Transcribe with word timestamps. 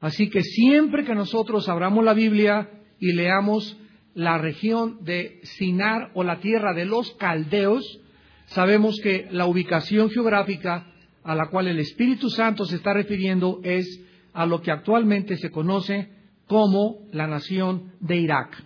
Así 0.00 0.30
que 0.30 0.42
siempre 0.42 1.04
que 1.04 1.14
nosotros 1.14 1.68
abramos 1.68 2.04
la 2.04 2.14
Biblia 2.14 2.70
y 3.00 3.12
leamos 3.12 3.76
la 4.14 4.38
región 4.38 5.04
de 5.04 5.40
Sinar 5.42 6.10
o 6.14 6.22
la 6.24 6.40
tierra 6.40 6.72
de 6.72 6.84
los 6.84 7.12
caldeos, 7.12 8.00
sabemos 8.46 9.00
que 9.02 9.28
la 9.30 9.46
ubicación 9.46 10.10
geográfica 10.10 10.86
a 11.24 11.34
la 11.34 11.48
cual 11.48 11.68
el 11.68 11.78
Espíritu 11.78 12.30
Santo 12.30 12.64
se 12.64 12.76
está 12.76 12.94
refiriendo 12.94 13.60
es 13.62 14.00
a 14.32 14.46
lo 14.46 14.62
que 14.62 14.70
actualmente 14.70 15.36
se 15.36 15.50
conoce 15.50 16.10
como 16.46 16.98
la 17.12 17.26
nación 17.26 17.92
de 18.00 18.16
Irak. 18.16 18.64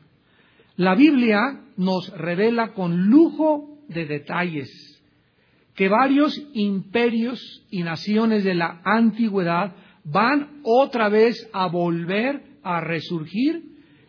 La 0.76 0.94
Biblia 0.94 1.60
nos 1.76 2.08
revela 2.16 2.72
con 2.72 3.06
lujo 3.06 3.78
de 3.88 4.06
detalles 4.06 4.70
que 5.74 5.88
varios 5.88 6.40
imperios 6.52 7.66
y 7.70 7.82
naciones 7.82 8.44
de 8.44 8.54
la 8.54 8.80
antigüedad 8.84 9.74
van 10.04 10.60
otra 10.62 11.08
vez 11.08 11.48
a 11.52 11.66
volver 11.66 12.42
a 12.62 12.80
resurgir 12.80 13.62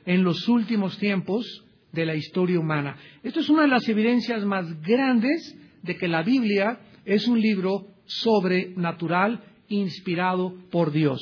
en 0.05 0.23
los 0.23 0.48
últimos 0.48 0.98
tiempos 0.98 1.66
de 1.91 2.05
la 2.05 2.16
historia 2.16 2.59
humana. 2.59 2.98
Esto 3.22 3.40
es 3.40 3.50
una 3.50 3.63
de 3.63 3.67
las 3.67 3.88
evidencias 3.88 4.44
más 4.45 4.81
grandes 4.81 5.58
de 5.81 5.95
que 5.95 6.08
la 6.08 6.23
Biblia 6.23 6.80
es 7.05 7.27
un 7.27 7.40
libro 7.40 7.88
sobrenatural 8.05 9.44
inspirado 9.67 10.55
por 10.72 10.91
Dios. 10.91 11.20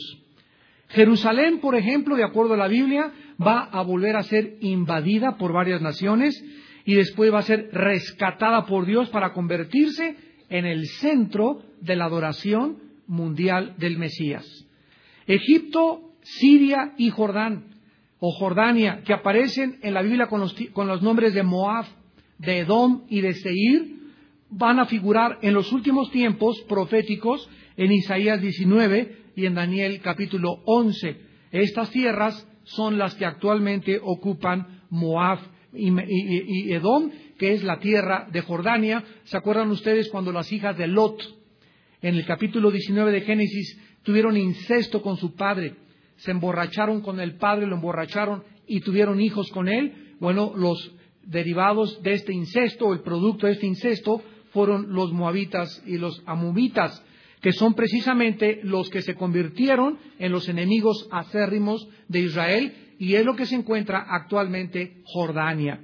Jerusalén, 0.89 1.59
por 1.59 1.75
ejemplo, 1.75 2.15
de 2.15 2.23
acuerdo 2.23 2.53
a 2.53 2.57
la 2.57 2.67
Biblia, 2.67 3.11
va 3.41 3.63
a 3.63 3.81
volver 3.81 4.15
a 4.15 4.23
ser 4.23 4.57
invadida 4.61 5.37
por 5.37 5.53
varias 5.53 5.81
naciones 5.81 6.43
y 6.85 6.95
después 6.95 7.33
va 7.33 7.39
a 7.39 7.43
ser 7.43 7.69
rescatada 7.71 8.65
por 8.65 8.85
Dios 8.85 9.09
para 9.09 9.33
convertirse 9.33 10.15
en 10.49 10.65
el 10.65 10.85
centro 10.87 11.61
de 11.79 11.95
la 11.95 12.05
adoración 12.05 12.77
mundial 13.07 13.75
del 13.77 13.97
Mesías. 13.97 14.45
Egipto, 15.27 16.13
Siria 16.21 16.93
y 16.97 17.09
Jordán, 17.09 17.71
o 18.19 18.31
Jordania, 18.31 19.01
que 19.03 19.13
aparecen 19.13 19.79
en 19.81 19.93
la 19.93 20.01
Biblia 20.03 20.27
con 20.27 20.39
los, 20.41 21.01
nombres 21.01 21.33
de 21.33 21.43
Moab, 21.43 21.85
de 22.37 22.59
Edom 22.59 23.03
y 23.09 23.21
de 23.21 23.33
Seir, 23.33 23.95
van 24.49 24.79
a 24.79 24.85
figurar 24.85 25.39
en 25.41 25.53
los 25.53 25.71
últimos 25.71 26.11
tiempos 26.11 26.61
proféticos 26.67 27.49
en 27.77 27.91
Isaías 27.91 28.41
19 28.41 29.17
y 29.35 29.45
en 29.45 29.55
Daniel 29.55 30.01
capítulo 30.01 30.61
11. 30.65 31.17
Estas 31.51 31.89
tierras 31.89 32.47
son 32.63 32.97
las 32.97 33.15
que 33.15 33.25
actualmente 33.25 33.99
ocupan 34.01 34.81
Moab 34.89 35.39
y, 35.73 36.71
Edom, 36.73 37.09
que 37.39 37.53
es 37.53 37.63
la 37.63 37.79
tierra 37.79 38.27
de 38.31 38.41
Jordania. 38.41 39.03
¿Se 39.23 39.37
acuerdan 39.37 39.71
ustedes 39.71 40.09
cuando 40.09 40.31
las 40.31 40.51
hijas 40.51 40.77
de 40.77 40.87
Lot, 40.87 41.21
en 42.01 42.15
el 42.15 42.25
capítulo 42.25 42.71
19 42.71 43.11
de 43.11 43.21
Génesis, 43.21 43.79
tuvieron 44.03 44.37
incesto 44.37 45.01
con 45.01 45.17
su 45.17 45.35
padre? 45.35 45.75
Se 46.17 46.31
emborracharon 46.31 47.01
con 47.01 47.19
el 47.19 47.35
padre, 47.35 47.67
lo 47.67 47.75
emborracharon 47.75 48.43
y 48.67 48.81
tuvieron 48.81 49.19
hijos 49.19 49.49
con 49.51 49.67
él. 49.67 50.15
Bueno, 50.19 50.53
los 50.55 50.93
derivados 51.23 52.01
de 52.03 52.13
este 52.13 52.33
incesto, 52.33 52.93
el 52.93 53.01
producto 53.01 53.47
de 53.47 53.53
este 53.53 53.67
incesto, 53.67 54.21
fueron 54.51 54.93
los 54.93 55.11
moabitas 55.13 55.81
y 55.85 55.97
los 55.97 56.21
amubitas 56.25 57.03
que 57.41 57.51
son 57.53 57.73
precisamente 57.73 58.59
los 58.63 58.89
que 58.89 59.01
se 59.01 59.15
convirtieron 59.15 59.97
en 60.19 60.31
los 60.31 60.47
enemigos 60.47 61.07
acérrimos 61.11 61.87
de 62.07 62.19
Israel 62.19 62.73
y 62.99 63.15
es 63.15 63.25
lo 63.25 63.35
que 63.35 63.47
se 63.47 63.55
encuentra 63.55 64.05
actualmente 64.07 65.01
Jordania. 65.05 65.81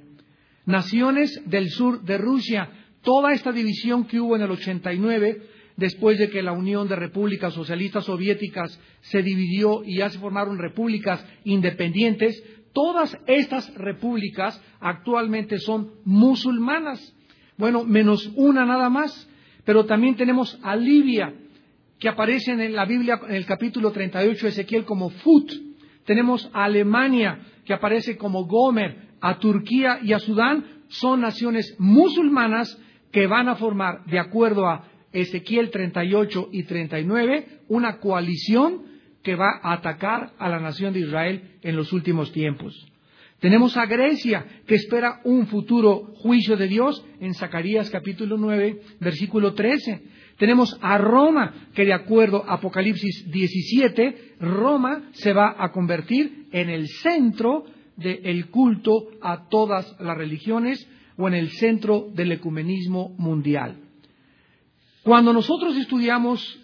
Naciones 0.66 1.42
del 1.46 1.68
sur 1.70 2.02
de 2.02 2.16
Rusia, 2.16 2.70
toda 3.02 3.32
esta 3.32 3.50
división 3.50 4.06
que 4.06 4.20
hubo 4.20 4.36
en 4.36 4.42
el 4.42 4.52
89, 4.52 5.42
después 5.78 6.18
de 6.18 6.28
que 6.28 6.42
la 6.42 6.52
Unión 6.52 6.88
de 6.88 6.96
Repúblicas 6.96 7.54
Socialistas 7.54 8.04
Soviéticas 8.04 8.78
se 9.00 9.22
dividió 9.22 9.84
y 9.84 9.98
ya 9.98 10.10
se 10.10 10.18
formaron 10.18 10.58
repúblicas 10.58 11.24
independientes, 11.44 12.42
todas 12.72 13.16
estas 13.28 13.72
repúblicas 13.74 14.60
actualmente 14.80 15.58
son 15.58 15.92
musulmanas. 16.04 17.14
Bueno, 17.56 17.84
menos 17.84 18.30
una 18.34 18.66
nada 18.66 18.90
más. 18.90 19.30
Pero 19.64 19.84
también 19.84 20.16
tenemos 20.16 20.58
a 20.62 20.74
Libia, 20.74 21.32
que 22.00 22.08
aparecen 22.08 22.60
en 22.60 22.74
la 22.74 22.84
Biblia 22.84 23.20
en 23.28 23.34
el 23.34 23.46
capítulo 23.46 23.92
38 23.92 24.46
de 24.46 24.48
Ezequiel 24.48 24.84
como 24.84 25.10
Fut. 25.10 25.52
Tenemos 26.04 26.50
a 26.54 26.64
Alemania, 26.64 27.40
que 27.64 27.74
aparece 27.74 28.16
como 28.16 28.46
Gomer, 28.46 29.10
a 29.20 29.38
Turquía 29.38 30.00
y 30.02 30.12
a 30.12 30.18
Sudán, 30.18 30.64
son 30.88 31.20
naciones 31.20 31.76
musulmanas 31.78 32.80
que 33.12 33.26
van 33.26 33.48
a 33.48 33.56
formar, 33.56 34.04
de 34.06 34.18
acuerdo 34.18 34.66
a 34.66 34.84
Ezequiel 35.12 35.70
38 35.70 36.48
y 36.52 36.64
39, 36.64 37.46
una 37.68 37.98
coalición 37.98 38.82
que 39.22 39.34
va 39.34 39.60
a 39.62 39.74
atacar 39.74 40.32
a 40.38 40.48
la 40.48 40.60
nación 40.60 40.92
de 40.92 41.00
Israel 41.00 41.56
en 41.62 41.76
los 41.76 41.92
últimos 41.92 42.32
tiempos. 42.32 42.74
Tenemos 43.40 43.76
a 43.76 43.86
Grecia, 43.86 44.44
que 44.66 44.74
espera 44.74 45.20
un 45.24 45.46
futuro 45.46 46.12
juicio 46.16 46.56
de 46.56 46.66
Dios 46.66 47.04
en 47.20 47.34
Zacarías 47.34 47.88
capítulo 47.88 48.36
9, 48.36 48.80
versículo 49.00 49.54
13. 49.54 50.02
Tenemos 50.38 50.76
a 50.80 50.98
Roma, 50.98 51.68
que 51.74 51.84
de 51.84 51.92
acuerdo 51.92 52.44
a 52.48 52.54
Apocalipsis 52.54 53.30
17, 53.30 54.34
Roma 54.40 55.10
se 55.12 55.32
va 55.32 55.54
a 55.56 55.70
convertir 55.70 56.46
en 56.52 56.68
el 56.68 56.88
centro 56.88 57.64
del 57.96 58.46
culto 58.50 59.08
a 59.20 59.48
todas 59.48 59.96
las 60.00 60.16
religiones 60.16 60.88
o 61.16 61.28
en 61.28 61.34
el 61.34 61.50
centro 61.50 62.08
del 62.14 62.32
ecumenismo 62.32 63.14
mundial. 63.18 63.87
Cuando 65.08 65.32
nosotros 65.32 65.74
estudiamos 65.78 66.60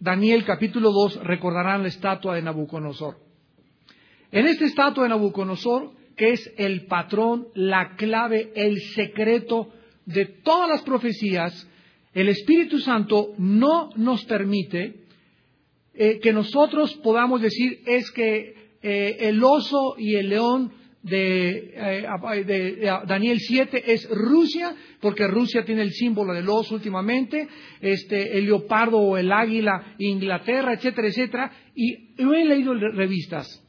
Daniel 0.00 0.42
capítulo 0.46 0.90
2, 0.90 1.22
recordarán 1.22 1.82
la 1.82 1.88
estatua 1.88 2.34
de 2.34 2.40
Nabucodonosor. 2.40 3.18
En 4.32 4.46
esta 4.46 4.64
estatua 4.64 5.02
de 5.02 5.10
Nabucodonosor, 5.10 5.92
que 6.16 6.30
es 6.30 6.50
el 6.56 6.86
patrón, 6.86 7.48
la 7.54 7.94
clave, 7.96 8.52
el 8.56 8.80
secreto 8.94 9.68
de 10.06 10.24
todas 10.24 10.70
las 10.70 10.80
profecías, 10.80 11.68
el 12.14 12.30
Espíritu 12.30 12.78
Santo 12.78 13.34
no 13.36 13.90
nos 13.96 14.24
permite 14.24 15.04
eh, 15.92 16.20
que 16.20 16.32
nosotros 16.32 16.94
podamos 17.04 17.42
decir 17.42 17.82
es 17.84 18.10
que 18.12 18.78
eh, 18.80 19.16
el 19.28 19.44
oso 19.44 19.96
y 19.98 20.14
el 20.14 20.30
león 20.30 20.72
de, 21.04 21.74
eh, 21.76 22.90
Daniel 23.06 23.38
7 23.38 23.92
es 23.92 24.08
Rusia, 24.08 24.74
porque 25.00 25.26
Rusia 25.28 25.64
tiene 25.64 25.82
el 25.82 25.92
símbolo 25.92 26.32
del 26.32 26.48
oso 26.48 26.74
últimamente, 26.74 27.46
este, 27.80 28.38
el 28.38 28.46
leopardo 28.46 28.98
o 28.98 29.16
el 29.18 29.30
águila, 29.30 29.94
Inglaterra, 29.98 30.72
etcétera, 30.72 31.08
etcétera. 31.08 31.52
Y 31.74 32.14
yo 32.16 32.32
he 32.32 32.44
leído 32.44 32.74
revistas 32.74 33.62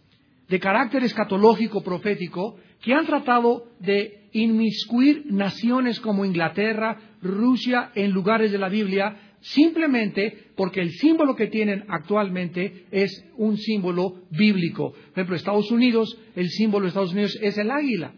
de 0.47 0.59
carácter 0.59 1.03
escatológico 1.03 1.83
profético 1.83 2.57
que 2.81 2.93
han 2.93 3.05
tratado 3.05 3.65
de 3.79 4.29
inmiscuir 4.31 5.25
naciones 5.25 5.99
como 5.99 6.23
Inglaterra, 6.23 6.97
Rusia 7.21 7.91
en 7.95 8.11
lugares 8.11 8.51
de 8.51 8.59
la 8.59 8.69
Biblia 8.69 9.24
simplemente 9.45 10.49
porque 10.55 10.81
el 10.81 10.91
símbolo 10.93 11.35
que 11.35 11.47
tienen 11.47 11.85
actualmente 11.87 12.85
es 12.89 13.23
un 13.37 13.57
símbolo 13.57 14.23
bíblico. 14.31 14.91
Por 14.91 15.11
ejemplo, 15.13 15.35
Estados 15.35 15.69
Unidos, 15.69 16.17
el 16.35 16.49
símbolo 16.49 16.85
de 16.85 16.87
Estados 16.89 17.13
Unidos 17.13 17.37
es 17.41 17.57
el 17.59 17.69
águila. 17.69 18.13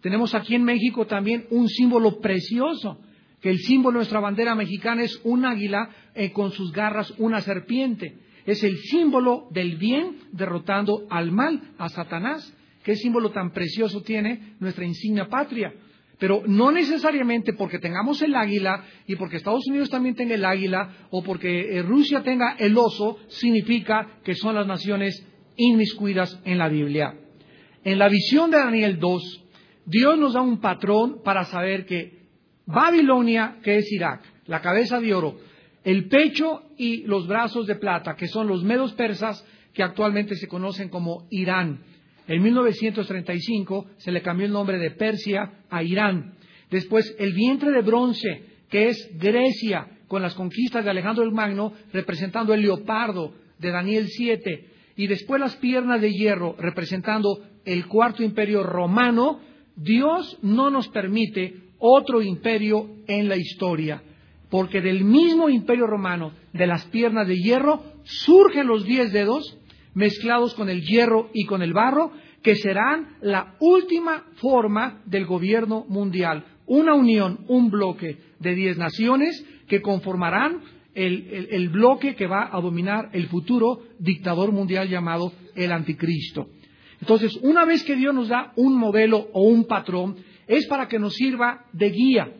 Tenemos 0.00 0.34
aquí 0.34 0.56
en 0.56 0.64
México 0.64 1.06
también 1.06 1.46
un 1.50 1.68
símbolo 1.68 2.18
precioso, 2.18 3.00
que 3.40 3.50
el 3.50 3.58
símbolo 3.58 3.94
de 3.94 3.98
nuestra 3.98 4.18
bandera 4.18 4.56
mexicana 4.56 5.04
es 5.04 5.20
un 5.22 5.44
águila 5.44 5.88
eh, 6.14 6.32
con 6.32 6.50
sus 6.50 6.72
garras 6.72 7.14
una 7.18 7.40
serpiente. 7.42 8.16
Es 8.44 8.64
el 8.64 8.76
símbolo 8.78 9.46
del 9.52 9.76
bien 9.76 10.16
derrotando 10.32 11.06
al 11.10 11.30
mal, 11.30 11.74
a 11.78 11.88
Satanás. 11.88 12.52
¿Qué 12.82 12.96
símbolo 12.96 13.30
tan 13.30 13.52
precioso 13.52 14.02
tiene 14.02 14.54
nuestra 14.58 14.84
insignia 14.84 15.28
patria? 15.28 15.72
Pero 16.18 16.42
no 16.46 16.70
necesariamente 16.70 17.52
porque 17.52 17.78
tengamos 17.78 18.22
el 18.22 18.34
águila 18.34 18.84
y 19.06 19.16
porque 19.16 19.36
Estados 19.36 19.66
Unidos 19.68 19.90
también 19.90 20.14
tenga 20.14 20.34
el 20.34 20.44
águila 20.44 21.08
o 21.10 21.22
porque 21.22 21.76
eh, 21.76 21.82
Rusia 21.82 22.22
tenga 22.22 22.56
el 22.58 22.76
oso, 22.78 23.18
significa 23.28 24.18
que 24.24 24.34
son 24.34 24.54
las 24.54 24.66
naciones 24.66 25.26
inmiscuidas 25.56 26.40
en 26.44 26.58
la 26.58 26.68
Biblia. 26.68 27.14
En 27.84 27.98
la 27.98 28.08
visión 28.08 28.50
de 28.50 28.58
Daniel 28.58 28.98
2, 28.98 29.44
Dios 29.86 30.18
nos 30.18 30.32
da 30.32 30.40
un 30.40 30.60
patrón 30.60 31.20
para 31.22 31.44
saber 31.44 31.84
que 31.86 32.16
Babilonia, 32.64 33.58
que 33.62 33.76
es 33.76 33.92
Irak, 33.92 34.22
la 34.46 34.60
cabeza 34.60 35.00
de 35.00 35.14
oro, 35.14 35.38
el 35.84 36.08
pecho 36.08 36.62
y 36.76 37.02
los 37.02 37.28
brazos 37.28 37.66
de 37.66 37.76
plata, 37.76 38.16
que 38.16 38.26
son 38.26 38.48
los 38.48 38.64
medos 38.64 38.92
persas 38.94 39.46
que 39.72 39.82
actualmente 39.82 40.34
se 40.34 40.48
conocen 40.48 40.88
como 40.88 41.28
Irán, 41.30 41.84
en 42.28 42.42
1935 42.42 43.86
se 43.98 44.12
le 44.12 44.22
cambió 44.22 44.46
el 44.46 44.52
nombre 44.52 44.78
de 44.78 44.90
Persia 44.90 45.60
a 45.70 45.82
Irán. 45.82 46.34
Después 46.70 47.14
el 47.18 47.32
vientre 47.32 47.70
de 47.70 47.82
bronce, 47.82 48.44
que 48.68 48.88
es 48.88 49.10
Grecia, 49.14 49.88
con 50.08 50.22
las 50.22 50.34
conquistas 50.34 50.84
de 50.84 50.90
Alejandro 50.90 51.24
el 51.24 51.32
Magno, 51.32 51.72
representando 51.92 52.54
el 52.54 52.62
leopardo 52.62 53.32
de 53.58 53.70
Daniel 53.70 54.08
7. 54.08 54.66
Y 54.96 55.06
después 55.06 55.40
las 55.40 55.56
piernas 55.56 56.00
de 56.00 56.12
hierro, 56.12 56.56
representando 56.58 57.40
el 57.64 57.86
cuarto 57.86 58.22
imperio 58.22 58.62
romano. 58.62 59.40
Dios 59.76 60.38
no 60.42 60.70
nos 60.70 60.88
permite 60.88 61.54
otro 61.78 62.22
imperio 62.22 62.88
en 63.06 63.28
la 63.28 63.36
historia. 63.36 64.02
Porque 64.48 64.80
del 64.80 65.04
mismo 65.04 65.48
imperio 65.48 65.86
romano, 65.86 66.32
de 66.52 66.66
las 66.66 66.84
piernas 66.86 67.26
de 67.28 67.36
hierro, 67.36 67.82
surgen 68.04 68.68
los 68.68 68.84
diez 68.84 69.12
dedos 69.12 69.58
mezclados 69.96 70.54
con 70.54 70.68
el 70.68 70.82
hierro 70.82 71.30
y 71.32 71.46
con 71.46 71.62
el 71.62 71.72
barro, 71.72 72.12
que 72.42 72.54
serán 72.54 73.16
la 73.22 73.56
última 73.58 74.24
forma 74.36 75.02
del 75.06 75.24
gobierno 75.24 75.84
mundial. 75.88 76.44
Una 76.66 76.94
unión, 76.94 77.40
un 77.48 77.70
bloque 77.70 78.18
de 78.38 78.54
diez 78.54 78.76
naciones 78.76 79.44
que 79.66 79.80
conformarán 79.80 80.60
el, 80.94 81.68
bloque 81.70 82.14
que 82.14 82.26
va 82.26 82.48
a 82.54 82.60
dominar 82.60 83.08
el 83.12 83.26
futuro 83.28 83.82
dictador 83.98 84.52
mundial 84.52 84.88
llamado 84.88 85.32
el 85.54 85.72
anticristo. 85.72 86.48
Entonces, 87.00 87.36
una 87.42 87.64
vez 87.64 87.82
que 87.82 87.96
Dios 87.96 88.14
nos 88.14 88.28
da 88.28 88.52
un 88.56 88.78
modelo 88.78 89.28
o 89.32 89.42
un 89.42 89.64
patrón, 89.64 90.16
es 90.46 90.66
para 90.66 90.88
que 90.88 90.98
nos 90.98 91.14
sirva 91.14 91.64
de 91.72 91.90
guía, 91.90 92.32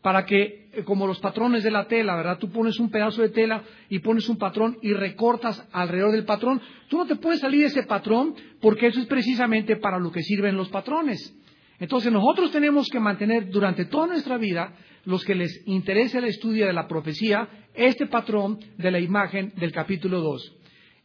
para 0.00 0.24
que, 0.24 0.61
como 0.84 1.06
los 1.06 1.20
patrones 1.20 1.62
de 1.62 1.70
la 1.70 1.86
tela, 1.86 2.16
¿verdad? 2.16 2.38
Tú 2.38 2.50
pones 2.50 2.78
un 2.80 2.90
pedazo 2.90 3.22
de 3.22 3.28
tela 3.28 3.62
y 3.88 3.98
pones 3.98 4.28
un 4.28 4.38
patrón 4.38 4.78
y 4.82 4.92
recortas 4.92 5.66
alrededor 5.72 6.12
del 6.12 6.24
patrón. 6.24 6.60
Tú 6.88 6.96
no 6.96 7.06
te 7.06 7.16
puedes 7.16 7.40
salir 7.40 7.60
de 7.60 7.66
ese 7.66 7.82
patrón 7.82 8.34
porque 8.60 8.86
eso 8.86 9.00
es 9.00 9.06
precisamente 9.06 9.76
para 9.76 9.98
lo 9.98 10.10
que 10.10 10.22
sirven 10.22 10.56
los 10.56 10.70
patrones. 10.70 11.36
Entonces 11.78 12.12
nosotros 12.12 12.50
tenemos 12.52 12.88
que 12.88 13.00
mantener 13.00 13.50
durante 13.50 13.86
toda 13.86 14.06
nuestra 14.06 14.38
vida, 14.38 14.72
los 15.04 15.24
que 15.24 15.34
les 15.34 15.66
interese 15.66 16.18
el 16.18 16.24
estudio 16.24 16.66
de 16.66 16.72
la 16.72 16.86
profecía, 16.86 17.48
este 17.74 18.06
patrón 18.06 18.58
de 18.78 18.90
la 18.90 19.00
imagen 19.00 19.52
del 19.56 19.72
capítulo 19.72 20.20
2. 20.20 20.56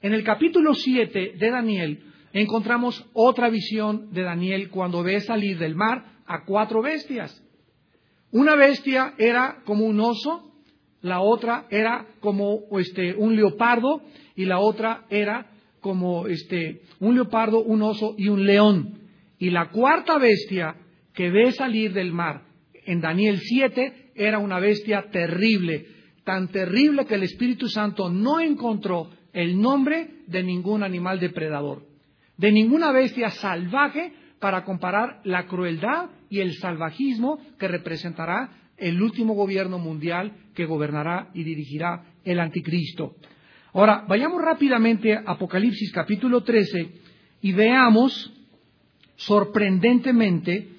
En 0.02 0.14
el 0.14 0.24
capítulo 0.24 0.76
7 0.76 1.34
de 1.38 1.50
Daniel 1.50 2.04
encontramos 2.32 3.04
otra 3.14 3.50
visión 3.50 4.12
de 4.12 4.22
Daniel 4.22 4.70
cuando 4.70 5.02
ve 5.02 5.20
salir 5.22 5.58
del 5.58 5.76
mar 5.76 6.22
a 6.28 6.46
cuatro 6.46 6.84
bestias. 6.84 7.44
Una 8.38 8.56
bestia 8.56 9.16
era 9.18 9.64
como 9.66 9.86
un 9.86 10.00
oso, 10.00 10.52
la 11.02 11.22
otra 11.22 11.66
era 11.72 12.06
como 12.20 12.66
este, 12.78 13.16
un 13.16 13.36
leopardo 13.36 14.04
y 14.36 14.46
la 14.46 14.60
otra 14.60 15.06
era 15.10 15.48
como 15.82 16.28
este, 16.28 16.84
un 17.00 17.16
leopardo, 17.16 17.64
un 17.64 17.82
oso 17.82 18.14
y 18.16 18.28
un 18.28 18.46
león. 18.46 19.00
Y 19.40 19.50
la 19.50 19.72
cuarta 19.72 20.20
bestia 20.20 20.76
que 21.16 21.32
ve 21.32 21.52
salir 21.52 21.94
del 21.94 22.14
mar 22.14 22.44
en 22.86 23.02
Daniel 23.02 23.40
7 23.40 24.12
era 24.14 24.38
una 24.38 24.60
bestia 24.60 25.08
terrible, 25.12 25.88
tan 26.24 26.50
terrible 26.50 27.08
que 27.08 27.16
el 27.16 27.24
Espíritu 27.24 27.68
Santo 27.68 28.08
no 28.08 28.40
encontró 28.40 29.10
el 29.34 29.60
nombre 29.60 30.12
de 30.28 30.44
ningún 30.44 30.84
animal 30.84 31.20
depredador, 31.20 31.88
de 32.38 32.52
ninguna 32.52 32.92
bestia 32.92 33.32
salvaje 33.32 34.14
para 34.40 34.64
comparar 34.64 35.22
la 35.24 35.48
crueldad 35.48 36.12
y 36.30 36.40
el 36.40 36.54
salvajismo 36.56 37.40
que 37.58 37.68
representará 37.68 38.50
el 38.78 39.02
último 39.02 39.34
gobierno 39.34 39.80
mundial 39.80 40.34
que 40.54 40.66
gobernará 40.66 41.30
y 41.34 41.44
dirigirá 41.44 42.04
el 42.24 42.40
anticristo. 42.40 43.16
Ahora, 43.74 44.06
vayamos 44.08 44.42
rápidamente 44.42 45.14
a 45.14 45.24
Apocalipsis 45.26 45.92
capítulo 45.92 46.44
13 46.44 46.92
y 47.42 47.52
veamos 47.54 48.34
sorprendentemente 49.16 50.70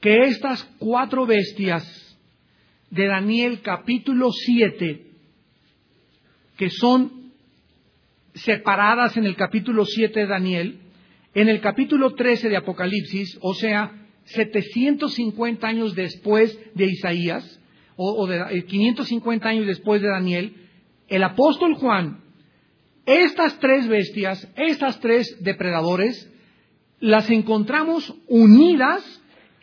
que 0.00 0.24
estas 0.24 0.64
cuatro 0.78 1.26
bestias 1.26 1.84
de 2.90 3.06
Daniel 3.06 3.60
capítulo 3.62 4.30
7, 4.32 5.06
que 6.56 6.70
son 6.70 7.32
separadas 8.34 9.16
en 9.16 9.24
el 9.24 9.36
capítulo 9.36 9.84
7 9.84 10.20
de 10.20 10.26
Daniel, 10.26 10.80
en 11.34 11.48
el 11.48 11.60
capítulo 11.60 12.14
13 12.14 12.48
de 12.48 12.56
Apocalipsis, 12.56 13.38
o 13.40 13.54
sea, 13.54 13.99
750 14.34 15.66
años 15.66 15.94
después 15.94 16.58
de 16.74 16.86
Isaías, 16.86 17.60
o, 17.96 18.26
de 18.26 18.64
550 18.64 19.46
eh, 19.46 19.50
años 19.50 19.66
después 19.66 20.00
de 20.00 20.08
Daniel, 20.08 20.54
el 21.08 21.22
apóstol 21.22 21.74
Juan, 21.74 22.20
estas 23.04 23.58
tres 23.58 23.88
bestias, 23.88 24.48
estas 24.56 25.00
tres 25.00 25.36
depredadores, 25.40 26.30
las 27.00 27.30
encontramos 27.30 28.14
unidas 28.28 29.02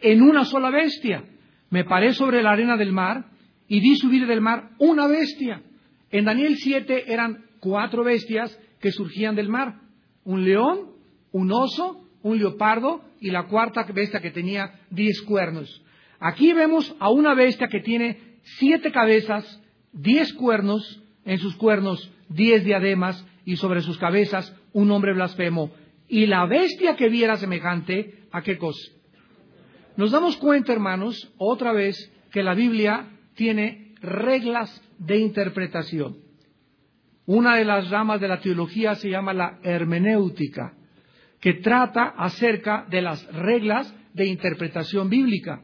en 0.02 0.22
una 0.22 0.44
sola 0.46 0.70
bestia. 0.70 1.24
Me 1.70 1.84
paré 1.84 2.14
sobre 2.14 2.44
la 2.44 2.52
arena 2.52 2.78
del 2.78 2.92
mar 2.92 3.26
y 3.68 3.80
vi 3.80 3.96
subir 3.96 4.28
del 4.28 4.42
mar 4.42 4.72
una 4.80 5.08
bestia. 5.08 5.64
En 6.12 6.26
Daniel 6.26 6.58
7 6.58 7.12
eran 7.12 7.46
cuatro 7.60 8.04
bestias 8.04 8.58
que 8.80 8.92
surgían 8.92 9.36
del 9.36 9.50
mar. 9.50 9.82
Un 10.24 10.46
león, 10.46 10.92
un 11.32 11.52
oso, 11.52 12.06
un 12.24 12.38
leopardo 12.38 13.02
y 13.20 13.32
la 13.32 13.48
cuarta 13.48 13.84
bestia 13.84 14.22
que 14.22 14.32
tenía 14.32 14.80
diez 14.90 15.22
cuernos. 15.22 15.84
Aquí 16.20 16.54
vemos 16.54 16.96
a 17.00 17.10
una 17.10 17.34
bestia 17.34 17.68
que 17.68 17.80
tiene 17.80 18.40
siete 18.44 18.92
cabezas, 18.92 19.62
diez 19.92 20.34
cuernos, 20.34 21.04
en 21.26 21.38
sus 21.40 21.56
cuernos 21.56 22.12
diez 22.30 22.64
diademas 22.64 23.26
y 23.46 23.56
sobre 23.58 23.82
sus 23.82 23.98
cabezas 23.98 24.56
un 24.74 24.92
hombre 24.92 25.14
blasfemo. 25.14 25.72
Y 26.08 26.26
la 26.26 26.46
bestia 26.46 26.96
que 26.96 27.10
viera 27.10 27.38
semejante, 27.38 28.28
¿a 28.32 28.42
qué 28.42 28.58
cosa? 28.58 28.92
Nos 29.98 30.12
damos 30.12 30.38
cuenta, 30.38 30.74
hermanos, 30.74 31.34
otra 31.38 31.74
vez, 31.74 32.14
que 32.32 32.44
la 32.44 32.54
Biblia 32.54 33.08
tiene 33.36 33.96
reglas 34.02 34.82
de 35.00 35.18
interpretación. 35.18 36.18
Una 37.26 37.58
de 37.58 37.66
las 37.66 37.90
ramas 37.90 38.22
de 38.22 38.28
la 38.28 38.40
teología 38.40 38.96
se 38.96 39.10
llama 39.10 39.34
la 39.34 39.60
hermenéutica 39.64 40.77
que 41.40 41.54
trata 41.56 42.14
acerca 42.18 42.86
de 42.90 43.02
las 43.02 43.26
reglas 43.34 43.94
de 44.14 44.26
interpretación 44.26 45.10
bíblica. 45.10 45.62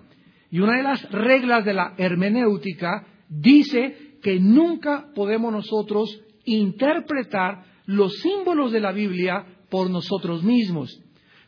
Y 0.51 0.59
una 0.59 0.77
de 0.77 0.83
las 0.83 1.11
reglas 1.11 1.65
de 1.65 1.73
la 1.73 1.95
hermenéutica 1.97 3.07
dice 3.27 4.17
que 4.21 4.39
nunca 4.39 5.07
podemos 5.15 5.51
nosotros 5.51 6.21
interpretar 6.45 7.63
los 7.85 8.13
símbolos 8.19 8.71
de 8.71 8.79
la 8.79 8.91
Biblia 8.91 9.45
por 9.69 9.89
nosotros 9.89 10.43
mismos. 10.43 11.01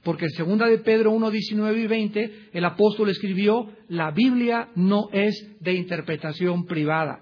Porque 0.03 0.25
en 0.25 0.31
segunda 0.31 0.67
de 0.67 0.79
Pedro 0.79 1.11
1, 1.11 1.31
19 1.31 1.79
y 1.79 1.87
20, 1.87 2.49
el 2.53 2.65
apóstol 2.65 3.09
escribió, 3.09 3.69
la 3.87 4.11
Biblia 4.11 4.69
no 4.75 5.09
es 5.11 5.57
de 5.59 5.73
interpretación 5.73 6.65
privada. 6.65 7.21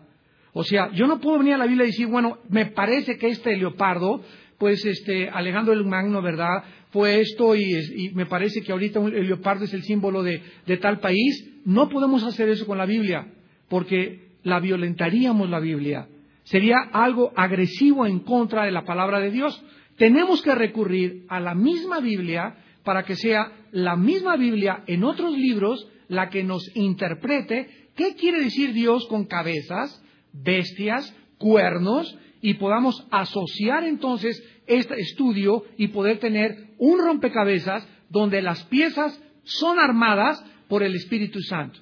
O 0.54 0.64
sea, 0.64 0.92
yo 0.92 1.08
no 1.08 1.20
puedo 1.20 1.40
venir 1.40 1.54
a 1.56 1.58
la 1.58 1.66
Biblia 1.66 1.86
y 1.86 1.92
decir, 1.92 2.08
bueno, 2.08 2.40
me 2.50 2.68
parece 2.68 3.18
que 3.18 3.28
este 3.28 3.56
leopardo, 3.58 4.22
pues 4.58 4.86
este, 4.86 5.30
Alejandro 5.30 5.74
el 5.74 5.86
Magno, 5.86 6.22
¿verdad? 6.22 6.64
Fue 6.94 7.22
esto 7.22 7.56
y, 7.56 8.12
me 8.14 8.28
parece 8.28 8.62
que 8.62 8.72
ahorita 8.72 9.00
el 9.00 9.26
leopardo 9.26 9.66
es 9.66 9.74
el 9.74 9.82
símbolo 9.82 10.22
de, 10.22 10.42
tal 10.80 11.00
país. 11.00 11.50
No 11.66 11.90
podemos 11.90 12.24
hacer 12.24 12.50
eso 12.50 12.68
con 12.68 12.78
la 12.78 12.86
Biblia, 12.86 13.34
porque 13.68 14.28
la 14.44 14.60
violentaríamos 14.60 15.50
la 15.50 15.60
Biblia. 15.60 16.08
Sería 16.44 16.78
algo 16.94 17.34
agresivo 17.36 18.06
en 18.06 18.20
contra 18.20 18.66
de 18.66 18.72
la 18.72 18.86
palabra 18.86 19.20
de 19.20 19.32
Dios. 19.32 19.60
Tenemos 19.98 20.44
que 20.44 20.54
recurrir 20.54 21.26
a 21.30 21.40
la 21.40 21.56
misma 21.56 22.00
Biblia 22.00 22.58
para 22.84 23.04
que 23.04 23.16
sea 23.16 23.52
la 23.72 23.96
misma 23.96 24.38
Biblia 24.38 24.84
en 24.86 25.04
otros 25.04 25.36
libros 25.36 25.88
la 26.10 26.30
que 26.30 26.44
nos 26.44 26.64
interprete 26.76 27.88
qué 27.96 28.14
quiere 28.16 28.44
decir 28.44 28.72
Dios 28.72 29.08
con 29.08 29.26
cabezas, 29.26 30.04
bestias, 30.32 31.12
cuernos, 31.40 32.16
y 32.44 32.56
podamos 32.56 33.08
asociar 33.10 33.86
entonces 33.86 34.44
este 34.68 35.00
estudio 35.00 35.64
y 35.78 35.88
poder 35.88 36.20
tener 36.20 36.76
un 36.78 37.00
rompecabezas 37.00 37.88
donde 38.10 38.42
las 38.42 38.66
piezas 38.66 39.20
son 39.44 39.80
armadas 39.80 40.44
por 40.68 40.84
el 40.84 40.94
Espíritu 40.94 41.40
Santo. 41.40 41.80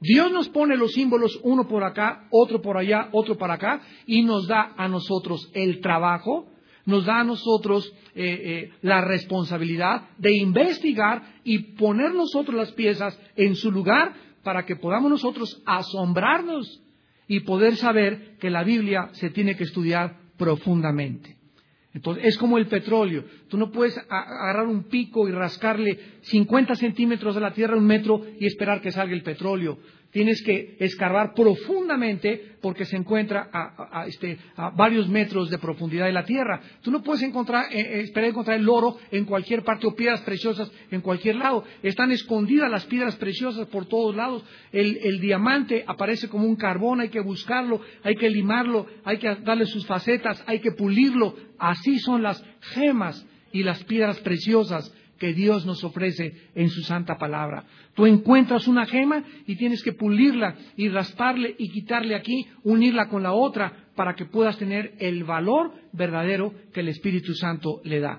Dios 0.00 0.32
nos 0.32 0.48
pone 0.48 0.76
los 0.76 0.92
símbolos 0.92 1.38
uno 1.44 1.68
por 1.68 1.84
acá, 1.84 2.26
otro 2.32 2.60
por 2.60 2.76
allá, 2.76 3.08
otro 3.12 3.38
para 3.38 3.54
acá, 3.54 3.82
y 4.04 4.22
nos 4.22 4.48
da 4.48 4.74
a 4.76 4.88
nosotros 4.88 5.48
el 5.54 5.80
trabajo, 5.80 6.48
nos 6.86 7.04
da 7.04 7.20
a 7.20 7.24
nosotros 7.24 7.94
eh, 8.16 8.24
eh, 8.24 8.70
la 8.82 9.02
responsabilidad 9.02 10.08
de 10.18 10.36
investigar 10.36 11.34
y 11.44 11.76
poner 11.76 12.12
nosotros 12.14 12.56
las 12.56 12.72
piezas 12.72 13.16
en 13.36 13.54
su 13.54 13.70
lugar 13.70 14.12
para 14.42 14.66
que 14.66 14.74
podamos 14.74 15.08
nosotros 15.08 15.62
asombrarnos 15.66 16.82
y 17.30 17.40
poder 17.40 17.76
saber 17.76 18.36
que 18.40 18.50
la 18.50 18.64
Biblia 18.64 19.08
se 19.12 19.30
tiene 19.30 19.56
que 19.56 19.62
estudiar 19.62 20.16
profundamente. 20.36 21.36
Entonces, 21.94 22.24
es 22.24 22.36
como 22.36 22.58
el 22.58 22.66
petróleo. 22.66 23.24
Tú 23.48 23.56
no 23.56 23.70
puedes 23.70 23.96
agarrar 24.08 24.66
un 24.66 24.88
pico 24.88 25.28
y 25.28 25.30
rascarle 25.30 25.96
50 26.22 26.74
centímetros 26.74 27.36
de 27.36 27.40
la 27.40 27.52
tierra, 27.52 27.76
un 27.76 27.86
metro, 27.86 28.26
y 28.40 28.46
esperar 28.46 28.80
que 28.80 28.90
salga 28.90 29.14
el 29.14 29.22
petróleo. 29.22 29.78
Tienes 30.10 30.42
que 30.42 30.76
escarbar 30.80 31.34
profundamente 31.34 32.56
porque 32.60 32.84
se 32.84 32.96
encuentra 32.96 33.48
a, 33.52 34.06
este, 34.08 34.38
varios 34.74 35.08
metros 35.08 35.50
de 35.50 35.58
profundidad 35.58 36.06
de 36.06 36.12
la 36.12 36.24
tierra. 36.24 36.60
Tú 36.82 36.90
no 36.90 37.00
puedes 37.00 37.22
encontrar, 37.22 37.66
eh, 37.72 37.78
eh, 37.80 38.00
esperar 38.00 38.30
encontrar 38.30 38.58
el 38.58 38.68
oro 38.68 38.98
en 39.12 39.24
cualquier 39.24 39.62
parte 39.62 39.86
o 39.86 39.94
piedras 39.94 40.20
preciosas 40.22 40.70
en 40.90 41.00
cualquier 41.00 41.36
lado. 41.36 41.62
Están 41.84 42.10
escondidas 42.10 42.68
las 42.68 42.86
piedras 42.86 43.14
preciosas 43.16 43.68
por 43.68 43.86
todos 43.86 44.16
lados. 44.16 44.44
El 44.72 45.20
diamante 45.20 45.84
aparece 45.86 46.28
como 46.28 46.44
un 46.44 46.56
carbón, 46.56 47.00
hay 47.00 47.08
que 47.08 47.20
buscarlo, 47.20 47.80
hay 48.02 48.16
que 48.16 48.30
limarlo, 48.30 48.86
hay 49.04 49.18
que 49.18 49.32
darle 49.36 49.66
sus 49.66 49.86
facetas, 49.86 50.42
hay 50.46 50.58
que 50.58 50.72
pulirlo. 50.72 51.36
Así 51.56 52.00
son 52.00 52.22
las 52.22 52.44
gemas 52.60 53.24
y 53.52 53.62
las 53.62 53.84
piedras 53.84 54.18
preciosas 54.20 54.92
que 55.20 55.34
Dios 55.34 55.66
nos 55.66 55.84
ofrece 55.84 56.34
en 56.54 56.70
su 56.70 56.80
santa 56.80 57.18
palabra. 57.18 57.64
Tú 57.94 58.06
encuentras 58.06 58.66
una 58.66 58.86
gema 58.86 59.22
y 59.46 59.54
tienes 59.56 59.82
que 59.82 59.92
pulirla 59.92 60.56
y 60.76 60.88
rasparle 60.88 61.54
y 61.58 61.68
quitarle 61.68 62.14
aquí, 62.14 62.46
unirla 62.64 63.08
con 63.10 63.22
la 63.22 63.34
otra 63.34 63.90
para 63.94 64.14
que 64.14 64.24
puedas 64.24 64.56
tener 64.56 64.94
el 64.98 65.24
valor 65.24 65.74
verdadero 65.92 66.54
que 66.72 66.80
el 66.80 66.88
Espíritu 66.88 67.34
Santo 67.34 67.82
le 67.84 68.00
da. 68.00 68.18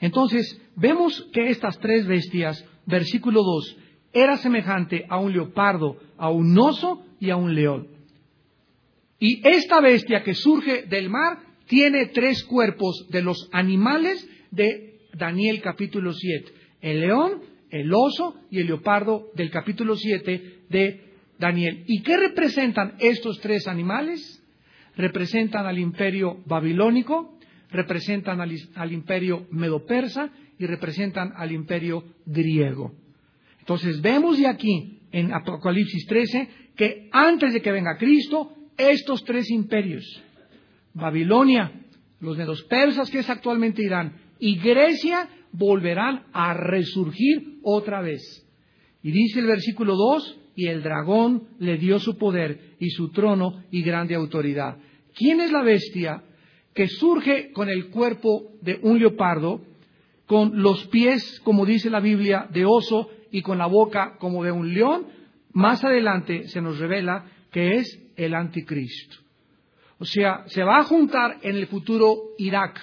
Entonces, 0.00 0.58
vemos 0.74 1.28
que 1.34 1.50
estas 1.50 1.78
tres 1.80 2.06
bestias, 2.06 2.64
versículo 2.86 3.42
2, 3.42 3.76
era 4.14 4.38
semejante 4.38 5.04
a 5.10 5.18
un 5.18 5.34
leopardo, 5.34 5.98
a 6.16 6.30
un 6.30 6.58
oso 6.58 7.04
y 7.20 7.28
a 7.28 7.36
un 7.36 7.54
león. 7.54 7.88
Y 9.20 9.46
esta 9.46 9.82
bestia 9.82 10.22
que 10.22 10.32
surge 10.32 10.84
del 10.84 11.10
mar 11.10 11.40
tiene 11.66 12.06
tres 12.06 12.42
cuerpos 12.44 13.06
de 13.10 13.20
los 13.20 13.50
animales 13.52 14.26
de 14.50 14.97
Daniel 15.12 15.60
capítulo 15.60 16.12
7. 16.12 16.52
El 16.80 17.00
león, 17.00 17.42
el 17.70 17.92
oso 17.92 18.36
y 18.50 18.60
el 18.60 18.66
leopardo 18.66 19.30
del 19.34 19.50
capítulo 19.50 19.96
7 19.96 20.64
de 20.68 21.08
Daniel. 21.38 21.84
¿Y 21.86 22.02
qué 22.02 22.16
representan 22.16 22.94
estos 22.98 23.40
tres 23.40 23.66
animales? 23.68 24.42
Representan 24.96 25.66
al 25.66 25.78
imperio 25.78 26.42
babilónico, 26.46 27.38
representan 27.70 28.40
al, 28.40 28.92
imperio 28.92 29.46
medo-persa 29.50 30.30
y 30.58 30.66
representan 30.66 31.32
al 31.36 31.52
imperio 31.52 32.04
griego. 32.26 32.92
Entonces 33.60 34.00
vemos 34.00 34.38
de 34.38 34.46
aquí, 34.46 35.00
en 35.12 35.32
Apocalipsis 35.32 36.06
13, 36.06 36.48
que 36.76 37.08
antes 37.12 37.52
de 37.52 37.60
que 37.60 37.70
venga 37.70 37.96
Cristo, 37.98 38.52
estos 38.76 39.24
tres 39.24 39.50
imperios, 39.50 40.04
Babilonia, 40.94 41.72
los 42.20 42.36
de 42.36 42.46
los 42.46 42.62
persas, 42.64 43.10
que 43.10 43.20
es 43.20 43.30
actualmente 43.30 43.82
Irán, 43.82 44.14
y 44.38 44.58
Grecia, 44.58 45.28
volverán 45.52 46.24
a 46.32 46.54
resurgir 46.54 47.58
otra 47.62 48.00
vez. 48.00 48.46
Y 49.02 49.10
dice 49.10 49.40
el 49.40 49.46
versículo 49.46 49.94
2, 49.96 50.40
y 50.58 50.66
el 50.66 50.82
dragón 50.82 51.44
le 51.60 51.78
dio 51.78 52.00
su 52.00 52.18
poder 52.18 52.74
y 52.80 52.90
su 52.90 53.10
trono 53.10 53.62
y 53.70 53.82
grande 53.82 54.16
autoridad. 54.16 54.76
¿Quién 55.14 55.40
es 55.40 55.52
la 55.52 55.62
bestia 55.62 56.24
que 56.74 56.88
surge 56.88 57.52
con 57.52 57.68
el 57.68 57.90
cuerpo 57.90 58.54
de 58.60 58.80
un 58.82 58.98
leopardo, 58.98 59.60
con 60.26 60.60
los 60.60 60.88
pies, 60.88 61.40
como 61.44 61.64
dice 61.64 61.90
la 61.90 62.00
Biblia, 62.00 62.48
de 62.52 62.64
oso 62.64 63.08
y 63.30 63.40
con 63.40 63.58
la 63.58 63.66
boca 63.66 64.16
como 64.18 64.42
de 64.42 64.50
un 64.50 64.74
león? 64.74 65.06
Más 65.52 65.84
adelante 65.84 66.48
se 66.48 66.60
nos 66.60 66.80
revela 66.80 67.26
que 67.52 67.76
es 67.76 67.96
el 68.16 68.34
anticristo. 68.34 69.16
O 69.98 70.04
sea, 70.04 70.42
se 70.46 70.64
va 70.64 70.78
a 70.78 70.84
juntar 70.84 71.38
en 71.42 71.54
el 71.54 71.68
futuro 71.68 72.16
Irak, 72.36 72.80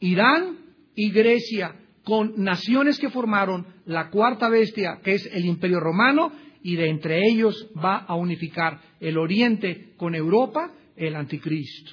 Irán 0.00 0.58
y 0.94 1.10
Grecia, 1.10 1.74
con 2.04 2.42
naciones 2.42 2.98
que 2.98 3.10
formaron 3.10 3.66
la 3.84 4.10
cuarta 4.10 4.48
bestia, 4.48 5.00
que 5.02 5.12
es 5.12 5.26
el 5.32 5.44
imperio 5.44 5.80
romano, 5.80 6.32
y 6.62 6.76
de 6.76 6.88
entre 6.88 7.20
ellos 7.28 7.68
va 7.76 7.98
a 7.98 8.14
unificar 8.14 8.80
el 9.00 9.18
Oriente 9.18 9.94
con 9.96 10.14
Europa, 10.14 10.72
el 10.96 11.14
anticristo. 11.16 11.92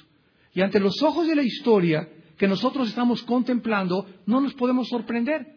Y 0.54 0.62
ante 0.62 0.80
los 0.80 1.02
ojos 1.02 1.26
de 1.28 1.36
la 1.36 1.42
historia 1.42 2.08
que 2.36 2.48
nosotros 2.48 2.88
estamos 2.88 3.22
contemplando, 3.22 4.06
no 4.26 4.40
nos 4.40 4.54
podemos 4.54 4.88
sorprender. 4.88 5.55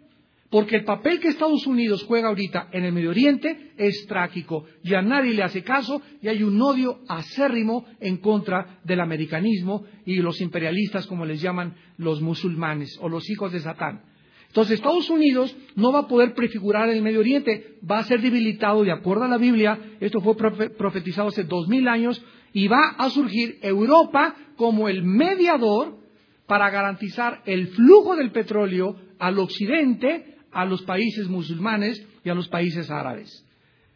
Porque 0.50 0.78
el 0.78 0.84
papel 0.84 1.20
que 1.20 1.28
Estados 1.28 1.68
Unidos 1.68 2.04
juega 2.08 2.30
ahorita 2.30 2.70
en 2.72 2.84
el 2.84 2.92
Medio 2.92 3.12
Oriente 3.12 3.72
es 3.78 4.06
trágico. 4.08 4.66
Ya 4.84 5.02
nadie 5.02 5.34
le 5.34 5.44
hace 5.44 5.64
caso 5.64 6.02
y 6.22 6.28
hay 6.28 6.42
un 6.42 6.60
odio 6.60 7.02
acérrimo 7.08 7.86
en 8.00 8.18
contra 8.18 8.80
del 8.84 9.00
americanismo 9.00 9.86
y 10.06 10.16
los 10.16 10.42
imperialistas, 10.42 11.06
como 11.06 11.26
les 11.26 11.40
llaman 11.40 11.76
los 11.98 12.22
musulmanes 12.22 12.98
o 13.00 13.10
los 13.10 13.30
hijos 13.30 13.52
de 13.52 13.60
Satán. 13.60 14.02
Entonces 14.48 14.76
Estados 14.76 15.12
Unidos 15.12 15.56
no 15.76 15.92
va 15.92 16.00
a 16.00 16.08
poder 16.08 16.34
prefigurar 16.34 16.90
el 16.90 17.04
Medio 17.04 17.20
Oriente, 17.20 17.76
va 17.90 18.00
a 18.00 18.04
ser 18.06 18.20
debilitado 18.20 18.84
de 18.84 18.92
acuerdo 18.92 19.26
a 19.26 19.28
la 19.28 19.38
Biblia, 19.38 19.80
esto 20.00 20.20
fue 20.22 20.36
profetizado 20.36 21.28
hace 21.28 21.44
dos 21.44 21.68
mil 21.68 21.88
años, 21.88 22.24
y 22.52 22.68
va 22.68 22.96
a 22.98 23.12
surgir 23.12 23.60
Europa 23.62 24.36
como 24.58 24.90
el 24.90 25.04
mediador 25.04 26.00
para 26.48 26.72
garantizar 26.72 27.44
el 27.46 27.68
flujo 27.68 28.16
del 28.16 28.32
petróleo 28.32 28.96
al 29.20 29.38
occidente 29.38 30.29
a 30.52 30.66
los 30.66 30.82
países 30.84 31.28
musulmanes 31.28 32.06
y 32.24 32.30
a 32.30 32.36
los 32.36 32.48
países 32.48 32.90
árabes. 32.90 33.46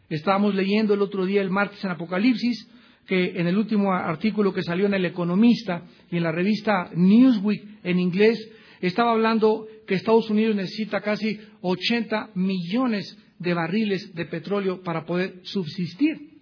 Estábamos 0.08 0.54
leyendo 0.54 0.94
el 0.94 1.02
otro 1.02 1.24
día, 1.24 1.40
el 1.40 1.50
martes, 1.50 1.82
en 1.84 1.90
Apocalipsis, 1.90 2.68
que 3.06 3.38
en 3.38 3.46
el 3.46 3.56
último 3.56 3.92
artículo 3.92 4.52
que 4.52 4.62
salió 4.62 4.86
en 4.86 4.94
El 4.94 5.04
Economista 5.04 5.82
y 6.10 6.16
en 6.16 6.22
la 6.22 6.32
revista 6.32 6.90
Newsweek 6.94 7.84
en 7.84 7.98
inglés, 7.98 8.38
estaba 8.80 9.12
hablando 9.12 9.66
que 9.86 9.94
Estados 9.94 10.30
Unidos 10.30 10.56
necesita 10.56 11.00
casi 11.00 11.38
80 11.60 12.30
millones 12.34 13.16
de 13.38 13.54
barriles 13.54 14.14
de 14.14 14.26
petróleo 14.26 14.82
para 14.82 15.04
poder 15.04 15.40
subsistir. 15.42 16.34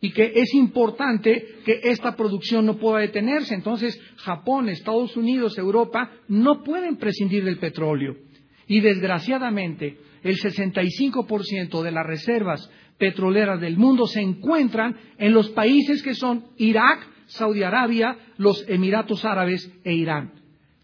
Y 0.00 0.10
que 0.12 0.32
es 0.34 0.52
importante 0.54 1.46
que 1.64 1.80
esta 1.84 2.14
producción 2.14 2.66
no 2.66 2.76
pueda 2.76 3.00
detenerse. 3.00 3.54
Entonces, 3.54 3.98
Japón, 4.16 4.68
Estados 4.68 5.16
Unidos, 5.16 5.56
Europa 5.56 6.10
no 6.28 6.62
pueden 6.62 6.96
prescindir 6.96 7.44
del 7.44 7.58
petróleo. 7.58 8.16
Y 8.66 8.80
desgraciadamente, 8.80 9.98
el 10.22 10.36
65% 10.36 11.82
de 11.82 11.90
las 11.90 12.06
reservas 12.06 12.70
petroleras 12.98 13.60
del 13.60 13.76
mundo 13.76 14.06
se 14.06 14.20
encuentran 14.20 14.96
en 15.18 15.32
los 15.32 15.50
países 15.50 16.02
que 16.02 16.14
son 16.14 16.44
Irak, 16.56 17.06
Saudi 17.26 17.62
Arabia, 17.62 18.16
los 18.36 18.64
Emiratos 18.68 19.24
Árabes 19.24 19.70
e 19.84 19.94
Irán, 19.94 20.32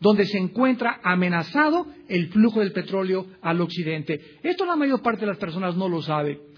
donde 0.00 0.24
se 0.26 0.38
encuentra 0.38 1.00
amenazado 1.02 1.86
el 2.08 2.28
flujo 2.28 2.60
del 2.60 2.72
petróleo 2.72 3.26
al 3.42 3.60
occidente. 3.60 4.20
Esto 4.42 4.66
la 4.66 4.76
mayor 4.76 5.02
parte 5.02 5.20
de 5.20 5.28
las 5.28 5.38
personas 5.38 5.76
no 5.76 5.88
lo 5.88 6.02
sabe. 6.02 6.49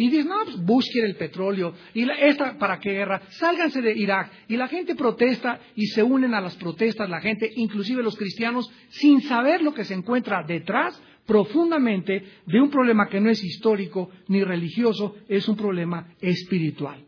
Y 0.00 0.08
dicen, 0.08 0.28
no, 0.28 0.64
pues 0.66 0.86
el 0.94 1.14
petróleo. 1.16 1.74
¿Y 1.92 2.08
esta 2.10 2.56
para 2.56 2.80
qué 2.80 2.92
guerra? 2.92 3.20
Sálganse 3.28 3.82
de 3.82 3.92
Irak. 3.92 4.32
Y 4.48 4.56
la 4.56 4.66
gente 4.66 4.94
protesta 4.94 5.60
y 5.76 5.88
se 5.88 6.02
unen 6.02 6.32
a 6.32 6.40
las 6.40 6.56
protestas, 6.56 7.10
la 7.10 7.20
gente, 7.20 7.52
inclusive 7.54 8.02
los 8.02 8.16
cristianos, 8.16 8.72
sin 8.88 9.20
saber 9.20 9.60
lo 9.60 9.74
que 9.74 9.84
se 9.84 9.92
encuentra 9.92 10.42
detrás 10.42 10.98
profundamente 11.26 12.24
de 12.46 12.60
un 12.62 12.70
problema 12.70 13.10
que 13.10 13.20
no 13.20 13.28
es 13.28 13.44
histórico 13.44 14.08
ni 14.26 14.42
religioso, 14.42 15.16
es 15.28 15.46
un 15.50 15.56
problema 15.56 16.14
espiritual. 16.22 17.04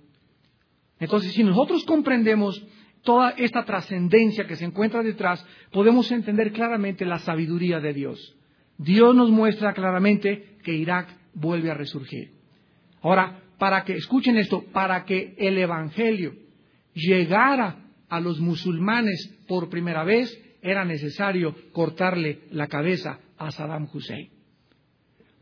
Entonces, 1.01 1.33
si 1.33 1.43
nosotros 1.45 1.85
comprendemos 1.85 2.63
toda 3.05 3.31
esta 3.31 3.65
trascendencia 3.65 4.47
que 4.47 4.57
se 4.57 4.67
encuentra 4.67 5.03
detrás, 5.03 5.43
podemos 5.71 6.13
entender 6.13 6.53
claramente 6.53 7.07
la 7.07 7.21
sabiduría 7.21 7.81
de 7.81 7.95
Dios. 7.95 8.37
Dios 8.77 9.17
nos 9.17 9.31
muestra 9.31 9.73
claramente 9.73 10.59
que 10.63 10.75
Irak 10.75 11.09
vuelve 11.33 11.71
a 11.71 11.75
resurgir. 11.75 12.42
Ahora, 13.02 13.42
para 13.59 13.85
que, 13.85 13.94
escuchen 13.94 14.37
esto, 14.38 14.64
para 14.73 15.04
que 15.04 15.35
el 15.38 15.59
Evangelio 15.59 16.35
llegara 16.94 17.85
a 18.09 18.21
los 18.21 18.40
musulmanes 18.40 19.38
por 19.49 19.68
primera 19.68 20.04
vez, 20.04 20.37
era 20.62 20.85
necesario 20.85 21.54
cortarle 21.73 22.40
la 22.50 22.68
cabeza 22.68 23.18
a 23.38 23.50
Saddam 23.50 23.88
Hussein. 23.92 24.30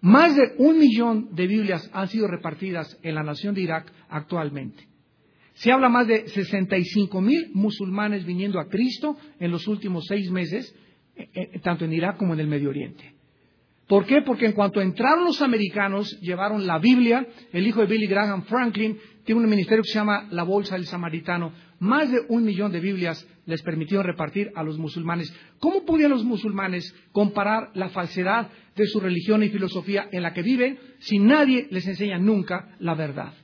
Más 0.01 0.35
de 0.35 0.55
un 0.57 0.79
millón 0.79 1.35
de 1.35 1.47
Biblias 1.47 1.91
han 1.93 2.09
sido 2.09 2.27
repartidas 2.27 2.99
en 3.03 3.15
la 3.15 3.23
nación 3.23 3.55
de 3.55 3.61
Irak 3.63 3.93
actualmente. 4.09 4.89
Se 5.55 5.71
habla 5.71 5.91
más 5.91 6.07
de 6.07 6.27
65 6.29 7.21
mil 7.21 7.51
musulmanes 7.53 8.25
viniendo 8.25 8.59
a 8.59 8.69
Cristo 8.69 9.17
en 9.39 9.51
los 9.51 9.69
últimos 9.69 10.07
seis 10.07 10.31
meses, 10.31 10.75
eh, 11.17 11.29
eh, 11.35 11.59
tanto 11.63 11.85
en 11.85 11.93
Irak 11.93 12.17
como 12.17 12.33
en 12.33 12.41
el 12.41 12.47
Medio 12.47 12.71
Oriente. 12.71 13.20
¿Por 13.91 14.07
qué? 14.07 14.23
Porque 14.23 14.47
en 14.47 14.53
cuanto 14.53 14.81
entraron 14.81 15.25
los 15.25 15.43
americanos, 15.43 16.17
llevaron 16.21 16.65
la 16.65 16.79
Biblia, 16.79 17.27
el 17.53 17.67
hijo 17.67 17.81
de 17.81 17.89
Billy 17.89 18.07
Graham 18.07 18.45
Franklin 18.45 18.97
tiene 19.25 19.41
un 19.41 19.51
ministerio 19.51 19.83
que 19.83 19.89
se 19.89 19.99
llama 19.99 20.29
la 20.31 20.45
Bolsa 20.45 20.77
del 20.77 20.87
Samaritano, 20.87 21.53
más 21.81 22.09
de 22.09 22.21
un 22.29 22.45
millón 22.45 22.71
de 22.71 22.79
Biblias 22.79 23.27
les 23.47 23.63
permitieron 23.63 24.07
repartir 24.07 24.53
a 24.55 24.63
los 24.63 24.79
musulmanes. 24.79 25.35
¿Cómo 25.59 25.85
podían 25.85 26.13
los 26.13 26.23
musulmanes 26.23 26.95
comparar 27.11 27.73
la 27.75 27.89
falsedad 27.89 28.49
de 28.77 28.87
su 28.87 29.01
religión 29.01 29.43
y 29.43 29.49
filosofía 29.49 30.09
en 30.13 30.23
la 30.23 30.35
que 30.35 30.43
viven 30.43 30.79
si 31.01 31.19
nadie 31.19 31.67
les 31.73 31.85
enseña 31.89 32.19
nunca 32.21 32.77
la 32.79 32.95
verdad? 32.95 33.35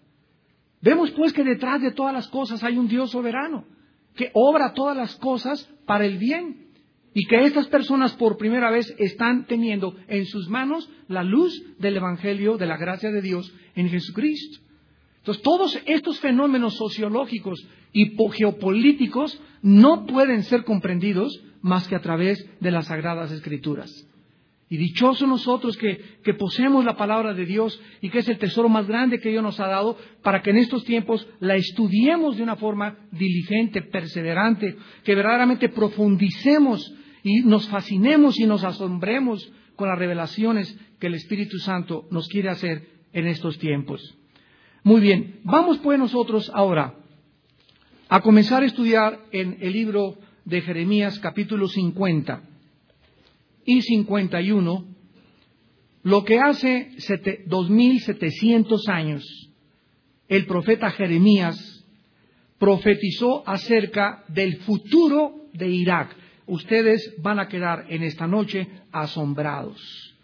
Vemos 0.80 1.10
pues 1.10 1.32
que 1.32 1.42
detrás 1.42 1.82
de 1.82 1.90
todas 1.90 2.14
las 2.14 2.28
cosas 2.28 2.62
hay 2.62 2.78
un 2.78 2.86
Dios 2.86 3.10
soberano 3.10 3.64
que 4.14 4.30
obra 4.32 4.74
todas 4.74 4.96
las 4.96 5.16
cosas 5.16 5.68
para 5.86 6.06
el 6.06 6.18
bien 6.18 6.65
y 7.18 7.24
que 7.24 7.44
estas 7.44 7.66
personas 7.68 8.12
por 8.12 8.36
primera 8.36 8.70
vez 8.70 8.94
están 8.98 9.46
teniendo 9.46 9.96
en 10.06 10.26
sus 10.26 10.50
manos 10.50 10.86
la 11.08 11.22
luz 11.22 11.50
del 11.78 11.96
Evangelio, 11.96 12.58
de 12.58 12.66
la 12.66 12.76
gracia 12.76 13.10
de 13.10 13.22
Dios 13.22 13.50
en 13.74 13.88
Jesucristo. 13.88 14.58
Entonces, 15.20 15.42
todos 15.42 15.80
estos 15.86 16.20
fenómenos 16.20 16.76
sociológicos 16.76 17.66
y 17.94 18.14
geopolíticos 18.32 19.40
no 19.62 20.04
pueden 20.04 20.42
ser 20.42 20.64
comprendidos 20.64 21.42
más 21.62 21.88
que 21.88 21.96
a 21.96 22.02
través 22.02 22.46
de 22.60 22.70
las 22.70 22.88
Sagradas 22.88 23.32
Escrituras. 23.32 23.90
Y 24.68 24.76
dichosos 24.76 25.26
nosotros 25.26 25.78
que, 25.78 25.98
que, 26.22 26.34
poseemos 26.34 26.84
la 26.84 26.98
palabra 26.98 27.32
de 27.32 27.46
Dios 27.46 27.80
y 28.02 28.10
que 28.10 28.18
es 28.18 28.28
el 28.28 28.36
tesoro 28.36 28.68
más 28.68 28.86
grande 28.86 29.20
que 29.20 29.30
Dios 29.30 29.42
nos 29.42 29.58
ha 29.58 29.68
dado 29.68 29.96
para 30.22 30.42
que 30.42 30.50
en 30.50 30.58
estos 30.58 30.84
tiempos 30.84 31.26
la 31.40 31.54
estudiemos 31.54 32.36
de 32.36 32.42
una 32.42 32.56
forma 32.56 32.98
diligente, 33.10 33.80
perseverante, 33.80 34.76
que 35.02 35.14
verdaderamente 35.14 35.70
profundicemos 35.70 36.92
y 37.26 37.40
nos 37.40 37.66
fascinemos 37.66 38.38
y 38.38 38.46
nos 38.46 38.62
asombremos 38.62 39.50
con 39.74 39.88
las 39.88 39.98
revelaciones 39.98 40.78
que 41.00 41.08
el 41.08 41.14
Espíritu 41.14 41.58
Santo 41.58 42.06
nos 42.12 42.28
quiere 42.28 42.50
hacer 42.50 42.88
en 43.12 43.26
estos 43.26 43.58
tiempos. 43.58 44.16
Muy 44.84 45.00
bien, 45.00 45.40
vamos 45.42 45.78
pues 45.78 45.98
nosotros 45.98 46.48
ahora 46.54 46.94
a 48.08 48.20
comenzar 48.20 48.62
a 48.62 48.66
estudiar 48.66 49.24
en 49.32 49.56
el 49.60 49.72
libro 49.72 50.16
de 50.44 50.60
Jeremías 50.60 51.18
capítulo 51.18 51.66
50 51.66 52.42
y 53.64 53.82
51 53.82 54.86
lo 56.04 56.24
que 56.24 56.38
hace 56.38 56.92
2700 57.46 58.88
años 58.88 59.50
el 60.28 60.46
profeta 60.46 60.92
Jeremías 60.92 61.84
profetizó 62.58 63.42
acerca 63.48 64.24
del 64.28 64.58
futuro 64.58 65.48
de 65.52 65.68
Irak. 65.68 66.16
Ustedes 66.46 67.14
van 67.18 67.40
a 67.40 67.48
quedar 67.48 67.86
en 67.88 68.02
esta 68.02 68.26
noche 68.26 68.68
asombrados, 68.92 70.14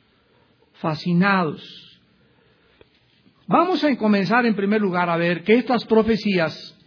fascinados. 0.74 2.00
Vamos 3.46 3.82
a 3.82 3.96
comenzar 3.96 4.46
en 4.46 4.54
primer 4.54 4.80
lugar 4.80 5.10
a 5.10 5.16
ver 5.16 5.42
que 5.42 5.54
estas 5.54 5.84
profecías 5.84 6.78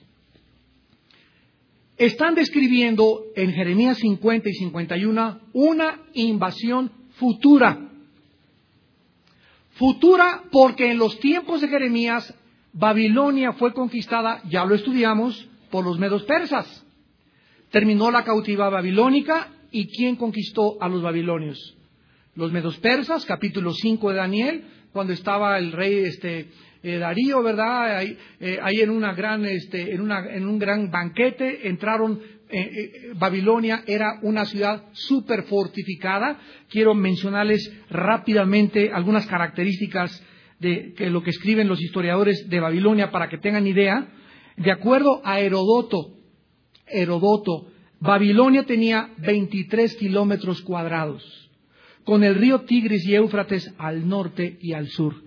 están 1.98 2.36
describiendo 2.36 3.26
en 3.36 3.52
Jeremías 3.52 3.98
50 3.98 4.50
y 4.50 4.54
51 4.54 5.40
una 5.54 6.02
invasión 6.14 6.92
futura. 7.12 7.90
Futura 9.72 10.44
porque 10.52 10.92
en 10.92 10.98
los 10.98 11.20
tiempos 11.20 11.60
de 11.62 11.68
Jeremías 11.68 12.34
Babilonia 12.72 13.54
fue 13.54 13.74
conquistada, 13.74 14.42
ya 14.50 14.66
lo 14.66 14.76
estudiamos, 14.76 15.48
por 15.70 15.86
los 15.86 15.98
medos 16.00 16.24
persas. 16.24 16.85
Terminó 17.76 18.10
la 18.10 18.24
cautiva 18.24 18.70
babilónica 18.70 19.50
y 19.70 19.88
¿quién 19.88 20.16
conquistó 20.16 20.82
a 20.82 20.88
los 20.88 21.02
babilonios? 21.02 21.76
Los 22.34 22.50
medos 22.54 22.78
persas, 22.78 23.26
capítulo 23.26 23.74
5 23.74 24.12
de 24.12 24.16
Daniel, 24.16 24.64
cuando 24.94 25.12
estaba 25.12 25.58
el 25.58 25.74
rey 25.74 26.06
este, 26.06 26.48
eh, 26.84 26.98
Darío, 27.00 27.44
¿verdad? 27.44 27.98
Ahí, 27.98 28.18
eh, 28.40 28.60
en, 28.82 28.90
una 28.90 29.14
gran, 29.14 29.44
este, 29.44 29.94
en, 29.94 30.00
una, 30.00 30.26
en, 30.26 30.48
un 30.48 30.58
gran 30.58 30.90
banquete 30.90 31.68
entraron, 31.68 32.22
eh, 32.50 33.12
Babilonia 33.16 33.84
era 33.86 34.20
una 34.22 34.46
ciudad 34.46 34.86
súper 34.94 35.44
fortificada. 35.44 36.40
Quiero 36.70 36.94
mencionarles 36.94 37.74
rápidamente 37.90 38.90
algunas 38.94 39.28
características 39.28 40.24
de 40.62 40.94
que 40.94 41.10
lo 41.10 41.22
que 41.22 41.32
escriben 41.32 41.68
los 41.68 41.82
historiadores 41.82 42.48
de 42.48 42.58
Babilonia 42.62 43.12
para 43.12 43.28
que 43.28 43.38
tengan 43.38 43.68
idea. 43.68 44.14
De 44.56 44.72
acuerdo 44.72 45.20
a 45.26 45.42
Herodoto, 45.42 46.15
Herodoto, 46.88 47.68
Babilonia 48.00 48.66
tenía 48.66 49.10
23 49.18 49.96
kilómetros 49.96 50.62
cuadrados, 50.62 51.50
con 52.04 52.24
el 52.24 52.36
río 52.36 52.62
Tigris 52.62 53.06
y 53.06 53.16
Éufrates 53.16 53.74
al 53.78 54.08
norte 54.08 54.58
y 54.62 54.74
al 54.74 54.88
sur. 54.88 55.24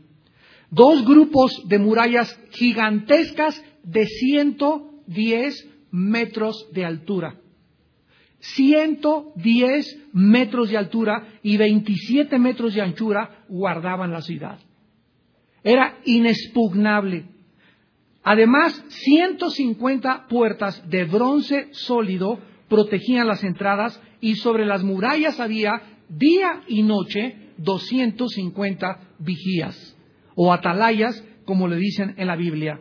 Dos 0.71 1.05
grupos 1.05 1.63
de 1.67 1.79
murallas 1.79 2.39
gigantescas 2.51 3.63
de 3.83 4.07
110 4.07 5.69
metros 5.91 6.69
de 6.73 6.85
altura. 6.85 7.41
110 8.41 10.11
metros 10.13 10.71
de 10.71 10.77
altura 10.77 11.27
y 11.43 11.57
27 11.57 12.39
metros 12.39 12.75
de 12.75 12.83
anchura 12.83 13.45
guardaban 13.49 14.13
la 14.13 14.21
ciudad. 14.21 14.59
Era 15.65 15.99
inexpugnable. 16.05 17.25
Además, 18.23 18.85
150 18.89 20.27
puertas 20.29 20.89
de 20.89 21.05
bronce 21.05 21.69
sólido 21.73 22.39
protegían 22.69 23.27
las 23.27 23.43
entradas 23.45 24.01
y 24.21 24.37
sobre 24.37 24.67
las 24.67 24.83
murallas 24.83 25.41
había 25.41 25.83
día 26.09 26.63
y 26.67 26.83
noche 26.83 27.53
250 27.59 29.01
vigías 29.19 29.97
o 30.35 30.53
atalayas, 30.53 31.25
como 31.45 31.67
le 31.69 31.77
dicen 31.77 32.15
en 32.17 32.27
la 32.27 32.37
Biblia. 32.37 32.81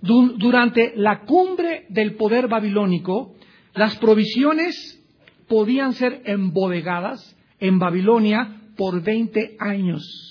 Durante 0.00 0.94
la 0.96 1.20
cumbre 1.20 1.84
del 1.90 2.14
poder 2.14 2.48
babilónico, 2.48 3.34
las 3.74 3.96
provisiones 3.98 4.98
podían 5.46 5.92
ser 5.92 6.22
embodegadas 6.24 7.36
en 7.58 7.78
Babilonia 7.78 8.62
por 8.76 9.02
20 9.02 9.56
años. 9.58 10.29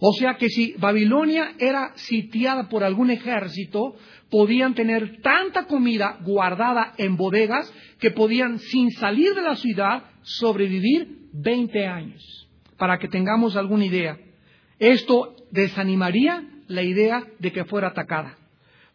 O 0.00 0.12
sea 0.12 0.34
que 0.34 0.48
si 0.48 0.74
Babilonia 0.78 1.54
era 1.58 1.92
sitiada 1.96 2.68
por 2.68 2.84
algún 2.84 3.10
ejército, 3.10 3.96
podían 4.30 4.74
tener 4.74 5.20
tanta 5.22 5.66
comida 5.66 6.18
guardada 6.22 6.92
en 6.98 7.16
bodegas 7.16 7.72
que 7.98 8.10
podían, 8.10 8.58
sin 8.58 8.90
salir 8.92 9.34
de 9.34 9.42
la 9.42 9.56
ciudad, 9.56 10.04
sobrevivir 10.22 11.28
20 11.32 11.86
años. 11.86 12.48
Para 12.76 12.98
que 12.98 13.08
tengamos 13.08 13.56
alguna 13.56 13.86
idea. 13.86 14.18
Esto 14.78 15.34
desanimaría 15.50 16.44
la 16.66 16.82
idea 16.82 17.24
de 17.38 17.52
que 17.52 17.64
fuera 17.64 17.88
atacada. 17.88 18.36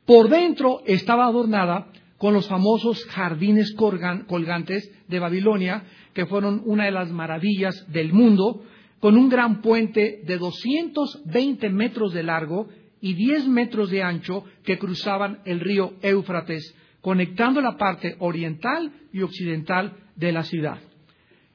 Por 0.06 0.30
dentro 0.30 0.82
estaba 0.86 1.26
adornada 1.26 1.88
con 2.18 2.34
los 2.34 2.48
famosos 2.48 3.04
jardines 3.06 3.74
colgantes 3.74 4.92
de 5.08 5.20
Babilonia, 5.20 5.84
que 6.14 6.28
fueron 6.28 6.62
una 6.66 6.86
de 6.86 6.92
las 6.92 7.10
maravillas 7.10 7.74
del 7.92 8.14
mundo, 8.14 8.64
con 9.02 9.18
un 9.18 9.30
gran 9.30 9.62
puente 9.62 10.22
de 10.24 10.38
220 10.38 11.70
metros 11.70 12.14
de 12.14 12.24
largo 12.24 12.70
y 13.02 13.16
10 13.16 13.48
metros 13.48 13.90
de 13.90 14.04
ancho 14.04 14.46
que 14.64 14.78
cruzaban 14.78 15.40
el 15.44 15.60
río 15.60 15.96
Éufrates, 16.04 16.76
conectando 17.02 17.62
la 17.62 17.78
parte 17.78 18.16
oriental 18.20 18.94
y 19.12 19.24
occidental 19.24 19.98
de 20.16 20.32
la 20.32 20.44
ciudad. 20.44 20.78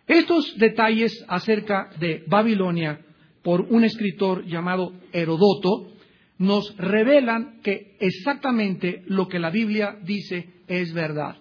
Estos 0.08 0.58
detalles 0.58 1.24
acerca 1.28 1.90
de 2.00 2.24
Babilonia 2.26 3.00
por 3.42 3.60
un 3.60 3.84
escritor 3.84 4.44
llamado 4.44 4.92
Herodoto 5.12 5.92
nos 6.38 6.76
revelan 6.76 7.60
que 7.62 7.96
exactamente 8.00 9.04
lo 9.06 9.28
que 9.28 9.38
la 9.38 9.50
Biblia 9.50 9.96
dice 10.02 10.50
es 10.66 10.92
verdad. 10.92 11.36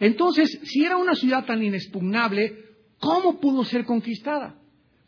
Entonces, 0.00 0.58
si 0.64 0.84
era 0.84 0.96
una 0.96 1.14
ciudad 1.14 1.44
tan 1.44 1.62
inexpugnable, 1.62 2.64
¿cómo 2.98 3.40
pudo 3.40 3.62
ser 3.64 3.84
conquistada? 3.84 4.58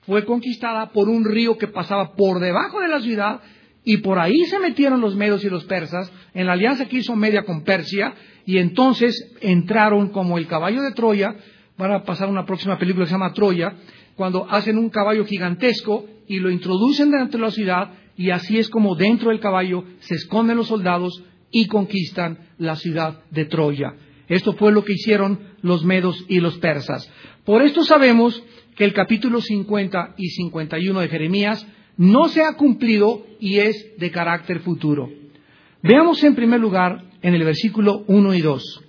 Fue 0.06 0.24
conquistada 0.24 0.90
por 0.90 1.08
un 1.08 1.24
río 1.24 1.58
que 1.58 1.68
pasaba 1.68 2.14
por 2.14 2.40
debajo 2.40 2.80
de 2.80 2.88
la 2.88 3.00
ciudad 3.00 3.40
y 3.84 3.98
por 3.98 4.18
ahí 4.18 4.44
se 4.46 4.58
metieron 4.58 5.00
los 5.00 5.16
medos 5.16 5.44
y 5.44 5.50
los 5.50 5.64
persas 5.64 6.10
en 6.34 6.46
la 6.46 6.52
alianza 6.52 6.86
que 6.86 6.98
hizo 6.98 7.14
Media 7.14 7.44
con 7.44 7.62
Persia 7.62 8.14
y 8.44 8.58
entonces 8.58 9.36
entraron 9.40 10.10
como 10.10 10.38
el 10.38 10.46
caballo 10.46 10.82
de 10.82 10.92
Troya, 10.92 11.36
van 11.76 11.92
a 11.92 12.02
pasar 12.04 12.28
una 12.28 12.46
próxima 12.46 12.78
película 12.78 13.04
que 13.04 13.10
se 13.10 13.14
llama 13.14 13.32
Troya, 13.32 13.74
cuando 14.14 14.48
hacen 14.50 14.78
un 14.78 14.90
caballo 14.90 15.24
gigantesco 15.24 16.06
y 16.26 16.38
lo 16.38 16.50
introducen 16.50 17.10
dentro 17.10 17.38
de 17.38 17.44
la 17.44 17.50
ciudad 17.50 17.90
y 18.16 18.30
así 18.30 18.58
es 18.58 18.68
como 18.68 18.94
dentro 18.94 19.30
del 19.30 19.40
caballo 19.40 19.84
se 19.98 20.14
esconden 20.14 20.56
los 20.56 20.68
soldados 20.68 21.22
y 21.50 21.66
conquistan 21.66 22.38
la 22.58 22.76
ciudad 22.76 23.20
de 23.30 23.44
Troya. 23.44 23.94
Esto 24.28 24.54
fue 24.54 24.72
lo 24.72 24.84
que 24.84 24.94
hicieron 24.94 25.38
los 25.62 25.84
medos 25.84 26.24
y 26.28 26.40
los 26.40 26.58
persas. 26.58 27.10
Por 27.44 27.62
esto 27.62 27.84
sabemos 27.84 28.42
que 28.76 28.84
el 28.84 28.92
capítulo 28.92 29.40
50 29.40 30.14
y 30.18 30.28
51 30.28 31.00
de 31.00 31.08
Jeremías 31.08 31.66
no 31.96 32.28
se 32.28 32.42
ha 32.42 32.52
cumplido 32.52 33.26
y 33.40 33.58
es 33.58 33.96
de 33.98 34.10
carácter 34.10 34.60
futuro. 34.60 35.10
Veamos 35.82 36.22
en 36.22 36.34
primer 36.34 36.60
lugar 36.60 37.02
en 37.22 37.34
el 37.34 37.42
versículo 37.42 38.04
1 38.06 38.34
y 38.34 38.40
2 38.42 38.82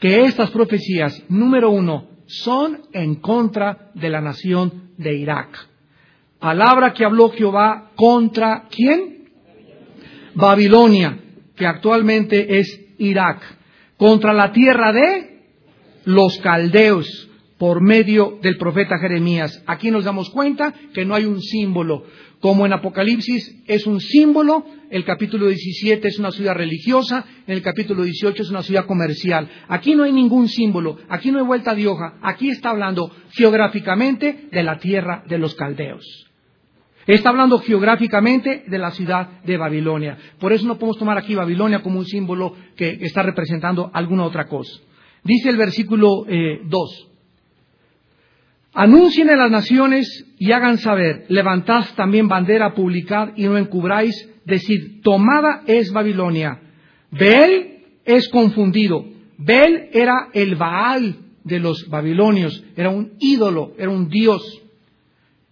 que 0.00 0.22
estas 0.22 0.50
profecías, 0.50 1.22
número 1.28 1.70
uno, 1.70 2.08
son 2.26 2.82
en 2.92 3.16
contra 3.16 3.90
de 3.94 4.08
la 4.08 4.20
nación 4.20 4.92
de 4.96 5.14
Irak. 5.14 5.68
Palabra 6.38 6.94
que 6.94 7.04
habló 7.04 7.30
Jehová 7.30 7.90
contra 7.94 8.66
quién? 8.70 9.28
Babilonia, 10.34 11.18
que 11.54 11.66
actualmente 11.66 12.58
es 12.58 12.80
Irak. 12.98 13.42
Contra 13.98 14.32
la 14.32 14.52
tierra 14.52 14.92
de 14.92 15.42
los 16.06 16.38
caldeos 16.38 17.29
por 17.60 17.82
medio 17.82 18.38
del 18.40 18.56
profeta 18.56 18.98
Jeremías. 18.98 19.62
Aquí 19.66 19.90
nos 19.90 20.04
damos 20.04 20.30
cuenta 20.30 20.72
que 20.94 21.04
no 21.04 21.14
hay 21.14 21.26
un 21.26 21.42
símbolo. 21.42 22.04
Como 22.40 22.64
en 22.64 22.72
Apocalipsis 22.72 23.54
es 23.66 23.86
un 23.86 24.00
símbolo, 24.00 24.64
el 24.90 25.04
capítulo 25.04 25.46
17 25.46 26.08
es 26.08 26.18
una 26.18 26.30
ciudad 26.30 26.54
religiosa, 26.54 27.26
en 27.46 27.52
el 27.52 27.60
capítulo 27.60 28.02
18 28.02 28.44
es 28.44 28.48
una 28.48 28.62
ciudad 28.62 28.86
comercial. 28.86 29.46
Aquí 29.68 29.94
no 29.94 30.04
hay 30.04 30.12
ningún 30.12 30.48
símbolo, 30.48 30.96
aquí 31.10 31.30
no 31.30 31.38
hay 31.38 31.44
vuelta 31.44 31.74
de 31.74 31.86
hoja, 31.86 32.14
aquí 32.22 32.48
está 32.48 32.70
hablando 32.70 33.14
geográficamente 33.32 34.48
de 34.50 34.62
la 34.62 34.78
tierra 34.78 35.22
de 35.28 35.36
los 35.36 35.54
caldeos. 35.54 36.30
Está 37.06 37.28
hablando 37.28 37.58
geográficamente 37.58 38.64
de 38.68 38.78
la 38.78 38.90
ciudad 38.92 39.42
de 39.42 39.58
Babilonia. 39.58 40.16
Por 40.38 40.54
eso 40.54 40.66
no 40.66 40.78
podemos 40.78 40.96
tomar 40.96 41.18
aquí 41.18 41.34
Babilonia 41.34 41.82
como 41.82 41.98
un 41.98 42.06
símbolo 42.06 42.56
que 42.74 42.96
está 43.02 43.22
representando 43.22 43.90
alguna 43.92 44.24
otra 44.24 44.46
cosa. 44.46 44.80
Dice 45.22 45.50
el 45.50 45.58
versículo 45.58 46.24
2. 46.24 46.26
Eh, 46.26 47.09
Anuncien 48.72 49.28
en 49.28 49.38
las 49.38 49.50
naciones 49.50 50.26
y 50.38 50.52
hagan 50.52 50.78
saber, 50.78 51.26
levantad 51.28 51.86
también 51.96 52.28
bandera, 52.28 52.74
publicad 52.74 53.30
y 53.36 53.44
no 53.44 53.58
encubráis, 53.58 54.28
decir, 54.44 55.02
tomada 55.02 55.62
es 55.66 55.92
Babilonia. 55.92 56.60
Bel 57.10 57.84
es 58.04 58.28
confundido. 58.28 59.04
Bel 59.38 59.88
era 59.92 60.28
el 60.32 60.54
Baal 60.54 61.16
de 61.42 61.58
los 61.58 61.88
babilonios, 61.88 62.62
era 62.76 62.90
un 62.90 63.14
ídolo, 63.18 63.72
era 63.76 63.90
un 63.90 64.08
dios. 64.08 64.42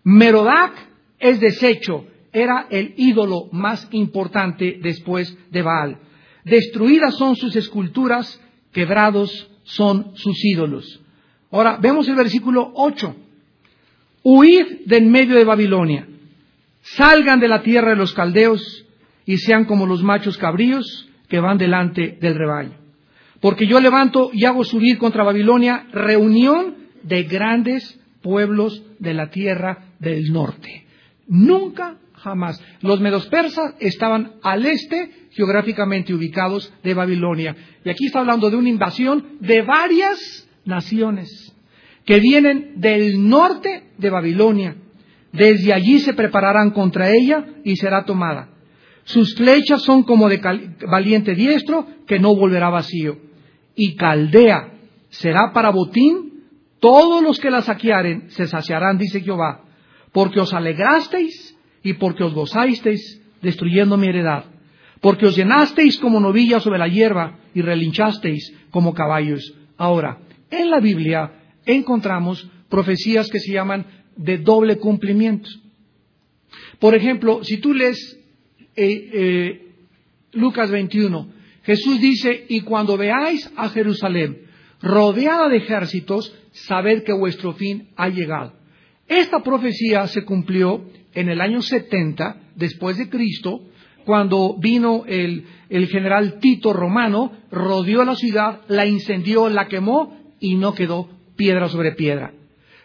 Merodac 0.05 0.73
es 1.19 1.41
deshecho, 1.41 2.07
era 2.33 2.67
el 2.71 2.95
ídolo 2.97 3.49
más 3.51 3.89
importante 3.91 4.79
después 4.81 5.37
de 5.51 5.63
Baal. 5.63 5.99
Destruidas 6.45 7.17
son 7.17 7.35
sus 7.35 7.57
esculturas, 7.57 8.41
quebrados 8.73 9.51
son 9.65 10.13
sus 10.15 10.45
ídolos. 10.45 11.01
Ahora, 11.51 11.79
vemos 11.81 12.07
el 12.09 12.15
versículo 12.15 12.71
8. 12.75 13.17
Huid 14.23 14.67
de 14.87 14.97
en 14.99 15.11
medio 15.11 15.37
de 15.37 15.45
Babilonia, 15.45 16.07
salgan 16.83 17.41
de 17.41 17.49
la 17.49 17.63
tierra 17.63 17.91
de 17.91 17.97
los 17.97 18.13
caldeos 18.13 18.85
y 19.25 19.39
sean 19.39 19.65
como 19.65 19.87
los 19.87 20.03
machos 20.03 20.37
cabríos 20.37 21.09
que 21.29 21.41
van 21.41 21.59
delante 21.59 22.19
del 22.21 22.35
rebaño. 22.35 22.73
Porque 23.41 23.67
yo 23.67 23.81
levanto 23.81 24.31
y 24.33 24.45
hago 24.45 24.65
subir 24.65 24.99
contra 24.99 25.25
Babilonia 25.25 25.87
reunión 25.93 26.77
de 27.03 27.23
grandes 27.23 27.99
pueblos 28.23 28.83
de 28.99 29.15
la 29.15 29.31
tierra 29.31 29.93
del 30.01 30.33
norte. 30.33 30.87
Nunca 31.29 31.97
jamás. 32.15 32.61
Los 32.81 33.01
medos 33.01 33.27
persas 33.27 33.75
estaban 33.79 34.33
al 34.43 34.67
este, 34.67 35.29
geográficamente 35.31 36.13
ubicados 36.13 36.73
de 36.83 36.95
Babilonia. 36.95 37.55
Y 37.85 37.91
aquí 37.91 38.07
está 38.07 38.21
hablando 38.21 38.51
de 38.51 38.57
una 38.57 38.69
invasión 38.69 39.25
de 39.41 39.63
varias 39.63 40.48
naciones 40.69 41.55
que 42.05 42.21
vienen 42.21 42.75
del 42.77 43.29
norte 43.29 43.91
de 43.99 44.11
Babilonia. 44.11 44.77
Desde 45.33 45.75
allí 45.75 45.99
se 45.99 46.15
prepararán 46.15 46.71
contra 46.71 47.11
ella 47.11 47.45
y 47.65 47.77
será 47.77 48.05
tomada. 48.05 48.51
Sus 49.05 49.35
flechas 49.35 49.83
son 49.83 50.05
como 50.05 50.29
de 50.29 50.41
valiente 50.87 51.35
diestro 51.35 51.87
que 52.07 52.19
no 52.19 52.35
volverá 52.35 52.71
vacío. 52.71 53.19
Y 53.75 53.97
Caldea 53.97 54.73
será 55.11 55.53
para 55.53 55.71
botín. 55.71 56.45
Todos 56.81 57.23
los 57.23 57.41
que 57.41 57.51
la 57.51 57.63
saquearen 57.63 58.31
se 58.31 58.47
saciarán, 58.47 58.99
dice 58.99 59.21
Jehová, 59.21 59.65
porque 60.13 60.41
os 60.41 60.55
alegrasteis 60.55 61.57
y 61.83 61.95
porque 61.95 62.23
os 62.23 62.35
gozasteis 62.35 63.21
destruyendo 63.43 63.97
mi 63.97 64.07
heredad, 64.07 64.45
porque 65.01 65.27
os 65.27 65.37
llenasteis 65.37 65.99
como 65.99 66.21
novillas 66.21 66.63
sobre 66.63 66.79
la 66.79 66.89
hierba 66.89 67.39
y 67.55 67.63
relinchasteis 67.63 68.55
como 68.71 68.95
caballos. 68.95 69.55
Ahora, 69.77 70.19
en 70.51 70.71
la 70.71 70.81
Biblia 70.81 71.33
encontramos 71.67 72.49
profecías 72.69 73.29
que 73.31 73.41
se 73.41 73.53
llaman 73.53 73.87
de 74.17 74.39
doble 74.39 74.79
cumplimiento. 74.79 75.49
Por 76.79 76.95
ejemplo, 76.95 77.43
si 77.45 77.59
tú 77.59 77.75
lees 77.75 78.19
eh, 78.77 79.11
eh, 79.13 79.73
Lucas 80.33 80.71
21, 80.71 81.29
Jesús 81.63 82.01
dice, 82.01 82.47
y 82.49 82.61
cuando 82.61 82.97
veáis 82.97 83.51
a 83.57 83.69
Jerusalén 83.69 84.43
rodeada 84.81 85.49
de 85.49 85.59
ejércitos, 85.59 86.35
sabed 86.53 87.03
que 87.03 87.13
vuestro 87.13 87.53
fin 87.53 87.89
ha 87.97 88.09
llegado. 88.09 88.55
Esta 89.07 89.43
profecía 89.43 90.07
se 90.07 90.25
cumplió 90.25 90.85
en 91.15 91.29
el 91.29 91.41
año 91.41 91.63
70 91.63 92.53
después 92.55 92.99
de 92.99 93.09
Cristo, 93.09 93.63
cuando 94.05 94.57
vino 94.59 95.05
el, 95.07 95.45
general 95.89 96.39
Tito 96.41 96.73
romano, 96.73 97.33
rodeó 97.51 98.05
la 98.05 98.15
ciudad, 98.15 98.63
la 98.69 98.87
incendió, 98.87 99.49
la 99.49 99.69
quemó 99.69 100.18
y 100.41 100.57
no 100.57 100.75
quedó 100.75 101.09
piedra 101.37 101.69
sobre 101.69 101.93
piedra. 101.93 102.33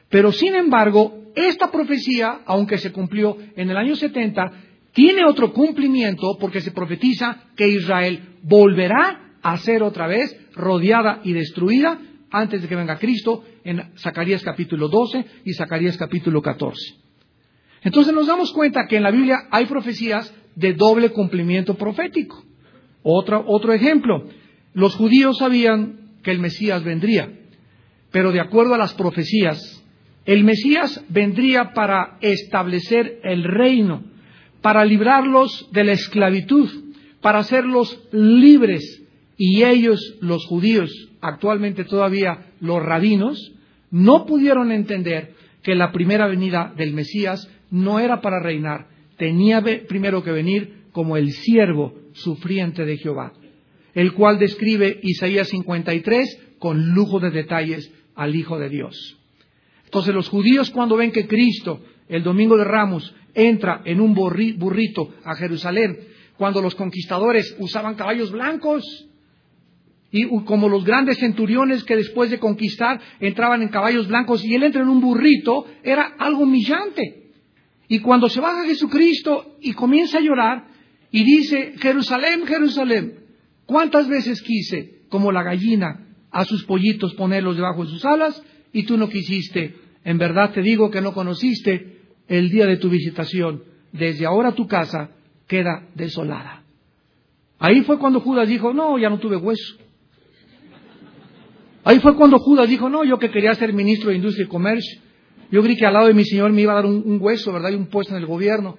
Pero 0.09 0.31
sin 0.31 0.55
embargo, 0.55 1.31
esta 1.35 1.71
profecía, 1.71 2.41
aunque 2.45 2.77
se 2.77 2.91
cumplió 2.91 3.37
en 3.55 3.69
el 3.69 3.77
año 3.77 3.95
70, 3.95 4.51
tiene 4.93 5.25
otro 5.25 5.51
cumplimiento 5.53 6.37
porque 6.39 6.61
se 6.61 6.71
profetiza 6.71 7.45
que 7.55 7.67
Israel 7.67 8.37
volverá 8.43 9.37
a 9.41 9.57
ser 9.57 9.83
otra 9.83 10.07
vez 10.07 10.39
rodeada 10.53 11.21
y 11.23 11.33
destruida 11.33 11.99
antes 12.29 12.61
de 12.61 12.67
que 12.67 12.75
venga 12.75 12.99
Cristo 12.99 13.43
en 13.63 13.91
Zacarías 13.97 14.43
capítulo 14.43 14.87
12 14.87 15.25
y 15.45 15.53
Zacarías 15.53 15.97
capítulo 15.97 16.41
14. 16.41 16.79
Entonces 17.83 18.13
nos 18.13 18.27
damos 18.27 18.51
cuenta 18.53 18.85
que 18.87 18.97
en 18.97 19.03
la 19.03 19.11
Biblia 19.11 19.47
hay 19.51 19.65
profecías 19.65 20.33
de 20.55 20.73
doble 20.73 21.09
cumplimiento 21.09 21.75
profético. 21.75 22.43
Otro, 23.01 23.43
otro 23.47 23.73
ejemplo, 23.73 24.27
los 24.73 24.95
judíos 24.95 25.37
sabían 25.39 26.17
que 26.23 26.31
el 26.31 26.39
Mesías 26.39 26.83
vendría, 26.83 27.29
pero 28.13 28.32
de 28.32 28.39
acuerdo 28.39 28.76
a 28.76 28.78
las 28.78 28.93
profecías, 28.93 29.84
el 30.26 30.43
Mesías 30.43 31.04
vendría 31.10 31.73
para 31.73 32.19
establecer 32.21 33.19
el 33.23 33.43
reino, 33.43 34.04
para 34.62 34.86
librarlos 34.86 35.67
de 35.71 35.84
la 35.84 35.93
esclavitud, 35.93 36.69
para 37.21 37.39
hacerlos 37.39 38.08
libres. 38.12 39.04
Y 39.36 39.63
ellos, 39.63 39.99
los 40.21 40.45
judíos, 40.45 40.91
actualmente 41.21 41.86
todavía 41.86 42.52
los 42.60 42.84
rabinos, 42.84 43.52
no 43.89 44.28
pudieron 44.28 44.71
entender 44.71 45.34
que 45.63 45.73
la 45.73 45.91
primera 45.91 46.28
venida 46.28 46.71
del 46.78 46.93
Mesías 46.93 47.49
no 47.71 47.99
era 47.99 48.21
para 48.21 48.39
reinar, 48.39 48.89
tenía 49.17 49.63
primero 49.88 50.23
que 50.23 50.32
venir 50.32 50.84
como 50.91 51.17
el 51.17 51.32
siervo 51.32 51.95
sufriente 52.12 52.86
de 52.86 52.97
Jehová, 52.97 53.34
el 53.95 54.13
cual 54.13 54.38
describe 54.38 54.99
Isaías 55.02 55.47
53 55.47 56.54
con 56.60 56.89
lujo 56.89 57.19
de 57.19 57.32
detalles 57.32 57.91
al 58.15 58.36
Hijo 58.36 58.60
de 58.60 58.69
Dios. 58.69 59.17
Entonces 59.86 60.13
los 60.13 60.30
judíos 60.30 60.69
cuando 60.71 60.97
ven 60.97 61.12
que 61.12 61.28
Cristo, 61.28 61.82
el 62.08 62.23
domingo 62.23 62.58
de 62.58 62.63
Ramos, 62.63 63.13
entra 63.34 63.82
en 63.86 64.02
un 64.02 64.13
burrito 64.13 65.13
a 65.23 65.36
Jerusalén, 65.36 65.99
cuando 66.38 66.62
los 66.62 66.76
conquistadores 66.76 67.56
usaban 67.60 67.95
caballos 67.95 68.32
blancos, 68.32 68.84
y 70.15 70.28
como 70.45 70.69
los 70.69 70.86
grandes 70.86 71.17
centuriones 71.17 71.84
que 71.84 71.95
después 71.95 72.30
de 72.30 72.38
conquistar 72.38 73.02
entraban 73.19 73.63
en 73.63 73.69
caballos 73.69 74.08
blancos 74.08 74.45
y 74.45 74.54
él 74.54 74.62
entra 74.62 74.84
en 74.84 74.89
un 74.89 75.02
burrito, 75.02 75.65
era 75.84 76.13
algo 76.19 76.43
humillante. 76.43 77.32
Y 77.88 77.99
cuando 77.99 78.30
se 78.30 78.39
baja 78.39 78.65
Jesucristo 78.65 79.58
y 79.60 79.73
comienza 79.73 80.19
a 80.19 80.21
llorar 80.21 80.67
y 81.10 81.23
dice, 81.23 81.73
Jerusalén, 81.80 82.45
Jerusalén, 82.45 83.26
¿cuántas 83.65 84.08
veces 84.08 84.43
quise, 84.43 85.02
como 85.10 85.32
la 85.32 85.41
gallina, 85.41 86.08
a 86.34 86.43
sus 86.43 86.65
pollitos 86.65 87.13
ponerlos 87.13 87.56
debajo 87.56 87.86
de 87.86 87.91
sus 87.91 88.04
alas 88.04 88.43
y 88.74 88.84
tú 88.84 88.98
no 88.98 89.08
quisiste? 89.08 89.76
En 90.04 90.17
verdad 90.17 90.52
te 90.52 90.62
digo 90.62 90.91
que 90.91 91.00
no 91.00 91.13
conociste 91.13 92.02
el 92.28 92.50
día 92.50 92.65
de 92.65 92.78
tu 92.78 92.89
visitación. 92.89 93.63
Desde 93.93 94.26
ahora 94.26 94.54
tu 94.54 94.67
casa 94.67 95.12
queda 95.48 95.88
desolada. 95.96 96.63
Ahí 97.60 97.82
fue 97.82 97.98
cuando 97.98 98.19
Judas 98.19 98.50
dijo, 98.50 98.74
no, 98.74 98.98
ya 98.98 99.10
no 99.10 99.19
tuve 99.19 99.38
hueso. 99.38 99.78
Ahí 101.86 102.00
fue 102.00 102.15
cuando 102.15 102.39
Judas 102.39 102.69
dijo, 102.69 102.89
no, 102.89 103.04
yo 103.04 103.19
que 103.19 103.30
quería 103.30 103.54
ser 103.56 103.74
ministro 103.74 104.10
de 104.10 104.15
Industria 104.15 104.46
y 104.46 104.50
Comercio, 104.50 105.02
yo 105.52 105.62
creí 105.62 105.76
que 105.76 105.86
al 105.86 105.93
lado 105.93 106.08
de 106.08 106.13
mi 106.13 106.24
Señor 106.24 106.52
me 106.52 106.62
iba 106.62 106.72
a 106.72 106.76
dar 106.76 106.86
un, 106.86 107.17
hueso, 107.22 107.52
¿verdad? 107.54 107.72
Y 107.72 107.76
un 107.76 107.88
puesto 107.88 108.15
en 108.15 108.22
el 108.22 108.26
gobierno. 108.26 108.78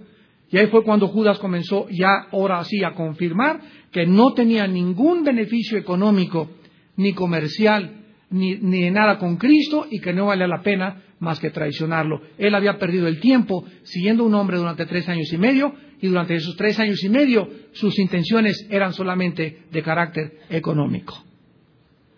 Y 0.51 0.59
ahí 0.59 0.67
fue 0.67 0.83
cuando 0.83 1.09
Judas 1.09 1.39
comenzó 1.39 1.87
ya 1.91 2.27
ahora 2.33 2.63
sí 2.65 2.83
a 2.83 2.95
confirmar 2.95 3.61
que 3.93 4.07
no 4.07 4.33
tenía 4.35 4.67
ningún 4.67 5.23
beneficio 5.23 5.79
económico, 5.79 6.51
ni 6.97 7.13
comercial, 7.13 8.05
ni, 8.31 8.57
ni 8.57 8.83
de 8.83 8.91
nada 8.91 9.19
con 9.19 9.37
Cristo 9.37 9.87
y 9.91 10.01
que 10.01 10.13
no 10.13 10.27
valía 10.27 10.47
la 10.47 10.63
pena 10.63 11.03
más 11.19 11.41
que 11.41 11.51
traicionarlo. 11.51 12.21
Él 12.39 12.55
había 12.55 12.79
perdido 12.79 13.07
el 13.07 13.21
tiempo 13.21 13.65
siguiendo 13.83 14.25
un 14.25 14.35
hombre 14.35 14.59
durante 14.59 14.87
tres 14.87 15.09
años 15.09 15.33
y 15.33 15.39
medio 15.39 15.75
y 16.01 16.09
durante 16.09 16.35
esos 16.35 16.57
tres 16.57 16.79
años 16.79 17.03
y 17.03 17.09
medio 17.09 17.49
sus 17.73 17.99
intenciones 17.99 18.67
eran 18.71 18.93
solamente 18.93 19.65
de 19.71 19.83
carácter 19.83 20.41
económico. 20.51 21.15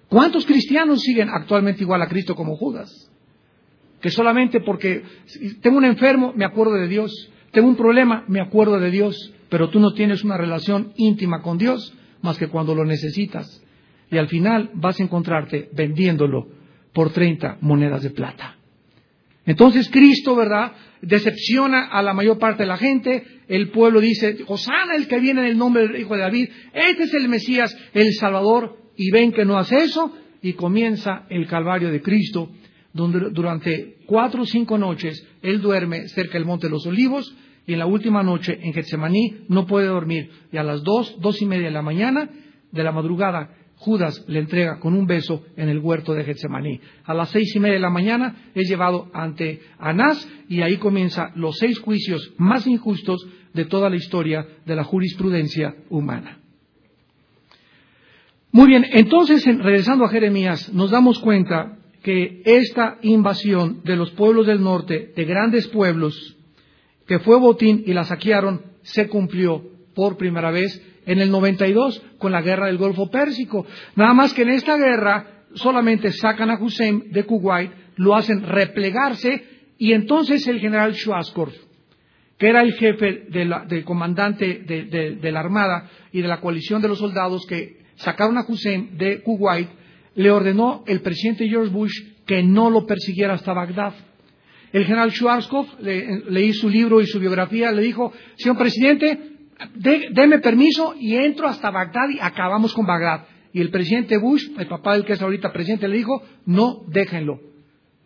¿Cuántos 0.08 0.46
cristianos 0.46 1.00
siguen 1.02 1.28
actualmente 1.28 1.82
igual 1.82 2.02
a 2.02 2.08
Cristo 2.08 2.34
como 2.34 2.56
Judas? 2.56 3.10
que 4.00 4.10
solamente 4.10 4.60
porque 4.60 5.02
tengo 5.60 5.78
un 5.78 5.84
enfermo, 5.84 6.32
me 6.36 6.44
acuerdo 6.44 6.74
de 6.74 6.88
Dios, 6.88 7.10
tengo 7.50 7.68
un 7.68 7.76
problema, 7.76 8.24
me 8.28 8.40
acuerdo 8.40 8.78
de 8.78 8.90
Dios, 8.90 9.32
pero 9.48 9.70
tú 9.70 9.80
no 9.80 9.94
tienes 9.94 10.24
una 10.24 10.36
relación 10.36 10.92
íntima 10.96 11.42
con 11.42 11.58
Dios 11.58 11.94
más 12.22 12.38
que 12.38 12.48
cuando 12.48 12.74
lo 12.74 12.84
necesitas. 12.84 13.62
Y 14.10 14.18
al 14.18 14.28
final 14.28 14.70
vas 14.74 14.98
a 15.00 15.02
encontrarte 15.02 15.68
vendiéndolo 15.72 16.48
por 16.92 17.10
30 17.12 17.58
monedas 17.60 18.02
de 18.02 18.10
plata. 18.10 18.56
Entonces 19.44 19.88
Cristo, 19.90 20.34
¿verdad? 20.34 20.72
Decepciona 21.02 21.86
a 21.86 22.02
la 22.02 22.14
mayor 22.14 22.38
parte 22.38 22.64
de 22.64 22.68
la 22.68 22.76
gente. 22.76 23.24
El 23.48 23.70
pueblo 23.70 24.00
dice, 24.00 24.38
Osana 24.46 24.96
el 24.96 25.06
que 25.06 25.20
viene 25.20 25.42
en 25.42 25.46
el 25.48 25.58
nombre 25.58 25.86
del 25.86 26.00
Hijo 26.00 26.14
de 26.14 26.22
David. 26.22 26.48
Este 26.72 27.04
es 27.04 27.14
el 27.14 27.28
Mesías, 27.28 27.76
el 27.94 28.12
Salvador. 28.14 28.76
Y 28.96 29.10
ven 29.10 29.32
que 29.32 29.44
no 29.44 29.58
hace 29.58 29.84
eso. 29.84 30.12
Y 30.42 30.54
comienza 30.54 31.26
el 31.28 31.46
Calvario 31.46 31.90
de 31.90 32.02
Cristo 32.02 32.50
donde 32.96 33.28
durante 33.30 33.98
cuatro 34.06 34.42
o 34.42 34.46
cinco 34.46 34.78
noches 34.78 35.24
él 35.42 35.60
duerme 35.60 36.08
cerca 36.08 36.38
del 36.38 36.46
Monte 36.46 36.66
de 36.66 36.72
los 36.72 36.86
Olivos 36.86 37.36
y 37.66 37.74
en 37.74 37.78
la 37.78 37.86
última 37.86 38.22
noche 38.22 38.58
en 38.62 38.72
Getsemaní 38.72 39.44
no 39.48 39.66
puede 39.66 39.86
dormir. 39.86 40.30
Y 40.50 40.56
a 40.56 40.62
las 40.62 40.82
dos, 40.82 41.20
dos 41.20 41.40
y 41.42 41.46
media 41.46 41.66
de 41.66 41.72
la 41.72 41.82
mañana 41.82 42.30
de 42.72 42.82
la 42.82 42.92
madrugada, 42.92 43.50
Judas 43.76 44.24
le 44.26 44.38
entrega 44.38 44.78
con 44.80 44.94
un 44.94 45.06
beso 45.06 45.44
en 45.56 45.68
el 45.68 45.78
huerto 45.78 46.14
de 46.14 46.24
Getsemaní. 46.24 46.80
A 47.04 47.14
las 47.14 47.30
seis 47.30 47.54
y 47.54 47.60
media 47.60 47.74
de 47.74 47.80
la 47.80 47.90
mañana 47.90 48.50
es 48.54 48.68
llevado 48.68 49.10
ante 49.12 49.60
Anás 49.78 50.28
y 50.48 50.62
ahí 50.62 50.78
comienzan 50.78 51.32
los 51.36 51.56
seis 51.58 51.78
juicios 51.78 52.32
más 52.38 52.66
injustos 52.66 53.26
de 53.52 53.64
toda 53.66 53.90
la 53.90 53.96
historia 53.96 54.46
de 54.64 54.76
la 54.76 54.84
jurisprudencia 54.84 55.76
humana. 55.90 56.38
Muy 58.50 58.68
bien, 58.68 58.86
entonces 58.92 59.44
regresando 59.44 60.04
a 60.04 60.08
Jeremías, 60.08 60.72
nos 60.72 60.90
damos 60.90 61.18
cuenta 61.18 61.76
que 62.02 62.40
esta 62.44 62.98
invasión 63.02 63.82
de 63.84 63.96
los 63.96 64.12
pueblos 64.12 64.46
del 64.46 64.62
norte, 64.62 65.12
de 65.14 65.24
grandes 65.24 65.66
pueblos, 65.68 66.36
que 67.06 67.18
fue 67.18 67.38
botín 67.38 67.82
y 67.86 67.92
la 67.92 68.04
saquearon, 68.04 68.62
se 68.82 69.08
cumplió 69.08 69.75
por 69.96 70.18
primera 70.18 70.50
vez 70.50 70.80
en 71.06 71.20
el 71.20 71.30
92 71.30 72.02
con 72.18 72.30
la 72.30 72.42
guerra 72.42 72.66
del 72.66 72.76
Golfo 72.76 73.10
Pérsico. 73.10 73.66
Nada 73.96 74.12
más 74.12 74.34
que 74.34 74.42
en 74.42 74.50
esta 74.50 74.76
guerra 74.76 75.46
solamente 75.54 76.12
sacan 76.12 76.50
a 76.50 76.62
Hussein 76.62 77.10
de 77.10 77.24
Kuwait, 77.24 77.70
lo 77.96 78.14
hacen 78.14 78.42
replegarse 78.42 79.42
y 79.78 79.94
entonces 79.94 80.46
el 80.48 80.60
general 80.60 80.94
Schwarzkopf, 80.94 81.54
que 82.36 82.48
era 82.48 82.60
el 82.60 82.74
jefe 82.74 83.24
del 83.30 83.84
comandante 83.84 84.64
de, 84.66 85.32
la 85.32 85.40
Armada 85.40 85.88
y 86.12 86.20
de 86.20 86.28
la 86.28 86.42
coalición 86.42 86.82
de 86.82 86.88
los 86.88 86.98
soldados 86.98 87.46
que 87.46 87.78
sacaron 87.94 88.36
a 88.36 88.44
Hussein 88.46 88.98
de 88.98 89.22
Kuwait, 89.22 89.68
le 90.14 90.30
ordenó 90.30 90.84
el 90.86 91.00
presidente 91.00 91.48
George 91.48 91.72
Bush 91.72 92.02
que 92.26 92.42
no 92.42 92.68
lo 92.68 92.84
persiguiera 92.84 93.32
hasta 93.32 93.54
Bagdad. 93.54 93.94
El 94.72 94.84
general 94.84 95.10
Schwarzkopf, 95.10 95.80
leí 95.80 96.52
su 96.52 96.68
libro 96.68 97.00
y 97.00 97.06
su 97.06 97.18
biografía, 97.18 97.72
le 97.72 97.80
dijo, 97.80 98.12
señor 98.36 98.58
presidente, 98.58 99.35
déme 99.74 100.38
permiso 100.38 100.94
y 100.98 101.16
entro 101.16 101.48
hasta 101.48 101.70
Bagdad 101.70 102.08
y 102.10 102.18
acabamos 102.20 102.74
con 102.74 102.86
Bagdad. 102.86 103.26
Y 103.52 103.60
el 103.60 103.70
presidente 103.70 104.18
Bush, 104.18 104.48
el 104.58 104.66
papá 104.66 104.94
del 104.94 105.04
que 105.04 105.14
es 105.14 105.22
ahorita 105.22 105.52
presidente, 105.52 105.88
le 105.88 105.96
dijo, 105.96 106.22
no, 106.44 106.82
déjenlo. 106.88 107.40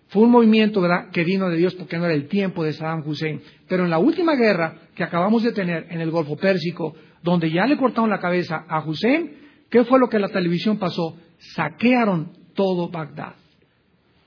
Fue 0.08 0.22
un 0.22 0.30
movimiento, 0.30 0.80
¿verdad?, 0.80 1.10
que 1.10 1.24
vino 1.24 1.48
de 1.48 1.56
Dios 1.56 1.74
porque 1.74 1.96
no 1.98 2.04
era 2.04 2.14
el 2.14 2.28
tiempo 2.28 2.64
de 2.64 2.72
Saddam 2.72 3.06
Hussein. 3.06 3.42
Pero 3.68 3.84
en 3.84 3.90
la 3.90 3.98
última 3.98 4.34
guerra 4.34 4.74
que 4.94 5.04
acabamos 5.04 5.42
de 5.42 5.52
tener 5.52 5.86
en 5.90 6.00
el 6.00 6.10
Golfo 6.10 6.36
Pérsico, 6.36 6.94
donde 7.22 7.50
ya 7.50 7.66
le 7.66 7.76
cortaron 7.76 8.10
la 8.10 8.18
cabeza 8.18 8.64
a 8.68 8.84
Hussein, 8.84 9.36
¿qué 9.70 9.84
fue 9.84 9.98
lo 9.98 10.08
que 10.08 10.18
la 10.18 10.28
televisión 10.28 10.78
pasó? 10.78 11.16
Saquearon 11.38 12.32
todo 12.54 12.88
Bagdad. 12.88 13.34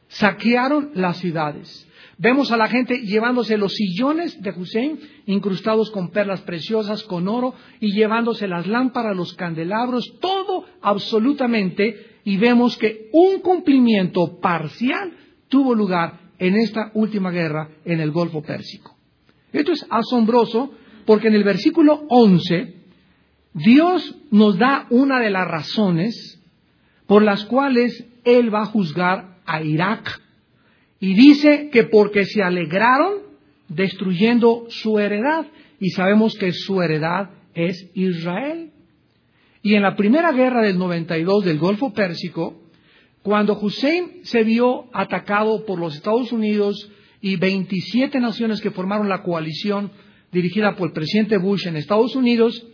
Saquearon 0.07 0.91
las 0.93 1.17
ciudades. 1.17 1.87
Vemos 2.17 2.51
a 2.51 2.57
la 2.57 2.67
gente 2.67 3.01
llevándose 3.01 3.57
los 3.57 3.73
sillones 3.73 4.39
de 4.41 4.51
Hussein 4.51 4.99
incrustados 5.25 5.89
con 5.91 6.11
perlas 6.11 6.41
preciosas, 6.41 7.03
con 7.03 7.27
oro, 7.27 7.55
y 7.79 7.91
llevándose 7.91 8.47
las 8.47 8.67
lámparas, 8.67 9.15
los 9.15 9.33
candelabros, 9.33 10.19
todo 10.19 10.65
absolutamente, 10.81 12.19
y 12.23 12.37
vemos 12.37 12.77
que 12.77 13.09
un 13.13 13.39
cumplimiento 13.41 14.39
parcial 14.39 15.13
tuvo 15.47 15.73
lugar 15.73 16.19
en 16.37 16.55
esta 16.55 16.91
última 16.93 17.31
guerra 17.31 17.69
en 17.85 17.99
el 17.99 18.11
Golfo 18.11 18.41
Pérsico. 18.41 18.95
Esto 19.51 19.71
es 19.71 19.85
asombroso 19.89 20.71
porque 21.05 21.27
en 21.27 21.35
el 21.35 21.43
versículo 21.43 22.05
11 22.09 22.75
Dios 23.53 24.15
nos 24.31 24.57
da 24.57 24.87
una 24.89 25.19
de 25.19 25.29
las 25.29 25.47
razones 25.47 26.41
por 27.05 27.23
las 27.23 27.45
cuales 27.45 28.05
Él 28.23 28.53
va 28.53 28.63
a 28.63 28.67
juzgar 28.67 29.37
a 29.45 29.61
Irak 29.61 30.22
y 31.03 31.15
dice 31.15 31.69
que 31.69 31.83
porque 31.83 32.23
se 32.23 32.41
alegraron 32.41 33.23
destruyendo 33.67 34.67
su 34.69 34.99
heredad, 34.99 35.47
y 35.77 35.89
sabemos 35.89 36.33
que 36.35 36.53
su 36.53 36.81
heredad 36.81 37.29
es 37.53 37.91
Israel. 37.93 38.71
Y 39.61 39.75
en 39.75 39.81
la 39.81 39.97
primera 39.97 40.31
guerra 40.31 40.61
del 40.61 40.77
92 40.77 41.43
del 41.43 41.59
Golfo 41.59 41.91
Pérsico, 41.91 42.57
cuando 43.21 43.59
Hussein 43.59 44.21
se 44.23 44.45
vio 44.45 44.85
atacado 44.93 45.65
por 45.65 45.77
los 45.77 45.93
Estados 45.93 46.31
Unidos 46.31 46.89
y 47.19 47.35
27 47.35 48.21
naciones 48.21 48.61
que 48.61 48.71
formaron 48.71 49.09
la 49.09 49.23
coalición 49.23 49.91
dirigida 50.31 50.77
por 50.77 50.87
el 50.87 50.93
presidente 50.93 51.37
Bush 51.37 51.67
en 51.67 51.75
Estados 51.75 52.15
Unidos, 52.15 52.65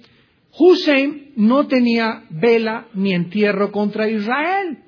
Hussein 0.55 1.31
no 1.35 1.65
tenía 1.65 2.25
vela 2.29 2.89
ni 2.93 3.11
entierro 3.11 3.71
contra 3.71 4.07
Israel. 4.07 4.83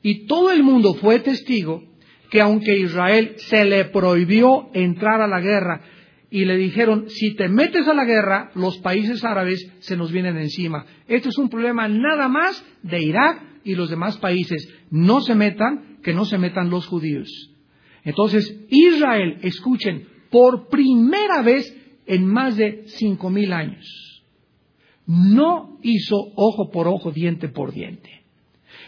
Y 0.00 0.26
todo 0.26 0.52
el 0.52 0.62
mundo 0.62 0.94
fue 0.94 1.18
testigo 1.18 1.82
que 2.30 2.40
aunque 2.40 2.78
Israel 2.78 3.34
se 3.36 3.64
le 3.64 3.86
prohibió 3.86 4.68
entrar 4.74 5.20
a 5.20 5.28
la 5.28 5.40
guerra 5.40 5.82
y 6.30 6.44
le 6.44 6.56
dijeron, 6.56 7.08
si 7.08 7.34
te 7.34 7.48
metes 7.48 7.88
a 7.88 7.94
la 7.94 8.04
guerra, 8.04 8.50
los 8.54 8.78
países 8.78 9.24
árabes 9.24 9.66
se 9.80 9.96
nos 9.96 10.12
vienen 10.12 10.36
encima. 10.36 10.84
Esto 11.06 11.30
es 11.30 11.38
un 11.38 11.48
problema 11.48 11.88
nada 11.88 12.28
más 12.28 12.62
de 12.82 13.02
Irak 13.02 13.42
y 13.64 13.74
los 13.74 13.88
demás 13.88 14.18
países. 14.18 14.68
No 14.90 15.20
se 15.20 15.34
metan, 15.34 15.98
que 16.02 16.12
no 16.12 16.24
se 16.24 16.38
metan 16.38 16.70
los 16.70 16.86
judíos. 16.86 17.28
Entonces, 18.04 18.54
Israel, 18.68 19.38
escuchen, 19.42 20.06
por 20.30 20.68
primera 20.68 21.42
vez 21.42 21.74
en 22.06 22.26
más 22.26 22.56
de 22.56 22.84
cinco 22.86 23.30
mil 23.30 23.52
años, 23.52 23.86
no 25.06 25.78
hizo 25.82 26.16
ojo 26.36 26.70
por 26.70 26.88
ojo, 26.88 27.10
diente 27.10 27.48
por 27.48 27.72
diente. 27.72 28.24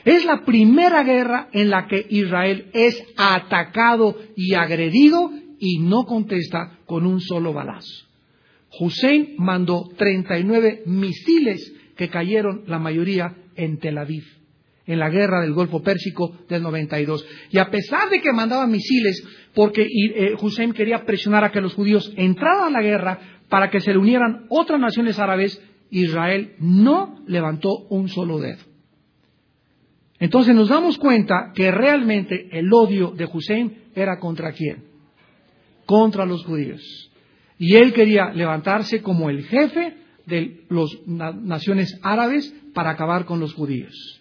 Es 0.05 0.25
la 0.25 0.45
primera 0.45 1.03
guerra 1.03 1.49
en 1.53 1.71
la 1.71 1.87
que 1.87 2.07
Israel 2.09 2.71
es 2.73 3.03
atacado 3.17 4.17
y 4.37 4.55
agredido 4.55 5.31
y 5.59 5.79
no 5.81 6.05
contesta 6.05 6.79
con 6.87 7.07
un 7.07 7.21
solo 7.21 7.53
balazo. 7.53 8.07
Hussein 8.79 9.35
mandó 9.37 9.91
39 9.97 10.83
misiles 10.87 11.75
que 11.97 12.09
cayeron 12.09 12.63
la 12.67 12.79
mayoría 12.79 13.37
en 13.57 13.79
Tel 13.79 13.99
Aviv, 13.99 14.25
en 14.87 14.99
la 14.99 15.11
guerra 15.11 15.41
del 15.43 15.53
Golfo 15.53 15.83
Pérsico 15.83 16.39
del 16.49 16.63
92. 16.63 17.27
Y 17.51 17.59
a 17.59 17.71
pesar 17.71 18.09
de 18.09 18.21
que 18.21 18.33
mandaba 18.33 18.67
misiles, 18.67 19.23
porque 19.55 19.83
eh, 19.83 20.35
Hussein 20.41 20.73
quería 20.73 21.05
presionar 21.05 21.45
a 21.45 21.53
que 21.53 21.61
los 21.61 21.75
judíos 21.75 22.13
entraran 22.17 22.69
a 22.69 22.81
la 22.81 22.83
guerra 22.83 23.19
para 23.49 23.69
que 23.71 23.81
se 23.81 23.93
le 23.93 23.99
unieran 23.99 24.47
otras 24.49 24.81
naciones 24.81 25.19
árabes, 25.19 25.61
Israel 25.91 26.55
no 26.61 27.23
levantó 27.27 27.87
un 27.91 28.09
solo 28.09 28.39
dedo. 28.39 28.70
Entonces 30.21 30.55
nos 30.55 30.69
damos 30.69 30.99
cuenta 30.99 31.53
que 31.55 31.71
realmente 31.71 32.49
el 32.53 32.71
odio 32.73 33.11
de 33.13 33.25
Hussein 33.25 33.85
era 33.95 34.21
contra 34.21 34.53
quién? 34.53 34.85
Contra 35.87 36.27
los 36.27 36.45
judíos. 36.45 37.11
Y 37.59 37.75
él 37.77 37.95
quería 37.95 38.31
levantarse 38.31 39.01
como 39.01 39.31
el 39.31 39.45
jefe 39.45 39.95
de 40.27 40.67
las 40.69 41.35
naciones 41.37 41.99
árabes 42.03 42.55
para 42.75 42.91
acabar 42.91 43.25
con 43.25 43.41
los 43.41 43.55
judíos. 43.55 44.21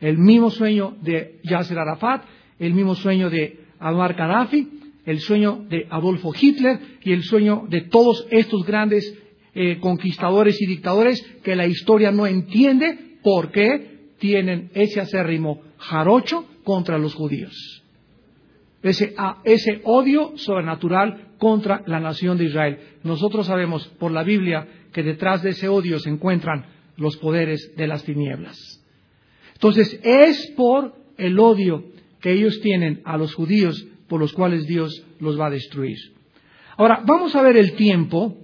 El 0.00 0.18
mismo 0.18 0.50
sueño 0.50 0.96
de 1.00 1.40
Yasser 1.42 1.78
Arafat, 1.78 2.24
el 2.58 2.74
mismo 2.74 2.94
sueño 2.94 3.30
de 3.30 3.60
Amar 3.80 4.14
Gaddafi, 4.14 4.68
el 5.06 5.20
sueño 5.20 5.64
de 5.70 5.86
Adolfo 5.90 6.32
Hitler 6.38 6.78
y 7.02 7.12
el 7.12 7.22
sueño 7.22 7.64
de 7.68 7.82
todos 7.82 8.26
estos 8.30 8.64
grandes 8.64 9.16
eh, 9.54 9.78
conquistadores 9.80 10.60
y 10.60 10.66
dictadores 10.66 11.22
que 11.42 11.56
la 11.56 11.66
historia 11.66 12.12
no 12.12 12.26
entiende 12.26 13.16
por 13.22 13.50
qué 13.50 13.97
tienen 14.18 14.70
ese 14.74 15.00
acérrimo 15.00 15.60
jarocho 15.78 16.46
contra 16.64 16.98
los 16.98 17.14
judíos. 17.14 17.82
Ese, 18.82 19.14
ah, 19.16 19.40
ese, 19.44 19.80
odio 19.84 20.36
sobrenatural 20.36 21.34
contra 21.38 21.82
la 21.86 22.00
nación 22.00 22.38
de 22.38 22.44
Israel. 22.44 22.78
Nosotros 23.02 23.46
sabemos 23.46 23.86
por 23.98 24.12
la 24.12 24.22
Biblia 24.22 24.66
que 24.92 25.02
detrás 25.02 25.42
de 25.42 25.50
ese 25.50 25.68
odio 25.68 25.98
se 25.98 26.10
encuentran 26.10 26.66
los 26.96 27.16
poderes 27.16 27.72
de 27.76 27.86
las 27.86 28.04
tinieblas. 28.04 28.56
Entonces, 29.54 29.98
es 30.02 30.52
por 30.56 30.94
el 31.16 31.38
odio 31.38 31.84
que 32.20 32.32
ellos 32.32 32.60
tienen 32.60 33.02
a 33.04 33.16
los 33.16 33.34
judíos 33.34 33.86
por 34.08 34.20
los 34.20 34.32
cuales 34.32 34.66
Dios 34.66 35.04
los 35.20 35.38
va 35.38 35.46
a 35.46 35.50
destruir. 35.50 35.98
Ahora, 36.76 37.02
vamos 37.04 37.34
a 37.34 37.42
ver 37.42 37.56
el 37.56 37.72
tiempo 37.74 38.36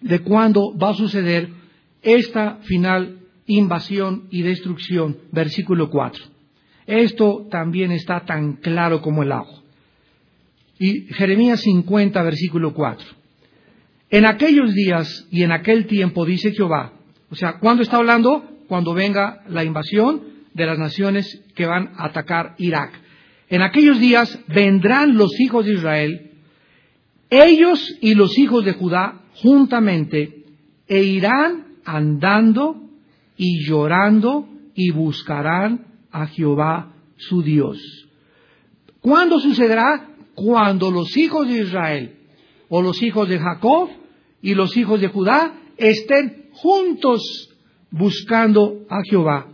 de 0.00 0.20
cuándo 0.20 0.76
va 0.76 0.90
a 0.90 0.94
suceder 0.94 1.48
esta 2.02 2.58
final 2.62 3.23
invasión 3.46 4.28
y 4.30 4.42
destrucción, 4.42 5.18
versículo 5.32 5.90
4. 5.90 6.24
Esto 6.86 7.46
también 7.50 7.92
está 7.92 8.24
tan 8.24 8.54
claro 8.54 9.00
como 9.00 9.22
el 9.22 9.32
agua. 9.32 9.62
Y 10.78 11.02
Jeremías 11.14 11.60
50, 11.60 12.22
versículo 12.22 12.74
4. 12.74 13.06
En 14.10 14.26
aquellos 14.26 14.74
días 14.74 15.26
y 15.30 15.42
en 15.42 15.52
aquel 15.52 15.86
tiempo, 15.86 16.24
dice 16.24 16.52
Jehová, 16.52 16.92
o 17.30 17.34
sea, 17.34 17.58
¿cuándo 17.58 17.82
está 17.82 17.96
hablando? 17.96 18.44
Cuando 18.68 18.94
venga 18.94 19.42
la 19.48 19.64
invasión 19.64 20.22
de 20.52 20.66
las 20.66 20.78
naciones 20.78 21.42
que 21.54 21.66
van 21.66 21.92
a 21.96 22.06
atacar 22.06 22.54
Irak. 22.58 22.92
En 23.48 23.62
aquellos 23.62 23.98
días 23.98 24.38
vendrán 24.48 25.16
los 25.16 25.38
hijos 25.40 25.66
de 25.66 25.74
Israel, 25.74 26.30
ellos 27.30 27.96
y 28.00 28.14
los 28.14 28.38
hijos 28.38 28.64
de 28.64 28.72
Judá 28.72 29.22
juntamente, 29.34 30.44
e 30.86 31.02
irán 31.02 31.66
andando 31.84 32.83
y 33.36 33.66
llorando 33.66 34.48
y 34.74 34.90
buscarán 34.90 35.86
a 36.10 36.26
Jehová 36.26 36.92
su 37.16 37.42
Dios. 37.42 37.78
¿Cuándo 39.00 39.38
sucederá? 39.40 40.08
Cuando 40.34 40.90
los 40.90 41.16
hijos 41.16 41.48
de 41.48 41.60
Israel 41.60 42.16
o 42.68 42.82
los 42.82 43.02
hijos 43.02 43.28
de 43.28 43.38
Jacob 43.38 43.90
y 44.42 44.54
los 44.54 44.76
hijos 44.76 45.00
de 45.00 45.08
Judá 45.08 45.54
estén 45.76 46.48
juntos 46.52 47.50
buscando 47.90 48.84
a 48.88 49.00
Jehová. 49.08 49.48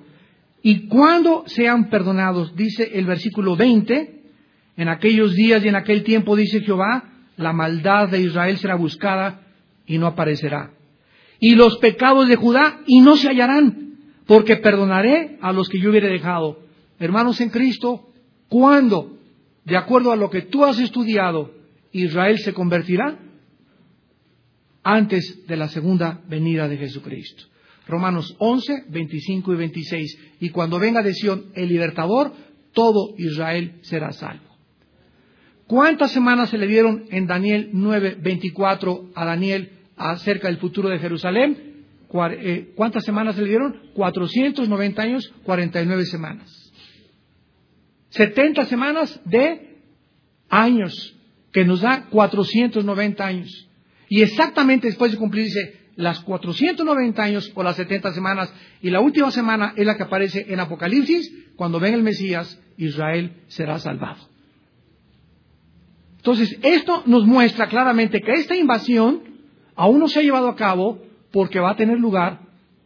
Y 0.62 0.88
cuando 0.88 1.44
sean 1.46 1.88
perdonados, 1.90 2.54
dice 2.54 2.90
el 2.94 3.06
versículo 3.06 3.56
20, 3.56 4.22
en 4.76 4.88
aquellos 4.88 5.34
días 5.34 5.64
y 5.64 5.68
en 5.68 5.76
aquel 5.76 6.02
tiempo, 6.02 6.36
dice 6.36 6.60
Jehová, 6.60 7.04
la 7.36 7.52
maldad 7.52 8.08
de 8.08 8.20
Israel 8.20 8.56
será 8.58 8.76
buscada 8.76 9.42
y 9.86 9.98
no 9.98 10.06
aparecerá 10.06 10.70
y 11.40 11.54
los 11.54 11.78
pecados 11.78 12.28
de 12.28 12.36
Judá 12.36 12.80
y 12.86 13.00
no 13.00 13.16
se 13.16 13.28
hallarán, 13.28 13.96
porque 14.26 14.56
perdonaré 14.56 15.38
a 15.40 15.52
los 15.52 15.68
que 15.68 15.80
yo 15.80 15.90
hubiera 15.90 16.08
dejado. 16.08 16.60
Hermanos 16.98 17.40
en 17.40 17.48
Cristo, 17.48 18.08
¿cuándo? 18.48 19.16
de 19.64 19.76
acuerdo 19.76 20.12
a 20.12 20.16
lo 20.16 20.30
que 20.30 20.42
tú 20.42 20.64
has 20.64 20.78
estudiado, 20.78 21.52
Israel 21.92 22.38
se 22.38 22.52
convertirá 22.52 23.18
antes 24.82 25.46
de 25.46 25.56
la 25.56 25.68
segunda 25.68 26.20
venida 26.28 26.68
de 26.68 26.76
Jesucristo. 26.76 27.44
Romanos 27.86 28.34
11, 28.38 28.86
25 28.88 29.52
y 29.52 29.56
26. 29.56 30.18
Y 30.40 30.50
cuando 30.50 30.78
venga 30.78 31.02
de 31.02 31.14
Sion 31.14 31.46
el 31.54 31.68
libertador, 31.68 32.32
todo 32.72 33.14
Israel 33.18 33.78
será 33.82 34.12
salvo. 34.12 34.44
¿Cuántas 35.66 36.10
semanas 36.12 36.50
se 36.50 36.58
le 36.58 36.66
dieron 36.66 37.04
en 37.10 37.26
Daniel 37.26 37.70
9, 37.72 38.16
24 38.20 39.10
a 39.14 39.24
Daniel 39.24 39.70
acerca 40.00 40.48
del 40.48 40.58
futuro 40.58 40.88
de 40.88 40.98
Jerusalén? 40.98 41.70
Eh, 42.12 42.72
¿Cuántas 42.74 43.04
semanas 43.04 43.36
se 43.36 43.42
le 43.42 43.48
dieron? 43.48 43.80
490 43.94 45.02
años, 45.02 45.32
49 45.44 46.06
semanas. 46.06 46.72
70 48.08 48.64
semanas 48.64 49.20
de 49.24 49.78
años, 50.48 51.16
que 51.52 51.64
nos 51.64 51.82
da 51.82 52.06
490 52.10 53.24
años. 53.24 53.68
Y 54.08 54.22
exactamente 54.22 54.88
después 54.88 55.12
de 55.12 55.18
cumplir, 55.18 55.44
dice, 55.44 55.80
las 55.94 56.20
490 56.20 57.22
años 57.22 57.52
o 57.54 57.62
las 57.62 57.76
70 57.76 58.12
semanas, 58.12 58.52
y 58.82 58.90
la 58.90 59.00
última 59.00 59.30
semana 59.30 59.74
es 59.76 59.86
la 59.86 59.96
que 59.96 60.02
aparece 60.02 60.46
en 60.48 60.58
Apocalipsis, 60.58 61.32
cuando 61.54 61.78
ven 61.78 61.94
el 61.94 62.02
Mesías, 62.02 62.60
Israel 62.76 63.42
será 63.46 63.78
salvado. 63.78 64.28
Entonces, 66.16 66.58
esto 66.62 67.04
nos 67.06 67.24
muestra 67.24 67.68
claramente 67.68 68.20
que 68.20 68.32
esta 68.32 68.56
invasión 68.56 69.29
aún 69.80 69.98
no 69.98 70.08
se 70.08 70.20
ha 70.20 70.22
llevado 70.22 70.48
a 70.50 70.56
cabo 70.56 70.98
porque 71.32 71.58
va 71.58 71.70
a 71.70 71.76
tener 71.76 71.98
lugar 71.98 72.40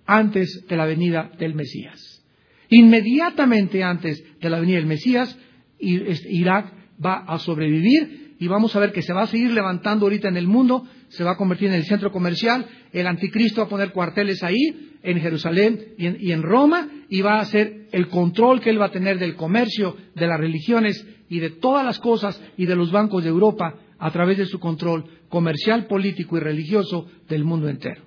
antes 0.07 0.65
de 0.69 0.77
la 0.77 0.87
venida 0.87 1.29
del 1.41 1.53
Mesías. 1.53 2.25
Inmediatamente 2.69 3.83
antes 3.83 4.23
de 4.41 4.49
la 4.49 4.61
venida 4.61 4.77
del 4.77 4.87
Mesías, 4.87 5.37
Irak 5.81 6.73
va 7.05 7.25
a 7.27 7.41
sobrevivir 7.41 8.37
y 8.39 8.47
vamos 8.47 8.77
a 8.77 8.79
ver 8.79 8.93
que 8.93 9.03
se 9.03 9.13
va 9.13 9.23
a 9.23 9.27
seguir 9.27 9.51
levantando 9.51 10.07
ahorita 10.07 10.29
en 10.29 10.37
el 10.37 10.47
mundo, 10.47 10.87
se 11.09 11.25
va 11.25 11.33
a 11.33 11.37
convertir 11.37 11.67
en 11.67 11.75
el 11.75 11.85
centro 11.85 12.13
comercial, 12.13 12.65
el 12.93 13.09
anticristo 13.09 13.63
va 13.63 13.67
a 13.67 13.71
poner 13.71 13.91
cuarteles 13.91 14.45
ahí, 14.45 14.93
en 15.03 15.21
Jerusalén 15.21 15.95
y 15.99 16.31
en, 16.31 16.43
Roma, 16.43 16.89
y 17.09 17.23
va 17.23 17.41
a 17.41 17.45
ser 17.45 17.89
el 17.91 18.07
control 18.09 18.61
que 18.61 18.71
él 18.71 18.81
va 18.81 18.87
a 18.87 18.93
tener 18.93 19.19
del 19.19 19.35
comercio, 19.35 19.97
de 20.15 20.27
las 20.29 20.39
religiones 20.39 21.05
y 21.29 21.41
de 21.41 21.51
todas 21.51 21.85
las 21.85 21.99
cosas 21.99 22.41
y 22.57 22.67
de 22.67 22.77
los 22.77 22.93
bancos 22.93 23.25
de 23.25 23.31
Europa 23.31 23.75
a 23.99 24.11
través 24.11 24.39
de 24.39 24.47
su 24.47 24.59
control 24.59 25.05
comercial, 25.29 25.87
político 25.87 26.37
y 26.37 26.41
religioso 26.41 27.07
del 27.29 27.45
mundo 27.45 27.69
entero. 27.69 28.03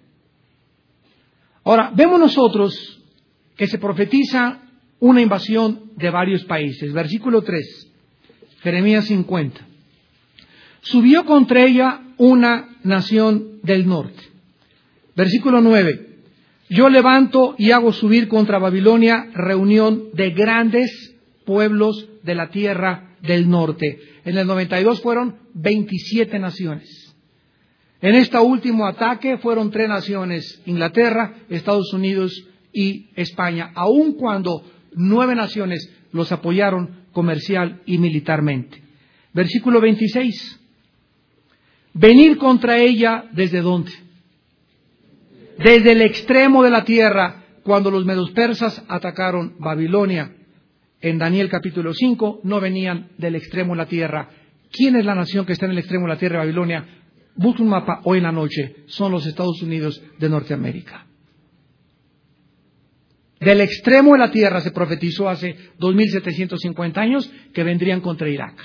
Ahora, 1.63 1.91
vemos 1.93 2.19
nosotros 2.19 3.01
que 3.55 3.67
se 3.67 3.77
profetiza 3.77 4.61
una 4.99 5.21
invasión 5.21 5.91
de 5.95 6.09
varios 6.09 6.45
países. 6.45 6.93
Versículo 6.93 7.41
3, 7.41 7.91
Jeremías 8.61 9.05
50. 9.05 9.59
Subió 10.81 11.25
contra 11.25 11.63
ella 11.63 12.01
una 12.17 12.77
nación 12.83 13.59
del 13.63 13.87
norte. 13.87 14.23
Versículo 15.15 15.61
9. 15.61 16.07
Yo 16.69 16.89
levanto 16.89 17.55
y 17.57 17.71
hago 17.71 17.91
subir 17.93 18.27
contra 18.27 18.59
Babilonia 18.59 19.29
reunión 19.33 20.09
de 20.13 20.31
grandes 20.31 21.15
pueblos 21.45 22.07
de 22.23 22.35
la 22.35 22.49
tierra 22.49 23.06
del 23.21 23.49
norte. 23.49 23.99
En 24.25 24.37
el 24.37 24.47
92 24.47 25.01
fueron 25.01 25.37
27 25.53 26.39
naciones. 26.39 27.15
En 28.01 28.15
este 28.15 28.37
último 28.37 28.85
ataque 28.85 29.37
fueron 29.37 29.71
tres 29.71 29.89
naciones, 29.89 30.61
Inglaterra, 30.65 31.33
Estados 31.49 31.91
Unidos 31.93 32.47
y 32.71 33.09
España, 33.15 33.71
aun 33.73 34.13
cuando 34.13 34.63
nueve 34.93 35.33
naciones 35.33 35.91
los 36.11 36.31
apoyaron 36.31 37.05
comercial 37.11 37.81
y 37.85 37.97
militarmente. 37.97 38.83
Versículo 39.33 39.81
26. 39.81 40.59
Venir 41.93 42.37
contra 42.37 42.77
ella 42.77 43.25
desde 43.31 43.61
dónde? 43.61 43.91
Desde 45.57 45.93
el 45.93 46.01
extremo 46.03 46.61
de 46.61 46.69
la 46.69 46.83
tierra, 46.83 47.43
cuando 47.63 47.89
los 47.89 48.05
medos 48.05 48.29
persas 48.31 48.83
atacaron 48.87 49.55
Babilonia 49.57 50.36
en 51.01 51.17
Daniel 51.17 51.49
capítulo 51.49 51.93
5 51.93 52.41
no 52.43 52.59
venían 52.59 53.09
del 53.17 53.35
extremo 53.35 53.73
de 53.73 53.77
la 53.77 53.85
tierra. 53.85 54.29
¿Quién 54.71 54.95
es 54.95 55.05
la 55.05 55.15
nación 55.15 55.45
que 55.45 55.53
está 55.53 55.65
en 55.65 55.73
el 55.73 55.79
extremo 55.79 56.05
de 56.05 56.13
la 56.13 56.19
tierra 56.19 56.39
de 56.39 56.45
Babilonia? 56.47 56.85
Busca 57.35 57.61
un 57.61 57.69
mapa 57.69 58.01
hoy 58.03 58.17
en 58.17 58.23
la 58.23 58.31
noche. 58.31 58.77
Son 58.87 59.11
los 59.11 59.25
Estados 59.25 59.61
Unidos 59.61 60.01
de 60.17 60.29
Norteamérica. 60.29 61.05
Del 63.39 63.61
extremo 63.61 64.13
de 64.13 64.19
la 64.19 64.31
tierra 64.31 64.61
se 64.61 64.71
profetizó 64.71 65.29
hace 65.29 65.55
2.750 65.79 66.97
años 66.97 67.31
que 67.53 67.63
vendrían 67.63 68.01
contra 68.01 68.29
Irak. 68.29 68.55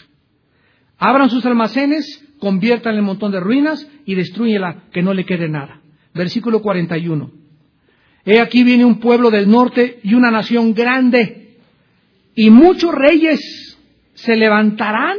Abran 0.97 1.29
sus 1.29 1.45
almacenes, 1.45 2.25
conviertan 2.39 2.95
el 2.95 3.03
montón 3.03 3.33
de 3.33 3.41
ruinas 3.41 3.87
y 4.07 4.15
destruyela, 4.15 4.85
que 4.93 5.03
no 5.03 5.13
le 5.13 5.27
quede 5.27 5.49
nada. 5.49 5.83
Versículo 6.15 6.63
41. 6.63 7.31
He 8.25 8.41
aquí 8.41 8.65
viene 8.65 8.85
un 8.87 9.01
pueblo 9.01 9.31
del 9.31 9.51
norte 9.51 9.99
y 10.03 10.15
una 10.15 10.31
nación 10.31 10.73
grande 10.73 11.42
y 12.35 12.51
muchos 12.51 12.95
reyes 12.95 13.79
se 14.15 14.37
levantarán 14.37 15.17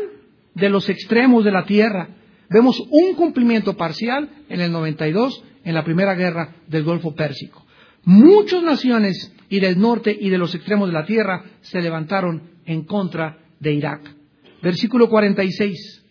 de 0.56 0.70
los 0.70 0.90
extremos 0.90 1.44
de 1.44 1.52
la 1.52 1.66
tierra. 1.66 2.10
Vemos 2.50 2.82
un 2.90 3.16
cumplimiento 3.16 3.76
parcial 3.76 4.30
en 4.50 4.62
el 4.62 4.72
92, 4.72 5.44
en 5.64 5.74
la 5.74 5.84
primera 5.84 6.16
guerra 6.16 6.56
del 6.68 6.84
Golfo 6.84 7.16
Pérsico. 7.16 7.66
Muchas 8.06 8.64
naciones 8.64 9.34
y 9.50 9.60
del 9.60 9.80
norte 9.80 10.16
y 10.20 10.30
de 10.30 10.38
los 10.38 10.54
extremos 10.56 10.90
de 10.90 10.94
la 10.94 11.06
tierra 11.06 11.44
se 11.62 11.82
levantaron 11.82 12.52
en 12.66 12.84
contra 12.84 13.40
de 13.60 13.74
Irak. 13.74 14.02
Versículo 14.62 15.10
46. 15.10 16.04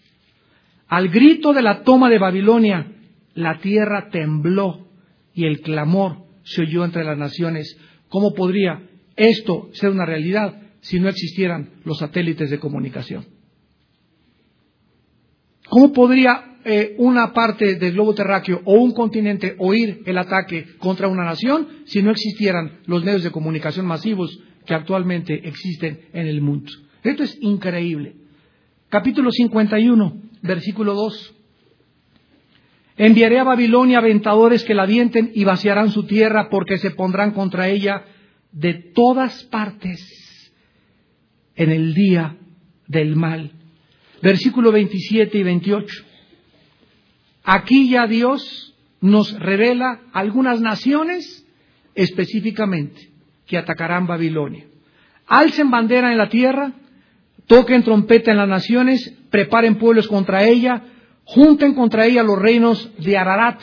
Al 0.88 1.08
grito 1.08 1.52
de 1.52 1.62
la 1.62 1.82
toma 1.82 2.10
de 2.10 2.18
Babilonia, 2.18 2.92
la 3.34 3.58
tierra 3.58 4.08
tembló 4.10 4.88
y 5.34 5.46
el 5.46 5.60
clamor 5.60 6.18
se 6.44 6.62
oyó 6.62 6.84
entre 6.84 7.04
las 7.04 7.16
naciones. 7.16 7.78
¿Cómo 8.08 8.34
podría 8.34 8.82
esto 9.16 9.68
ser 9.72 9.90
una 9.90 10.04
realidad? 10.04 10.61
Si 10.82 11.00
no 11.00 11.08
existieran 11.08 11.70
los 11.84 11.98
satélites 11.98 12.50
de 12.50 12.58
comunicación? 12.58 13.24
¿Cómo 15.68 15.92
podría 15.92 16.58
eh, 16.64 16.94
una 16.98 17.32
parte 17.32 17.76
del 17.76 17.92
globo 17.92 18.14
terráqueo 18.14 18.60
o 18.64 18.74
un 18.74 18.92
continente 18.92 19.56
oír 19.58 20.02
el 20.04 20.18
ataque 20.18 20.76
contra 20.78 21.08
una 21.08 21.24
nación 21.24 21.66
si 21.86 22.02
no 22.02 22.10
existieran 22.10 22.80
los 22.84 23.04
medios 23.04 23.22
de 23.22 23.30
comunicación 23.30 23.86
masivos 23.86 24.38
que 24.66 24.74
actualmente 24.74 25.48
existen 25.48 26.00
en 26.12 26.26
el 26.26 26.42
mundo? 26.42 26.70
Esto 27.02 27.22
es 27.22 27.38
increíble. 27.40 28.16
Capítulo 28.90 29.30
51, 29.30 30.22
versículo 30.42 30.94
2. 30.94 31.34
Enviaré 32.98 33.38
a 33.38 33.44
Babilonia 33.44 33.98
aventadores 33.98 34.64
que 34.64 34.74
la 34.74 34.82
avienten 34.82 35.30
y 35.34 35.44
vaciarán 35.44 35.90
su 35.90 36.04
tierra 36.04 36.48
porque 36.50 36.76
se 36.76 36.90
pondrán 36.90 37.30
contra 37.30 37.68
ella 37.68 38.04
de 38.52 38.74
todas 38.74 39.44
partes 39.44 40.22
en 41.56 41.70
el 41.70 41.94
día 41.94 42.36
del 42.86 43.16
mal. 43.16 43.52
Versículo 44.22 44.72
27 44.72 45.38
y 45.38 45.42
28. 45.42 46.04
Aquí 47.44 47.90
ya 47.90 48.06
Dios 48.06 48.74
nos 49.00 49.32
revela 49.38 50.00
algunas 50.12 50.60
naciones 50.60 51.44
específicamente 51.94 53.10
que 53.46 53.58
atacarán 53.58 54.06
Babilonia. 54.06 54.64
Alcen 55.26 55.70
bandera 55.70 56.12
en 56.12 56.18
la 56.18 56.28
tierra, 56.28 56.72
toquen 57.46 57.82
trompeta 57.82 58.30
en 58.30 58.38
las 58.38 58.48
naciones, 58.48 59.12
preparen 59.30 59.76
pueblos 59.76 60.06
contra 60.06 60.44
ella, 60.44 60.84
junten 61.24 61.74
contra 61.74 62.06
ella 62.06 62.22
los 62.22 62.38
reinos 62.38 62.90
de 62.98 63.18
Ararat. 63.18 63.60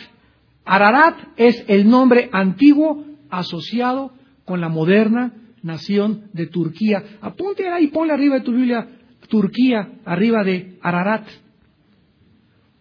Ararat 0.65 1.17
es 1.37 1.63
el 1.67 1.89
nombre 1.89 2.29
antiguo 2.33 3.05
asociado 3.29 4.11
con 4.45 4.61
la 4.61 4.69
moderna 4.69 5.33
nación 5.63 6.29
de 6.33 6.47
Turquía. 6.47 7.03
Apunte 7.21 7.67
ahí, 7.67 7.87
ponle 7.87 8.13
arriba 8.13 8.35
de 8.35 8.41
tu 8.41 8.51
Biblia 8.51 8.87
Turquía, 9.29 9.99
arriba 10.05 10.43
de 10.43 10.77
Ararat. 10.81 11.27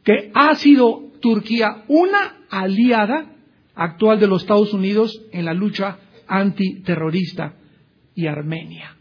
Que 0.03 0.31
ha 0.35 0.55
sido 0.55 1.11
Turquía 1.21 1.85
una 1.89 2.39
aliada 2.51 3.33
actual 3.75 4.19
de 4.19 4.27
los 4.27 4.43
Estados 4.43 4.73
Unidos 4.73 5.23
en 5.33 5.45
la 5.45 5.53
lucha 5.53 5.99
antiterrorista 6.27 7.55
y 8.15 8.27
Armenia. 8.27 8.97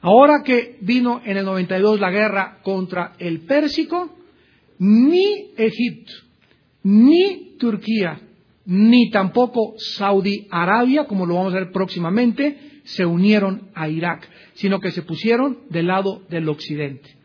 Ahora 0.00 0.42
que 0.44 0.78
vino 0.80 1.20
en 1.24 1.36
el 1.36 1.44
92 1.44 2.00
la 2.00 2.10
guerra 2.10 2.58
contra 2.62 3.14
el 3.18 3.40
Pérsico, 3.40 4.16
ni 4.78 5.52
Egipto, 5.56 6.12
ni 6.84 7.56
Turquía, 7.58 8.20
ni 8.68 9.08
tampoco 9.08 9.72
Saudi 9.78 10.46
Arabia, 10.50 11.06
como 11.06 11.24
lo 11.24 11.36
vamos 11.36 11.54
a 11.54 11.60
ver 11.60 11.72
próximamente, 11.72 12.82
se 12.84 13.06
unieron 13.06 13.70
a 13.74 13.88
Irak, 13.88 14.28
sino 14.52 14.78
que 14.78 14.90
se 14.90 15.00
pusieron 15.00 15.60
del 15.70 15.86
lado 15.86 16.20
del 16.28 16.46
occidente. 16.50 17.16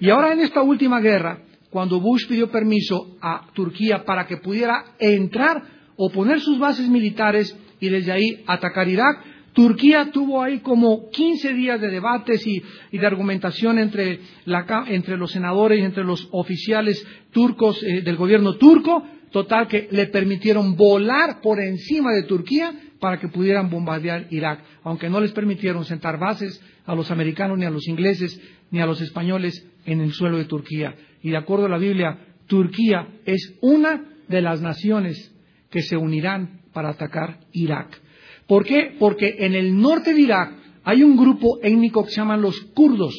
Y 0.00 0.10
ahora 0.10 0.32
en 0.32 0.40
esta 0.40 0.60
última 0.60 0.98
guerra, 0.98 1.44
cuando 1.70 2.00
Bush 2.00 2.26
pidió 2.26 2.50
permiso 2.50 3.16
a 3.20 3.46
Turquía 3.54 4.04
para 4.04 4.26
que 4.26 4.38
pudiera 4.38 4.96
entrar 4.98 5.62
o 5.96 6.10
poner 6.10 6.40
sus 6.40 6.58
bases 6.58 6.88
militares 6.88 7.56
y 7.78 7.90
desde 7.90 8.10
ahí 8.10 8.42
atacar 8.48 8.88
Irak, 8.88 9.24
Turquía 9.58 10.12
tuvo 10.12 10.40
ahí 10.40 10.60
como 10.60 11.10
15 11.10 11.52
días 11.52 11.80
de 11.80 11.90
debates 11.90 12.46
y, 12.46 12.62
de 12.96 13.04
argumentación 13.04 13.80
entre, 13.80 14.20
los 14.46 15.32
senadores 15.32 15.80
y 15.80 15.82
entre 15.82 16.04
los 16.04 16.28
oficiales 16.30 17.04
turcos 17.32 17.82
eh, 17.82 18.02
del 18.02 18.14
gobierno 18.14 18.54
turco, 18.54 19.02
total 19.32 19.66
que 19.66 19.88
le 19.90 20.06
permitieron 20.06 20.76
volar 20.76 21.40
por 21.42 21.60
encima 21.60 22.12
de 22.12 22.22
Turquía 22.22 22.72
para 23.00 23.18
que 23.18 23.26
pudieran 23.26 23.68
bombardear 23.68 24.28
Irak, 24.30 24.62
aunque 24.84 25.10
no 25.10 25.20
les 25.20 25.32
permitieron 25.32 25.84
sentar 25.84 26.20
bases 26.20 26.62
a 26.86 26.94
los 26.94 27.10
americanos, 27.10 27.58
ni 27.58 27.64
a 27.64 27.70
los 27.70 27.88
ingleses, 27.88 28.40
ni 28.70 28.78
a 28.80 28.86
los 28.86 29.00
españoles 29.00 29.66
en 29.86 30.00
el 30.00 30.12
suelo 30.12 30.38
de 30.38 30.44
Turquía. 30.44 30.94
Y 31.20 31.30
de 31.30 31.36
acuerdo 31.36 31.66
a 31.66 31.70
la 31.70 31.78
Biblia, 31.78 32.16
Turquía 32.46 33.08
es 33.24 33.56
una 33.60 34.04
de 34.28 34.40
las 34.40 34.60
naciones 34.60 35.34
que 35.68 35.82
se 35.82 35.96
unirán 35.96 36.60
para 36.72 36.90
atacar 36.90 37.40
Irak. 37.50 38.02
¿Por 38.48 38.64
qué? 38.64 38.96
Porque 38.98 39.36
en 39.40 39.54
el 39.54 39.78
norte 39.78 40.14
de 40.14 40.22
Irak 40.22 40.52
hay 40.82 41.04
un 41.04 41.18
grupo 41.18 41.58
étnico 41.62 42.04
que 42.04 42.10
se 42.10 42.16
llaman 42.16 42.40
los 42.40 42.58
kurdos. 42.74 43.14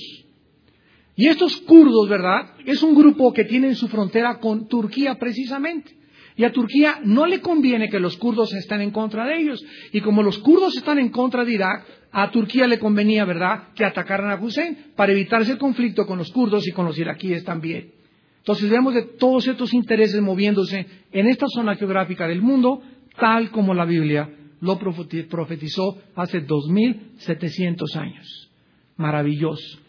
Y 1.15 1.27
estos 1.27 1.57
kurdos, 1.57 2.09
¿verdad? 2.09 2.55
Es 2.65 2.82
un 2.82 2.95
grupo 2.95 3.32
que 3.32 3.43
tiene 3.43 3.75
su 3.75 3.88
frontera 3.88 4.39
con 4.39 4.67
Turquía 4.67 5.19
precisamente. 5.19 5.95
Y 6.36 6.45
a 6.45 6.51
Turquía 6.51 6.99
no 7.03 7.27
le 7.27 7.41
conviene 7.41 7.89
que 7.89 7.99
los 7.99 8.17
kurdos 8.17 8.53
estén 8.53 8.82
en 8.82 8.89
contra 8.89 9.25
de 9.25 9.39
ellos. 9.39 9.63
Y 9.91 10.01
como 10.01 10.23
los 10.23 10.39
kurdos 10.39 10.75
están 10.75 10.97
en 10.97 11.09
contra 11.09 11.45
de 11.45 11.53
Irak, 11.53 11.86
a 12.11 12.32
Turquía 12.32 12.65
le 12.65 12.80
convenía, 12.80 13.23
¿verdad?, 13.25 13.67
que 13.75 13.86
atacaran 13.86 14.32
a 14.32 14.41
Hussein 14.41 14.93
para 14.95 15.11
evitar 15.11 15.43
ese 15.43 15.59
conflicto 15.59 16.07
con 16.07 16.17
los 16.17 16.32
kurdos 16.32 16.67
y 16.67 16.71
con 16.71 16.86
los 16.86 16.97
iraquíes 16.97 17.43
también. 17.43 17.91
Entonces 18.38 18.67
vemos 18.67 18.95
de 18.95 19.03
todos 19.03 19.47
estos 19.47 19.73
intereses 19.75 20.19
moviéndose 20.21 20.88
en 21.11 21.27
esta 21.27 21.45
zona 21.53 21.75
geográfica 21.75 22.27
del 22.27 22.41
mundo, 22.41 22.82
tal 23.19 23.51
como 23.51 23.75
la 23.75 23.86
Biblia 23.86 24.38
lo 24.62 24.78
profetizó 24.78 25.97
hace 26.16 26.41
2700 26.41 27.95
años. 27.95 28.51
Maravilloso. 28.97 29.80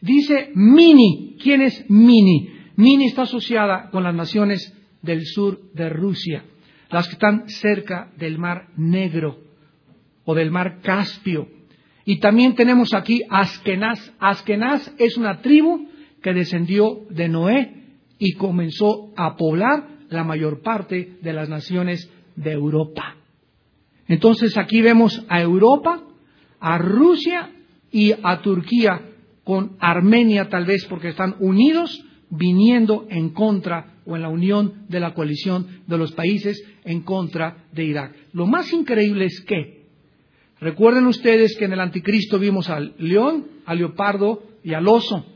Dice 0.00 0.50
Mini. 0.54 1.36
¿Quién 1.42 1.62
es 1.62 1.88
Mini? 1.88 2.50
Mini 2.76 3.06
está 3.06 3.22
asociada 3.22 3.90
con 3.90 4.02
las 4.02 4.14
naciones 4.14 4.74
del 5.02 5.24
sur 5.26 5.60
de 5.74 5.88
Rusia, 5.88 6.44
las 6.90 7.06
que 7.06 7.14
están 7.14 7.48
cerca 7.48 8.10
del 8.16 8.38
Mar 8.38 8.68
Negro 8.76 9.38
o 10.24 10.34
del 10.34 10.50
Mar 10.50 10.80
Caspio. 10.82 11.48
Y 12.04 12.18
también 12.18 12.54
tenemos 12.54 12.92
aquí 12.94 13.22
Askenaz. 13.30 14.12
Askenaz 14.18 14.92
es 14.98 15.16
una 15.16 15.40
tribu 15.40 15.88
que 16.22 16.32
descendió 16.32 17.00
de 17.10 17.28
Noé 17.28 17.84
y 18.18 18.32
comenzó 18.32 19.12
a 19.16 19.36
poblar 19.36 19.88
la 20.08 20.24
mayor 20.24 20.62
parte 20.62 21.18
de 21.22 21.32
las 21.32 21.48
naciones 21.48 22.10
de 22.36 22.52
Europa. 22.52 23.16
Entonces 24.08 24.56
aquí 24.56 24.82
vemos 24.82 25.24
a 25.28 25.40
Europa, 25.40 26.02
a 26.60 26.78
Rusia 26.78 27.50
y 27.90 28.12
a 28.22 28.40
Turquía 28.42 29.00
con 29.44 29.76
Armenia 29.78 30.48
tal 30.48 30.64
vez 30.64 30.84
porque 30.86 31.08
están 31.08 31.36
unidos 31.38 32.04
viniendo 32.30 33.06
en 33.10 33.30
contra 33.30 33.94
o 34.06 34.16
en 34.16 34.22
la 34.22 34.28
unión 34.28 34.86
de 34.88 35.00
la 35.00 35.14
coalición 35.14 35.82
de 35.86 35.98
los 35.98 36.12
países 36.12 36.62
en 36.84 37.02
contra 37.02 37.64
de 37.72 37.84
Irak. 37.84 38.14
Lo 38.32 38.46
más 38.46 38.72
increíble 38.72 39.26
es 39.26 39.40
que, 39.46 39.84
recuerden 40.60 41.06
ustedes 41.06 41.56
que 41.56 41.66
en 41.66 41.72
el 41.72 41.80
anticristo 41.80 42.38
vimos 42.38 42.68
al 42.68 42.94
león, 42.98 43.46
al 43.66 43.78
leopardo 43.78 44.42
y 44.62 44.74
al 44.74 44.88
oso, 44.88 45.26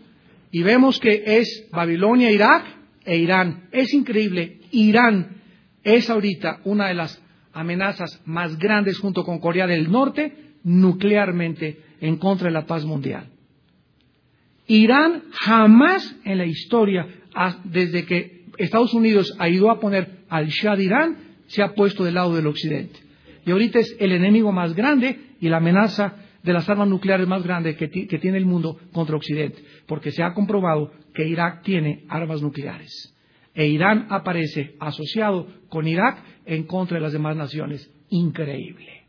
y 0.50 0.62
vemos 0.62 0.98
que 0.98 1.22
es 1.24 1.68
Babilonia, 1.70 2.30
Irak 2.30 2.64
e 3.04 3.18
Irán. 3.18 3.68
Es 3.70 3.92
increíble, 3.92 4.60
Irán 4.70 5.36
es 5.82 6.10
ahorita 6.10 6.60
una 6.64 6.88
de 6.88 6.94
las 6.94 7.22
amenazas 7.52 8.20
más 8.24 8.58
grandes 8.58 8.98
junto 8.98 9.24
con 9.24 9.38
Corea 9.38 9.66
del 9.66 9.90
Norte 9.90 10.48
nuclearmente 10.64 11.80
en 12.00 12.16
contra 12.16 12.48
de 12.48 12.54
la 12.54 12.66
paz 12.66 12.84
mundial. 12.84 13.28
Irán 14.66 15.24
jamás 15.32 16.14
en 16.24 16.38
la 16.38 16.46
historia, 16.46 17.06
desde 17.64 18.04
que 18.04 18.44
Estados 18.58 18.92
Unidos 18.92 19.34
ayudó 19.38 19.70
a 19.70 19.80
poner 19.80 20.24
al 20.28 20.48
Shah 20.48 20.76
de 20.76 20.84
Irán, 20.84 21.16
se 21.46 21.62
ha 21.62 21.74
puesto 21.74 22.04
del 22.04 22.14
lado 22.14 22.34
del 22.34 22.46
Occidente. 22.46 22.98
Y 23.46 23.50
ahorita 23.50 23.78
es 23.78 23.96
el 23.98 24.12
enemigo 24.12 24.52
más 24.52 24.74
grande 24.74 25.18
y 25.40 25.48
la 25.48 25.56
amenaza 25.56 26.16
de 26.42 26.52
las 26.52 26.68
armas 26.68 26.88
nucleares 26.88 27.26
más 27.26 27.42
grande 27.42 27.76
que, 27.76 27.88
que 27.88 28.18
tiene 28.18 28.36
el 28.36 28.44
mundo 28.44 28.78
contra 28.92 29.16
Occidente, 29.16 29.62
porque 29.86 30.10
se 30.10 30.22
ha 30.22 30.34
comprobado 30.34 30.92
que 31.14 31.26
Irak 31.26 31.62
tiene 31.62 32.04
armas 32.08 32.42
nucleares. 32.42 33.14
E 33.58 33.66
Irán 33.66 34.06
aparece 34.10 34.76
asociado 34.78 35.48
con 35.68 35.88
Irak 35.88 36.22
en 36.46 36.62
contra 36.62 36.96
de 36.96 37.02
las 37.02 37.12
demás 37.12 37.36
naciones. 37.36 37.90
Increíble. 38.08 39.02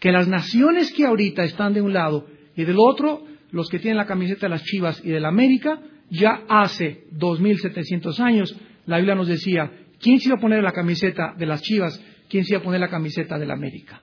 Que 0.00 0.10
las 0.10 0.26
naciones 0.26 0.90
que 0.90 1.04
ahorita 1.04 1.44
están 1.44 1.74
de 1.74 1.82
un 1.82 1.92
lado 1.92 2.26
y 2.56 2.64
del 2.64 2.78
otro 2.78 3.24
los 3.50 3.68
que 3.68 3.78
tienen 3.78 3.98
la 3.98 4.06
camiseta 4.06 4.46
de 4.46 4.50
las 4.50 4.64
Chivas 4.64 5.02
y 5.04 5.10
de 5.10 5.20
la 5.20 5.28
América, 5.28 5.82
ya 6.08 6.44
hace 6.48 7.04
2.700 7.12 8.18
años, 8.20 8.58
la 8.86 8.96
Biblia 8.96 9.14
nos 9.14 9.28
decía, 9.28 9.70
¿quién 10.00 10.18
se 10.18 10.30
iba 10.30 10.38
a 10.38 10.40
poner 10.40 10.62
la 10.62 10.72
camiseta 10.72 11.34
de 11.36 11.44
las 11.44 11.60
Chivas? 11.60 12.02
¿Quién 12.30 12.44
se 12.44 12.54
iba 12.54 12.60
a 12.60 12.64
poner 12.64 12.80
la 12.80 12.88
camiseta 12.88 13.38
de 13.38 13.44
la 13.44 13.52
América? 13.52 14.00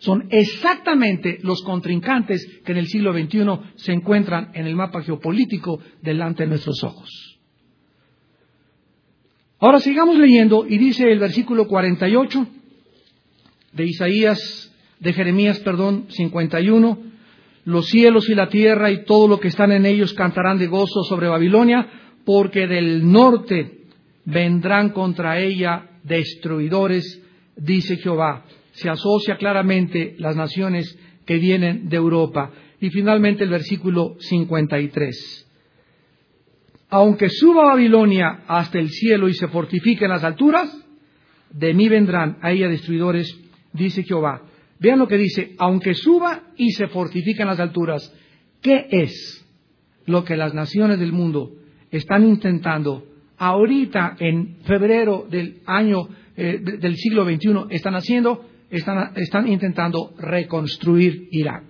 Son 0.00 0.28
exactamente 0.30 1.38
los 1.40 1.62
contrincantes 1.62 2.60
que 2.62 2.72
en 2.72 2.78
el 2.78 2.88
siglo 2.88 3.14
XXI 3.14 3.72
se 3.76 3.92
encuentran 3.92 4.50
en 4.52 4.66
el 4.66 4.76
mapa 4.76 5.00
geopolítico 5.00 5.80
delante 6.02 6.42
de 6.42 6.50
nuestros 6.50 6.84
ojos. 6.84 7.33
Ahora 9.64 9.80
sigamos 9.80 10.18
leyendo 10.18 10.66
y 10.68 10.76
dice 10.76 11.10
el 11.10 11.18
versículo 11.18 11.66
48 11.66 12.46
de 13.72 13.86
Isaías, 13.86 14.70
de 15.00 15.14
Jeremías, 15.14 15.58
perdón, 15.60 16.04
51, 16.10 16.98
los 17.64 17.86
cielos 17.86 18.28
y 18.28 18.34
la 18.34 18.50
tierra 18.50 18.90
y 18.90 19.04
todo 19.06 19.26
lo 19.26 19.40
que 19.40 19.48
están 19.48 19.72
en 19.72 19.86
ellos 19.86 20.12
cantarán 20.12 20.58
de 20.58 20.66
gozo 20.66 21.02
sobre 21.04 21.28
Babilonia, 21.28 21.88
porque 22.26 22.66
del 22.66 23.10
norte 23.10 23.86
vendrán 24.26 24.90
contra 24.90 25.40
ella 25.40 25.92
destruidores, 26.02 27.22
dice 27.56 27.96
Jehová. 27.96 28.44
Se 28.72 28.90
asocia 28.90 29.38
claramente 29.38 30.14
las 30.18 30.36
naciones 30.36 30.94
que 31.24 31.36
vienen 31.36 31.88
de 31.88 31.96
Europa. 31.96 32.50
Y 32.82 32.90
finalmente 32.90 33.44
el 33.44 33.50
versículo 33.50 34.16
53. 34.18 35.43
Aunque 36.94 37.28
suba 37.28 37.64
Babilonia 37.64 38.44
hasta 38.46 38.78
el 38.78 38.88
cielo 38.88 39.28
y 39.28 39.34
se 39.34 39.48
fortifique 39.48 40.04
en 40.04 40.12
las 40.12 40.22
alturas, 40.22 40.72
de 41.50 41.74
mí 41.74 41.88
vendrán 41.88 42.38
a 42.40 42.52
ella 42.52 42.68
destruidores, 42.68 43.36
dice 43.72 44.04
Jehová 44.04 44.42
Vean 44.78 45.00
lo 45.00 45.08
que 45.08 45.16
dice, 45.16 45.56
aunque 45.58 45.94
suba 45.94 46.52
y 46.56 46.70
se 46.70 46.86
fortifique 46.86 47.42
en 47.42 47.48
las 47.48 47.58
alturas, 47.58 48.14
¿qué 48.62 48.86
es 48.90 49.44
lo 50.06 50.24
que 50.24 50.36
las 50.36 50.54
naciones 50.54 51.00
del 51.00 51.10
mundo 51.10 51.56
están 51.90 52.24
intentando 52.28 53.04
ahorita 53.38 54.14
en 54.20 54.58
febrero 54.62 55.26
del 55.28 55.62
año 55.66 56.06
eh, 56.36 56.60
del 56.60 56.94
siglo 56.94 57.24
XXI 57.24 57.74
están 57.74 57.96
haciendo? 57.96 58.44
Están, 58.70 59.14
están 59.16 59.48
intentando 59.48 60.14
reconstruir 60.16 61.26
Irak. 61.32 61.64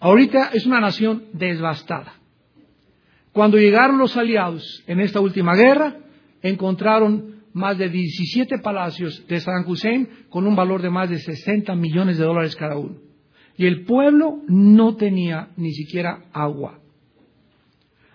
Ahorita 0.00 0.50
es 0.52 0.66
una 0.66 0.80
nación 0.80 1.26
devastada. 1.32 2.19
Cuando 3.32 3.58
llegaron 3.58 3.98
los 3.98 4.16
aliados 4.16 4.82
en 4.86 5.00
esta 5.00 5.20
última 5.20 5.54
guerra, 5.54 5.98
encontraron 6.42 7.42
más 7.52 7.78
de 7.78 7.88
17 7.88 8.58
palacios 8.58 9.24
de 9.26 9.40
Saddam 9.40 9.68
Hussein 9.68 10.08
con 10.28 10.46
un 10.46 10.56
valor 10.56 10.82
de 10.82 10.90
más 10.90 11.10
de 11.10 11.18
60 11.18 11.74
millones 11.74 12.18
de 12.18 12.24
dólares 12.24 12.56
cada 12.56 12.76
uno. 12.76 12.96
Y 13.56 13.66
el 13.66 13.84
pueblo 13.84 14.42
no 14.48 14.96
tenía 14.96 15.50
ni 15.56 15.72
siquiera 15.72 16.24
agua. 16.32 16.78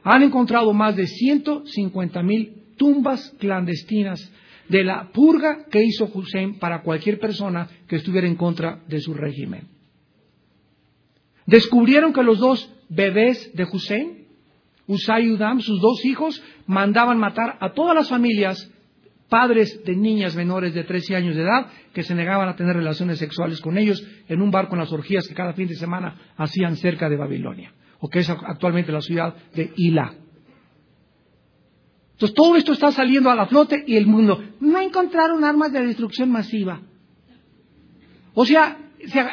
Han 0.04 0.24
encontrado 0.24 0.74
más 0.74 0.96
de 0.96 1.08
150 1.08 2.24
mil 2.24 2.64
tumbas 2.78 3.34
clandestinas 3.40 4.32
de 4.70 4.84
la 4.84 5.10
purga 5.12 5.66
que 5.70 5.84
hizo 5.84 6.10
Hussein 6.12 6.58
para 6.60 6.82
cualquier 6.82 7.20
persona 7.20 7.68
que 7.88 7.98
estuviera 7.98 8.28
en 8.28 8.36
contra 8.36 8.84
de 8.88 9.00
su 9.00 9.14
régimen. 9.14 9.68
Descubrieron 11.46 12.12
que 12.12 12.24
los 12.24 12.40
dos 12.40 12.72
bebés 12.90 13.52
de 13.54 13.66
Hussein, 13.66 14.25
Usay 14.88 15.26
y 15.26 15.32
Udam, 15.32 15.60
sus 15.62 15.82
dos 15.82 16.06
hijos, 16.06 16.44
mandaban 16.68 17.18
matar 17.18 17.58
a 17.60 17.74
todas 17.74 17.96
las 17.96 18.10
familias 18.10 18.72
padres 19.30 19.84
de 19.84 19.96
niñas 19.96 20.36
menores 20.36 20.74
de 20.74 20.84
13 20.84 21.16
años 21.16 21.36
de 21.36 21.42
edad 21.42 21.68
que 21.94 22.04
se 22.04 22.14
negaban 22.14 22.48
a 22.48 22.56
tener 22.56 22.76
relaciones 22.76 23.18
sexuales 23.18 23.60
con 23.60 23.78
ellos 23.78 24.06
en 24.28 24.42
un 24.42 24.52
barco 24.52 24.76
en 24.76 24.82
las 24.82 24.92
orgías 24.92 25.28
que 25.28 25.34
cada 25.34 25.54
fin 25.54 25.68
de 25.68 25.76
semana 25.76 26.16
hacían 26.38 26.76
cerca 26.76 27.10
de 27.10 27.18
Babilonia, 27.18 27.74
o 28.00 28.10
que 28.10 28.20
es 28.20 28.30
actualmente 28.30 28.92
la 28.92 29.02
ciudad 29.02 29.36
de 29.54 29.72
Hila. 29.76 30.14
Entonces 32.14 32.36
todo 32.36 32.56
esto 32.56 32.72
está 32.72 32.92
saliendo 32.92 33.30
a 33.30 33.36
la 33.36 33.48
flote 33.48 33.84
y 33.86 33.98
el 33.98 34.08
mundo 34.08 34.42
no 34.62 34.80
encontraron 34.80 35.44
armas 35.44 35.74
de 35.74 35.86
destrucción 35.86 36.32
masiva. 36.32 36.82
O 38.34 38.46
sea, 38.46 38.78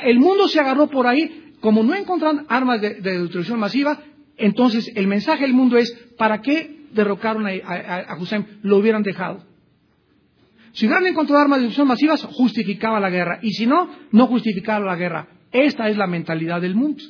el 0.04 0.18
mundo 0.18 0.48
se 0.48 0.58
agarró 0.58 0.88
por 0.88 1.06
ahí, 1.06 1.54
como 1.60 1.84
no 1.84 1.94
encontraron 1.94 2.44
armas 2.48 2.80
de, 2.80 2.94
destrucción 3.00 3.60
masiva, 3.60 4.00
entonces 4.42 4.90
el 4.96 5.06
mensaje 5.06 5.42
del 5.42 5.54
mundo 5.54 5.76
es, 5.76 5.92
¿para 6.18 6.40
qué 6.42 6.86
derrocaron 6.92 7.46
a, 7.46 8.16
Hussein? 8.18 8.44
Lo 8.62 8.78
hubieran 8.78 9.02
dejado. 9.04 9.44
Si 10.72 10.86
hubieran 10.86 11.06
encontrado 11.06 11.42
armas 11.42 11.58
de 11.58 11.66
destrucción 11.66 11.86
masivas, 11.86 12.24
justificaba 12.24 12.98
la 12.98 13.10
guerra. 13.10 13.38
Y 13.42 13.52
si 13.52 13.66
no, 13.66 13.88
no 14.10 14.26
justificaba 14.26 14.84
la 14.84 14.96
guerra. 14.96 15.28
Esta 15.52 15.88
es 15.88 15.96
la 15.96 16.08
mentalidad 16.08 16.60
del 16.60 16.74
mundo. 16.74 17.04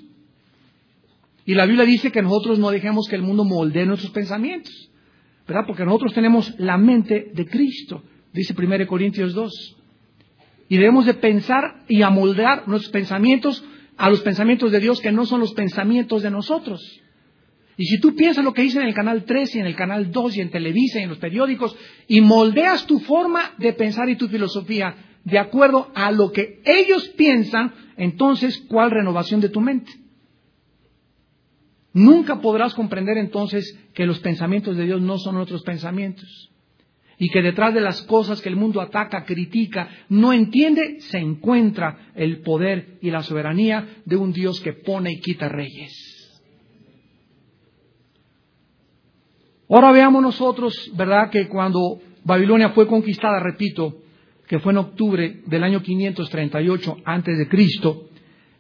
Y 1.47 1.55
la 1.55 1.65
Biblia 1.65 1.87
dice 1.87 2.13
que 2.13 2.21
nosotros 2.21 2.59
no 2.59 2.71
dejemos 2.71 3.09
que 3.09 3.17
el 3.17 3.23
mundo 3.23 3.45
moldee 3.45 3.87
nuestros 3.87 4.13
pensamientos. 4.13 4.91
¿Verdad? 5.47 5.65
Porque 5.67 5.87
nosotros 5.87 6.13
tenemos 6.13 6.55
la 6.59 6.77
mente 6.77 7.31
de 7.33 7.47
Cristo, 7.47 8.03
dice 8.33 8.55
1 8.57 8.87
Corintios 8.87 9.33
2. 9.33 9.77
Y 10.69 10.77
debemos 10.77 11.07
de 11.07 11.15
pensar 11.15 11.85
y 11.89 12.03
amoldear 12.03 12.69
nuestros 12.69 12.93
pensamientos 12.93 13.65
a 13.97 14.11
los 14.11 14.21
pensamientos 14.21 14.71
de 14.71 14.81
Dios 14.81 15.01
que 15.01 15.13
no 15.13 15.25
son 15.25 15.41
los 15.41 15.55
pensamientos 15.55 16.23
de 16.23 16.31
nosotros. 16.31 17.01
Y 17.83 17.87
si 17.87 17.99
tú 17.99 18.15
piensas 18.15 18.45
lo 18.45 18.53
que 18.53 18.63
dice 18.63 18.79
en 18.79 18.87
el 18.87 18.95
canal 18.95 19.25
3 19.25 19.57
y 19.57 19.59
en 19.59 19.67
el 19.67 19.75
canal 19.75 20.13
2 20.13 20.37
y 20.37 20.41
en 20.41 20.51
Televisa 20.51 21.01
y 21.01 21.03
en 21.03 21.09
los 21.09 21.19
periódicos 21.19 21.77
y 22.07 22.21
moldeas 22.21 22.87
tu 22.87 23.01
forma 23.01 23.55
de 23.59 23.73
pensar 23.73 24.09
y 24.09 24.15
tu 24.15 24.29
filosofía 24.29 24.95
de 25.25 25.37
acuerdo 25.37 25.91
a 25.93 26.13
lo 26.13 26.31
que 26.31 26.63
ellos 26.65 27.09
piensan, 27.17 27.75
entonces, 27.97 28.65
¿cuál 28.69 28.93
renovación 28.93 29.41
de 29.41 29.49
tu 29.49 29.61
mente? 29.61 29.91
Nunca 31.93 32.41
podrás 32.41 32.73
comprender 32.73 33.19
entonces 33.19 33.77
que 33.95 34.07
los 34.07 34.21
pensamientos 34.21 34.77
de 34.77 34.85
Dios 34.85 35.03
no 35.03 35.19
son 35.19 35.39
otros 35.39 35.65
pensamientos. 35.65 36.53
Y 37.19 37.31
que 37.31 37.43
detrás 37.43 37.75
de 37.75 37.81
las 37.81 38.03
cosas 38.03 38.41
que 38.41 38.49
el 38.49 38.55
mundo 38.55 38.81
ataca, 38.81 39.25
critica, 39.25 39.89
no 40.09 40.33
entiende, 40.33 41.01
se 41.01 41.19
encuentra 41.19 42.13
el 42.15 42.43
poder 42.43 42.99
y 43.03 43.11
la 43.11 43.25
soberanía 43.25 44.03
de 44.05 44.15
un 44.15 44.33
Dios 44.33 44.61
que 44.61 44.73
pone 44.73 45.11
y 45.11 45.21
quita 45.21 45.49
reyes. 45.49 46.02
Ahora 49.73 49.91
veamos 49.91 50.21
nosotros, 50.21 50.93
¿verdad?, 50.95 51.31
que 51.31 51.49
cuando 51.49 51.99
Babilonia 52.25 52.73
fue 52.73 52.87
conquistada, 52.87 53.41
repito, 53.41 54.03
que 54.47 54.59
fue 54.59 54.73
en 54.73 54.79
octubre 54.81 55.41
del 55.47 55.65
año 55.65 55.81
538 55.81 56.99
antes 57.07 57.39
de 57.39 57.49
Cristo, 57.49 58.11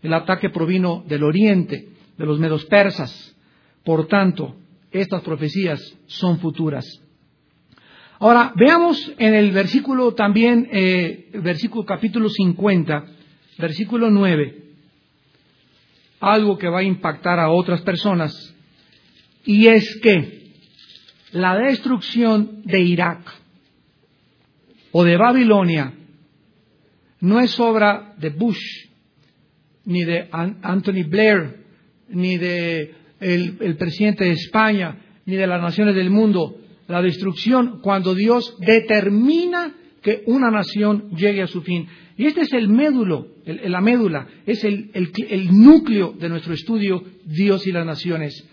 el 0.00 0.14
ataque 0.14 0.48
provino 0.48 1.04
del 1.06 1.22
oriente 1.22 1.90
de 2.16 2.24
los 2.24 2.38
medos 2.38 2.64
persas. 2.64 3.36
Por 3.84 4.06
tanto, 4.06 4.56
estas 4.90 5.20
profecías 5.20 5.80
son 6.06 6.38
futuras. 6.38 6.86
Ahora, 8.18 8.54
veamos 8.56 9.12
en 9.18 9.34
el 9.34 9.50
versículo 9.50 10.14
también, 10.14 10.66
eh, 10.72 11.28
versículo 11.34 11.84
capítulo 11.84 12.30
50, 12.30 13.04
versículo 13.58 14.10
9, 14.10 14.62
algo 16.20 16.56
que 16.56 16.70
va 16.70 16.78
a 16.78 16.84
impactar 16.84 17.38
a 17.38 17.50
otras 17.50 17.82
personas, 17.82 18.32
y 19.44 19.66
es 19.66 20.00
que 20.02 20.41
la 21.32 21.56
destrucción 21.56 22.62
de 22.64 22.80
Irak 22.80 23.20
o 24.92 25.04
de 25.04 25.16
Babilonia 25.16 25.94
no 27.20 27.40
es 27.40 27.58
obra 27.60 28.14
de 28.18 28.30
Bush, 28.30 28.88
ni 29.84 30.04
de 30.04 30.28
Anthony 30.30 31.04
Blair, 31.08 31.64
ni 32.08 32.36
de 32.36 32.94
el, 33.20 33.76
presidente 33.76 34.24
de 34.24 34.32
España, 34.32 34.98
ni 35.24 35.36
de 35.36 35.46
las 35.46 35.62
naciones 35.62 35.94
del 35.94 36.10
mundo. 36.10 36.56
La 36.88 37.00
destrucción 37.00 37.80
cuando 37.80 38.14
Dios 38.14 38.56
determina 38.58 39.72
que 40.02 40.24
una 40.26 40.50
nación 40.50 41.10
llegue 41.10 41.42
a 41.42 41.46
su 41.46 41.62
fin. 41.62 41.86
Y 42.16 42.26
este 42.26 42.42
es 42.42 42.52
el 42.52 42.68
médulo, 42.68 43.28
la 43.46 43.80
médula, 43.80 44.26
es 44.44 44.64
el, 44.64 44.90
núcleo 45.52 46.12
de 46.18 46.28
nuestro 46.28 46.52
estudio, 46.52 47.02
Dios 47.24 47.66
y 47.66 47.72
las 47.72 47.86
naciones. 47.86 48.46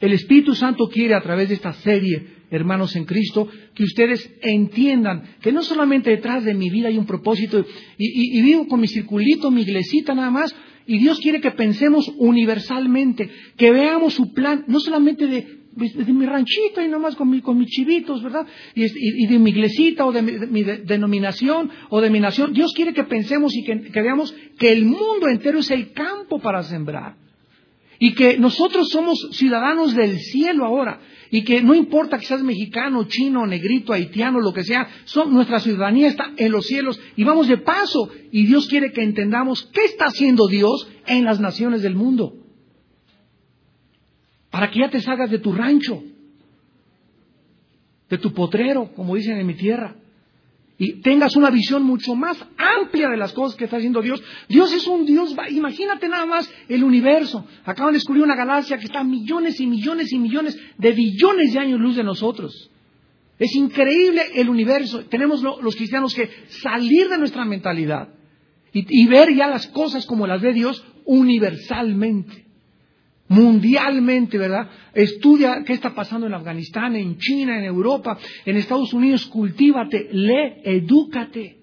El 0.00 0.12
Espíritu 0.12 0.54
Santo 0.54 0.88
quiere 0.88 1.14
a 1.14 1.22
través 1.22 1.48
de 1.48 1.54
esta 1.54 1.72
serie, 1.72 2.26
hermanos 2.50 2.94
en 2.96 3.06
Cristo, 3.06 3.48
que 3.74 3.84
ustedes 3.84 4.30
entiendan 4.42 5.22
que 5.40 5.52
no 5.52 5.62
solamente 5.62 6.10
detrás 6.10 6.44
de 6.44 6.54
mi 6.54 6.68
vida 6.68 6.88
hay 6.88 6.98
un 6.98 7.06
propósito 7.06 7.64
y, 7.96 8.42
vivo 8.42 8.68
con 8.68 8.80
mi 8.80 8.88
circulito, 8.88 9.50
mi 9.50 9.62
iglesita 9.62 10.14
nada 10.14 10.30
más, 10.30 10.54
y 10.86 10.98
Dios 10.98 11.18
quiere 11.18 11.40
que 11.40 11.50
pensemos 11.50 12.12
universalmente, 12.18 13.30
que 13.56 13.70
veamos 13.72 14.14
su 14.14 14.32
plan, 14.32 14.64
no 14.68 14.80
solamente 14.80 15.26
de, 15.26 15.56
mi 15.76 16.24
ranchito 16.24 16.82
y 16.82 16.88
nomás 16.88 17.16
con, 17.16 17.38
con 17.40 17.58
mis 17.58 17.68
chivitos, 17.68 18.22
¿verdad? 18.22 18.46
Y, 18.74 19.26
de 19.26 19.38
mi 19.38 19.50
iglesita 19.50 20.06
o 20.06 20.12
de 20.12 20.22
mi, 20.22 20.62
denominación 20.62 21.70
o 21.88 22.00
de 22.00 22.10
mi 22.10 22.20
nación. 22.20 22.52
Dios 22.52 22.72
quiere 22.74 22.92
que 22.92 23.04
pensemos 23.04 23.54
y 23.54 23.64
que 23.64 24.02
veamos 24.02 24.34
que 24.58 24.72
el 24.72 24.84
mundo 24.84 25.28
entero 25.28 25.58
es 25.58 25.70
el 25.70 25.92
campo 25.92 26.38
para 26.38 26.62
sembrar. 26.62 27.25
Y 27.98 28.14
que 28.14 28.38
nosotros 28.38 28.88
somos 28.90 29.28
ciudadanos 29.32 29.94
del 29.94 30.18
cielo 30.18 30.64
ahora. 30.64 31.00
Y 31.30 31.42
que 31.44 31.62
no 31.62 31.74
importa 31.74 32.18
que 32.18 32.26
seas 32.26 32.42
mexicano, 32.42 33.04
chino, 33.04 33.46
negrito, 33.46 33.92
haitiano, 33.92 34.40
lo 34.40 34.52
que 34.52 34.64
sea, 34.64 34.88
nuestra 35.28 35.60
ciudadanía 35.60 36.08
está 36.08 36.32
en 36.36 36.52
los 36.52 36.66
cielos 36.66 37.00
y 37.16 37.24
vamos 37.24 37.48
de 37.48 37.58
paso. 37.58 38.10
Y 38.30 38.46
Dios 38.46 38.68
quiere 38.68 38.92
que 38.92 39.02
entendamos 39.02 39.68
qué 39.72 39.84
está 39.84 40.06
haciendo 40.06 40.46
Dios 40.46 40.88
en 41.06 41.24
las 41.24 41.40
naciones 41.40 41.82
del 41.82 41.94
mundo. 41.94 42.34
Para 44.50 44.70
que 44.70 44.80
ya 44.80 44.90
te 44.90 45.00
salgas 45.00 45.30
de 45.30 45.38
tu 45.38 45.52
rancho, 45.52 46.02
de 48.08 48.18
tu 48.18 48.32
potrero, 48.32 48.92
como 48.94 49.16
dicen 49.16 49.38
en 49.38 49.46
mi 49.46 49.54
tierra 49.54 49.96
y 50.78 51.00
tengas 51.00 51.36
una 51.36 51.50
visión 51.50 51.82
mucho 51.84 52.14
más 52.14 52.36
amplia 52.56 53.08
de 53.08 53.16
las 53.16 53.32
cosas 53.32 53.56
que 53.56 53.64
está 53.64 53.78
haciendo 53.78 54.02
Dios. 54.02 54.22
Dios 54.48 54.72
es 54.72 54.86
un 54.86 55.06
Dios, 55.06 55.34
imagínate 55.50 56.08
nada 56.08 56.26
más 56.26 56.50
el 56.68 56.84
universo. 56.84 57.46
Acaban 57.64 57.92
de 57.92 57.98
descubrir 57.98 58.22
una 58.22 58.36
galaxia 58.36 58.78
que 58.78 58.84
está 58.84 59.00
a 59.00 59.04
millones 59.04 59.58
y 59.60 59.66
millones 59.66 60.12
y 60.12 60.18
millones 60.18 60.58
de 60.76 60.92
billones 60.92 61.54
de 61.54 61.58
años 61.58 61.80
luz 61.80 61.96
de 61.96 62.04
nosotros. 62.04 62.70
Es 63.38 63.54
increíble 63.54 64.22
el 64.34 64.48
universo. 64.48 65.04
Tenemos 65.06 65.42
los 65.42 65.76
cristianos 65.76 66.14
que 66.14 66.30
salir 66.48 67.08
de 67.08 67.18
nuestra 67.18 67.44
mentalidad 67.44 68.08
y 68.72 69.06
ver 69.06 69.34
ya 69.34 69.46
las 69.46 69.66
cosas 69.68 70.04
como 70.04 70.26
las 70.26 70.42
ve 70.42 70.52
Dios 70.52 70.84
universalmente 71.06 72.45
mundialmente, 73.28 74.38
¿verdad? 74.38 74.68
Estudia 74.94 75.62
qué 75.64 75.72
está 75.72 75.94
pasando 75.94 76.26
en 76.26 76.34
Afganistán, 76.34 76.96
en 76.96 77.18
China, 77.18 77.58
en 77.58 77.64
Europa, 77.64 78.18
en 78.44 78.56
Estados 78.56 78.92
Unidos, 78.92 79.26
cultívate, 79.26 80.08
lee, 80.12 80.60
edúcate, 80.64 81.58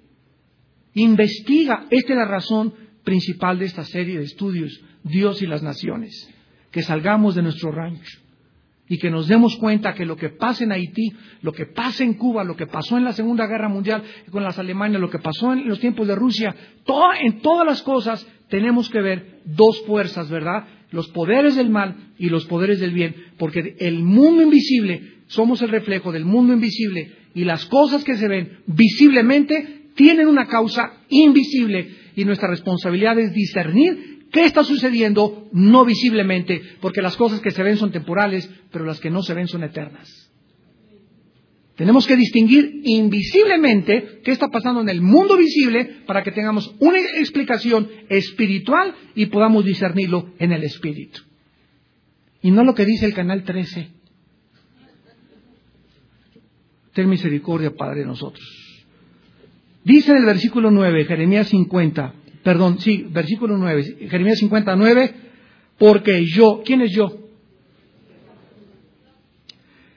investiga. 0.93 1.86
Esta 1.89 2.14
es 2.14 2.18
la 2.18 2.26
razón 2.26 2.74
principal 3.03 3.59
de 3.59 3.66
esta 3.66 3.84
serie 3.84 4.18
de 4.18 4.26
estudios, 4.26 4.82
Dios 5.03 5.41
y 5.41 5.47
las 5.47 5.64
naciones, 5.64 6.30
que 6.72 6.82
salgamos 6.82 7.36
de 7.36 7.43
nuestro 7.43 7.72
rancho 7.72 8.20
y 8.88 8.97
que 8.97 9.09
nos 9.09 9.28
demos 9.28 9.55
cuenta 9.57 9.93
que 9.93 10.05
lo 10.05 10.18
que 10.18 10.30
pasa 10.30 10.64
en 10.64 10.72
Haití, 10.72 11.14
lo 11.41 11.53
que 11.53 11.66
pasa 11.66 12.03
en 12.03 12.16
Cuba, 12.16 12.43
lo 12.43 12.55
que 12.55 12.68
pasó 12.68 12.97
en 12.97 13.05
la 13.05 13.14
Segunda 13.14 13.47
Guerra 13.47 13.70
Mundial 13.70 14.03
con 14.30 14.43
las 14.43 14.59
Alemanias, 14.59 15.01
lo 15.01 15.09
que 15.09 15.20
pasó 15.20 15.53
en 15.53 15.68
los 15.68 15.80
tiempos 15.80 16.07
de 16.07 16.16
Rusia, 16.16 16.55
en 17.22 17.41
todas 17.41 17.66
las 17.66 17.82
cosas 17.82 18.28
tenemos 18.49 18.89
que 18.89 19.01
ver 19.01 19.41
dos 19.45 19.84
fuerzas, 19.86 20.30
¿verdad? 20.30 20.68
Los 20.94 21.10
poderes 21.10 21.56
del 21.56 21.70
mal 21.70 22.14
y 22.18 22.30
los 22.30 22.46
poderes 22.46 22.80
del 22.80 22.94
bien, 22.94 23.16
porque 23.38 23.76
el 23.80 24.04
mundo 24.04 24.44
invisible, 24.44 25.12
somos 25.28 25.62
el 25.64 25.70
reflejo 25.70 26.12
del 26.12 26.24
mundo 26.24 26.54
invisible 26.54 27.12
y 27.34 27.44
las 27.44 27.66
cosas 27.66 28.04
que 28.04 28.16
se 28.16 28.28
ven 28.28 28.60
visiblemente 28.68 29.88
tienen 29.96 30.28
una 30.28 30.48
causa 30.48 30.94
invisible 31.10 31.89
y 32.16 32.26
nuestra 32.26 32.48
responsabilidad 32.48 33.18
es 33.18 33.34
discernir 33.34 34.28
qué 34.32 34.46
está 34.46 34.64
sucediendo 34.64 35.50
no 35.52 35.84
visiblemente, 35.84 36.62
porque 36.80 37.02
las 37.02 37.18
cosas 37.18 37.41
que 37.41 37.52
se 37.52 37.64
ven 37.64 37.78
son 37.78 37.91
temporales, 37.91 38.50
pero 38.72 38.86
las 38.86 39.00
que 39.00 39.10
no 39.10 39.24
se 39.24 39.34
ven 39.34 39.48
son 39.48 39.64
eternas. 39.64 40.22
Tenemos 41.76 42.05
que 42.05 42.15
distinguir 42.15 42.82
invisiblemente 42.84 44.21
qué 44.24 44.32
está 44.32 44.49
pasando 44.49 44.82
en 44.82 44.89
el 44.89 45.01
mundo 45.01 45.38
visible 45.38 46.01
para 46.05 46.21
que 46.21 46.32
tengamos 46.32 46.76
una 46.80 46.99
explicación 46.99 47.89
espiritual 48.09 48.93
y 49.15 49.26
podamos 49.28 49.65
discernirlo 49.65 50.34
en 50.38 50.51
el 50.51 50.63
espíritu. 50.63 51.21
Y 52.43 52.51
no 52.51 52.63
lo 52.63 52.76
que 52.76 52.86
dice 52.86 53.05
el 53.07 53.15
canal 53.15 53.43
13. 53.43 53.89
Ten 56.93 57.09
misericordia, 57.09 57.71
Padre, 57.76 58.01
de 58.01 58.05
nosotros. 58.05 58.45
Dice 59.84 60.11
en 60.11 60.17
el 60.17 60.26
versículo 60.26 60.69
9, 60.69 61.05
Jeremías 61.05 61.47
50, 61.47 62.13
perdón, 62.43 62.80
sí, 62.80 63.07
versículo 63.09 63.57
9, 63.57 64.07
Jeremías 64.09 64.38
59, 64.38 65.15
porque 65.80 66.24
yo, 66.26 66.61
¿quién 66.63 66.82
es 66.82 66.91
yo? 66.95 67.22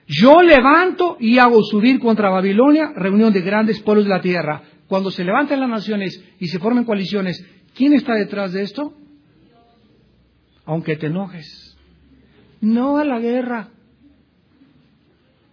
Yo 0.07 0.41
levanto 0.43 1.17
y 1.19 1.39
hago 1.39 1.63
subir 1.65 1.99
contra 1.99 2.31
Babilonia 2.31 2.93
reunión 2.95 3.33
de 3.33 3.41
grandes 3.41 3.81
pueblos 3.81 4.05
de 4.05 4.11
la 4.11 4.21
tierra. 4.21 4.63
Cuando 4.87 5.11
se 5.11 5.25
levanten 5.25 5.61
las 5.61 5.69
naciones 5.69 6.23
y 6.39 6.47
se 6.47 6.61
formen 6.61 6.85
coaliciones, 6.85 7.45
¿quién 7.75 7.93
está 7.93 8.15
detrás 8.15 8.53
de 8.53 8.63
esto? 8.63 8.95
Aunque 10.65 10.97
te 10.97 11.07
enojes. 11.07 11.77
No 12.61 12.99
a 12.99 13.05
la 13.05 13.19
guerra. 13.19 13.69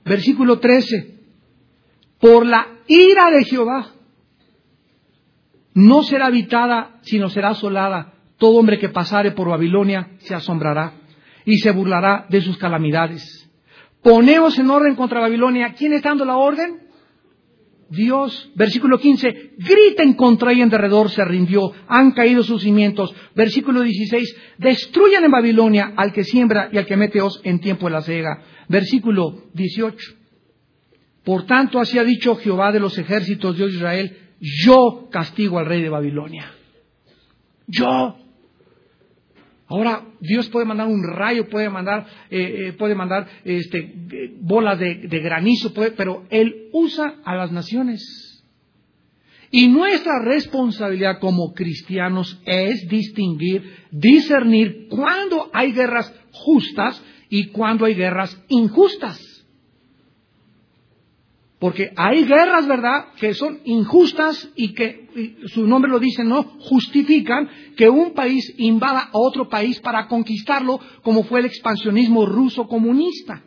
Versículo 0.06 0.60
13. 0.60 1.20
Por 2.20 2.46
la 2.46 2.68
ira 2.88 3.32
de 3.32 3.44
Jehová 3.44 3.88
no 5.74 6.04
será 6.04 6.28
habitada, 6.28 7.00
sino 7.02 7.30
será 7.30 7.50
asolada. 7.50 8.14
Todo 8.38 8.60
hombre 8.60 8.78
que 8.78 8.90
pasare 8.90 9.32
por 9.32 9.50
Babilonia 9.50 10.12
se 10.20 10.36
asombrará 10.36 10.94
y 11.46 11.58
se 11.58 11.72
burlará 11.72 12.28
de 12.30 12.42
sus 12.42 12.58
calamidades. 12.58 13.43
Ponemos 14.04 14.60
en 14.60 14.70
orden 14.70 14.96
contra 14.96 15.22
Babilonia. 15.22 15.74
¿Quién 15.74 15.94
está 15.94 16.10
dando 16.10 16.26
la 16.26 16.38
orden? 16.38 16.84
Dios, 17.90 18.52
versículo 18.56 18.98
15, 18.98 19.54
griten 19.58 20.14
contra 20.14 20.52
ella 20.52 20.64
en 20.64 20.70
derredor, 20.70 21.10
se 21.10 21.24
rindió, 21.24 21.72
han 21.88 22.12
caído 22.12 22.42
sus 22.42 22.64
cimientos. 22.64 23.14
Versículo 23.36 23.82
16, 23.82 24.36
destruyan 24.58 25.24
en 25.24 25.32
Babilonia 25.32 25.94
al 25.96 26.12
que 26.12 26.24
siembra 26.24 26.70
y 26.72 26.78
al 26.78 26.86
que 26.86 26.98
mete 26.98 27.22
os 27.22 27.40
en 27.44 27.60
tiempo 27.60 27.86
de 27.86 27.92
la 27.92 28.02
cega. 28.02 28.44
Versículo 28.68 29.44
18, 29.54 29.98
por 31.24 31.46
tanto 31.46 31.80
así 31.80 32.00
ha 32.00 32.04
dicho 32.04 32.36
Jehová 32.36 32.72
de 32.72 32.80
los 32.80 32.98
ejércitos, 32.98 33.56
Dios 33.56 33.72
de 33.72 33.78
Israel, 33.78 34.18
yo 34.40 35.08
castigo 35.12 35.60
al 35.60 35.68
rey 35.68 35.82
de 35.82 35.90
Babilonia. 35.90 36.52
Yo. 37.68 38.23
Ahora 39.74 40.06
Dios 40.20 40.50
puede 40.50 40.68
mandar 40.68 40.86
un 40.86 41.02
rayo, 41.04 41.50
puede 41.50 41.68
mandar, 41.68 42.06
eh, 42.30 42.68
eh, 42.68 42.74
puede 42.74 42.94
mandar 42.94 43.28
este, 43.44 44.30
bolas 44.40 44.78
de, 44.78 45.20
granizo, 45.20 45.74
pero 45.74 46.28
Él 46.30 46.70
usa 46.74 47.16
a 47.26 47.36
las 47.36 47.52
naciones. 47.52 48.44
Y 49.50 49.70
nuestra 49.70 50.20
responsabilidad 50.24 51.18
como 51.20 51.54
cristianos 51.54 52.40
es 52.46 52.88
distinguir, 52.88 53.64
discernir 53.90 54.90
cuándo 54.90 55.50
hay 55.54 55.72
guerras 55.72 56.14
justas 56.32 57.04
y 57.30 57.48
cuándo 57.48 57.86
hay 57.86 57.96
guerras 57.96 58.40
injustas. 58.50 59.33
Porque 61.64 61.94
hay 61.96 62.26
guerras, 62.26 62.68
¿verdad?, 62.68 63.14
que 63.18 63.34
son 63.34 63.62
injustas 63.64 64.50
y 64.54 64.74
que, 64.74 65.40
su 65.46 65.66
nombre 65.66 65.90
lo 65.90 65.98
dice, 65.98 66.22
no 66.22 66.44
justifican 66.60 67.50
que 67.78 67.88
un 67.88 68.12
país 68.12 68.54
invada 68.58 69.04
a 69.04 69.18
otro 69.18 69.48
país 69.48 69.80
para 69.80 70.10
conquistarlo, 70.10 70.82
como 71.04 71.24
fue 71.24 71.40
el 71.40 71.46
expansionismo 71.46 72.26
ruso 72.26 72.68
comunista, 72.68 73.44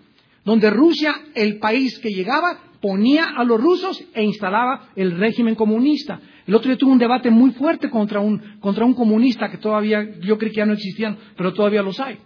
donde 0.47 0.71
Rusia, 0.71 1.15
el 1.35 1.59
país 1.59 1.99
que 1.99 2.09
llegaba, 2.09 2.59
ponía 2.81 3.35
a 3.37 3.45
los 3.45 3.61
rusos 3.61 4.03
e 4.15 4.25
instalaba 4.25 4.89
el 4.97 5.19
régimen 5.19 5.55
comunista. 5.55 6.19
El 6.47 6.55
otro 6.55 6.71
día 6.71 6.79
tuve 6.79 6.93
un 6.93 6.99
debate 6.99 7.29
muy 7.29 7.51
fuerte 7.51 7.91
contra 7.91 8.21
un, 8.21 8.41
contra 8.61 8.87
un 8.87 8.95
comunista 8.95 9.51
que 9.51 9.59
todavía, 9.59 10.19
yo 10.23 10.39
creí 10.39 10.53
que 10.53 10.61
ya 10.61 10.65
no 10.65 10.73
existían, 10.73 11.19
pero 11.37 11.53
todavía 11.53 11.83
los 11.83 12.01
hay. 12.01 12.17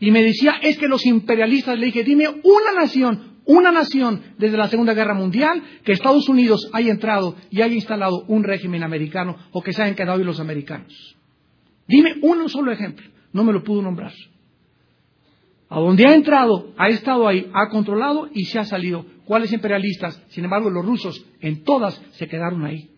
Y 0.00 0.10
me 0.10 0.24
decía, 0.24 0.54
es 0.60 0.76
que 0.76 0.88
los 0.88 1.06
imperialistas, 1.06 1.78
le 1.78 1.86
dije, 1.86 2.02
dime 2.02 2.26
una 2.26 2.80
nación, 2.80 3.29
una 3.46 3.72
nación 3.72 4.22
desde 4.38 4.56
la 4.56 4.68
Segunda 4.68 4.94
Guerra 4.94 5.14
Mundial 5.14 5.62
que 5.84 5.92
Estados 5.92 6.28
Unidos 6.28 6.68
haya 6.72 6.90
entrado 6.90 7.36
y 7.50 7.62
haya 7.62 7.74
instalado 7.74 8.24
un 8.28 8.44
régimen 8.44 8.82
americano 8.82 9.36
o 9.52 9.62
que 9.62 9.72
se 9.72 9.82
hayan 9.82 9.94
quedado 9.94 10.22
los 10.24 10.40
americanos. 10.40 11.16
Dime 11.86 12.16
un 12.22 12.48
solo 12.48 12.72
ejemplo. 12.72 13.06
No 13.32 13.44
me 13.44 13.52
lo 13.52 13.62
pudo 13.62 13.82
nombrar. 13.82 14.12
A 15.68 15.78
donde 15.78 16.06
ha 16.06 16.14
entrado, 16.14 16.72
ha 16.76 16.88
estado 16.88 17.28
ahí, 17.28 17.48
ha 17.52 17.68
controlado 17.68 18.28
y 18.32 18.44
se 18.44 18.58
ha 18.58 18.64
salido. 18.64 19.06
¿Cuáles 19.24 19.52
imperialistas? 19.52 20.20
Sin 20.28 20.44
embargo, 20.44 20.68
los 20.68 20.84
rusos 20.84 21.24
en 21.40 21.62
todas 21.62 22.00
se 22.12 22.26
quedaron 22.26 22.64
ahí. 22.64 22.90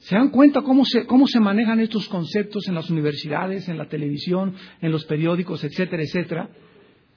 ¿Se 0.00 0.16
dan 0.16 0.30
cuenta 0.30 0.62
cómo 0.62 0.84
se, 0.84 1.06
cómo 1.06 1.26
se 1.26 1.40
manejan 1.40 1.80
estos 1.80 2.08
conceptos 2.08 2.66
en 2.68 2.74
las 2.74 2.90
universidades, 2.90 3.68
en 3.68 3.78
la 3.78 3.88
televisión, 3.88 4.54
en 4.80 4.92
los 4.92 5.04
periódicos, 5.04 5.62
etcétera, 5.64 6.02
etcétera? 6.02 6.50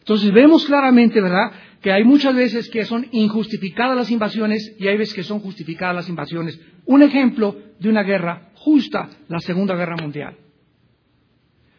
Entonces 0.04 0.34
vemos 0.34 0.66
claramente, 0.66 1.22
¿verdad?, 1.22 1.54
que 1.82 1.90
hay 1.90 2.04
muchas 2.04 2.36
veces 2.36 2.70
que 2.70 2.84
son 2.84 3.08
injustificadas 3.14 3.96
las 3.96 4.12
invasiones 4.12 4.76
y 4.78 4.88
hay 4.90 4.98
veces 4.98 5.14
que 5.14 5.24
son 5.24 5.40
justificadas 5.40 5.96
las 5.96 6.10
invasiones. 6.10 6.60
Un 6.86 7.04
ejemplo 7.04 7.56
de 7.80 7.88
una 7.88 8.04
guerra 8.04 8.50
justa, 8.56 9.10
la 9.30 9.40
Segunda 9.40 9.76
Guerra 9.76 9.96
Mundial. 9.96 10.36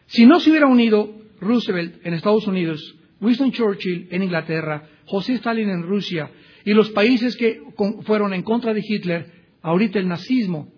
Si 0.07 0.25
no 0.25 0.39
se 0.39 0.49
hubiera 0.49 0.65
unido 0.65 1.13
Roosevelt 1.39 2.03
en 2.03 2.15
Estados 2.15 2.47
Unidos, 2.47 2.95
Winston 3.21 3.51
Churchill 3.51 4.07
en 4.09 4.23
Inglaterra, 4.23 4.89
José 5.05 5.33
Stalin 5.33 5.69
en 5.69 5.83
Rusia 5.83 6.31
y 6.63 6.73
los 6.73 6.89
países 6.89 7.37
que 7.37 7.61
fueron 8.05 8.33
en 8.33 8.41
contra 8.41 8.73
de 8.73 8.81
Hitler, 8.83 9.31
ahorita 9.61 9.99
el 9.99 10.07
nazismo 10.07 10.73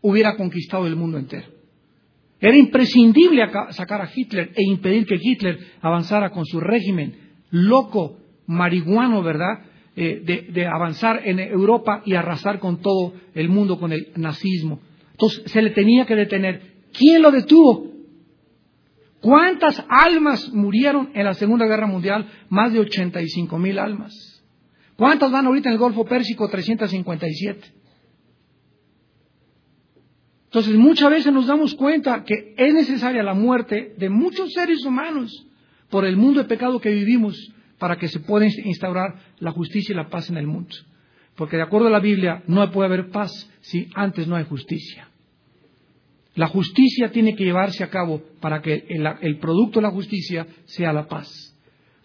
hubiera 0.00 0.36
conquistado 0.36 0.88
el 0.88 0.96
mundo 0.96 1.18
entero. 1.18 1.55
Era 2.40 2.56
imprescindible 2.56 3.42
sacar 3.70 4.02
a 4.02 4.10
Hitler 4.14 4.52
e 4.54 4.62
impedir 4.64 5.06
que 5.06 5.18
Hitler 5.20 5.58
avanzara 5.80 6.30
con 6.30 6.44
su 6.44 6.60
régimen 6.60 7.14
loco, 7.50 8.18
marihuano, 8.46 9.22
¿verdad? 9.22 9.60
Eh, 9.98 10.50
de, 10.52 10.66
avanzar 10.66 11.22
en 11.24 11.38
Europa 11.38 12.02
y 12.04 12.14
arrasar 12.14 12.58
con 12.58 12.82
todo 12.82 13.14
el 13.34 13.48
mundo 13.48 13.78
con 13.78 13.92
el 13.92 14.12
nazismo. 14.16 14.80
Entonces 15.12 15.50
se 15.50 15.62
le 15.62 15.70
tenía 15.70 16.04
que 16.04 16.14
detener. 16.14 16.74
¿Quién 16.92 17.22
lo 17.22 17.30
detuvo? 17.30 17.92
¿Cuántas 19.20 19.82
almas 19.88 20.52
murieron 20.52 21.10
en 21.14 21.24
la 21.24 21.32
Segunda 21.32 21.64
Guerra 21.66 21.86
Mundial? 21.86 22.28
Más 22.50 22.74
de 22.74 22.80
85 22.80 23.58
mil 23.58 23.78
almas. 23.78 24.12
¿Cuántas 24.96 25.30
van 25.30 25.46
ahorita 25.46 25.70
en 25.70 25.74
el 25.74 25.78
Golfo 25.78 26.04
Pérsico? 26.04 26.48
357. 26.48 27.85
Entonces 30.56 30.78
muchas 30.78 31.10
veces 31.10 31.30
nos 31.34 31.48
damos 31.48 31.74
cuenta 31.74 32.24
que 32.24 32.54
es 32.56 32.72
necesaria 32.72 33.22
la 33.22 33.34
muerte 33.34 33.92
de 33.98 34.08
muchos 34.08 34.54
seres 34.54 34.86
humanos 34.86 35.46
por 35.90 36.06
el 36.06 36.16
mundo 36.16 36.40
de 36.40 36.48
pecado 36.48 36.80
que 36.80 36.88
vivimos 36.88 37.52
para 37.76 37.96
que 37.96 38.08
se 38.08 38.20
pueda 38.20 38.46
instaurar 38.46 39.16
la 39.38 39.50
justicia 39.50 39.92
y 39.92 39.96
la 39.96 40.08
paz 40.08 40.30
en 40.30 40.38
el 40.38 40.46
mundo. 40.46 40.74
Porque 41.34 41.58
de 41.58 41.62
acuerdo 41.62 41.88
a 41.88 41.90
la 41.90 42.00
Biblia 42.00 42.42
no 42.46 42.72
puede 42.72 42.86
haber 42.86 43.10
paz 43.10 43.30
si 43.60 43.90
antes 43.94 44.26
no 44.26 44.34
hay 44.34 44.44
justicia. 44.44 45.10
La 46.34 46.46
justicia 46.46 47.10
tiene 47.10 47.36
que 47.36 47.44
llevarse 47.44 47.84
a 47.84 47.90
cabo 47.90 48.22
para 48.40 48.62
que 48.62 48.86
el, 49.20 49.38
producto 49.38 49.80
de 49.80 49.86
la 49.88 49.92
justicia 49.92 50.46
sea 50.64 50.90
la 50.90 51.06
paz. 51.06 51.54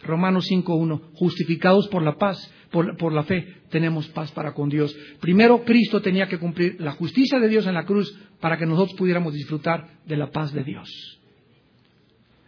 Romanos 0.03 0.51
5.1, 0.51 1.13
justificados 1.13 1.87
por 1.87 2.03
la 2.03 2.17
paz, 2.17 2.53
por, 2.69 3.13
la 3.13 3.23
fe, 3.23 3.45
tenemos 3.69 4.07
paz 4.09 4.31
para 4.31 4.53
con 4.53 4.67
Dios. 4.69 4.93
Primero, 5.21 5.63
Cristo 5.63 6.01
tenía 6.01 6.27
que 6.27 6.37
cumplir 6.37 6.77
la 6.79 6.91
justicia 6.91 7.39
de 7.39 7.47
Dios 7.47 7.65
en 7.67 7.75
la 7.75 7.85
cruz 7.85 8.17
para 8.41 8.57
que 8.57 8.65
nosotros 8.65 8.97
pudiéramos 8.97 9.33
disfrutar 9.33 9.87
de 10.05 10.17
la 10.17 10.31
paz 10.31 10.51
de 10.51 10.63
Dios. 10.63 10.89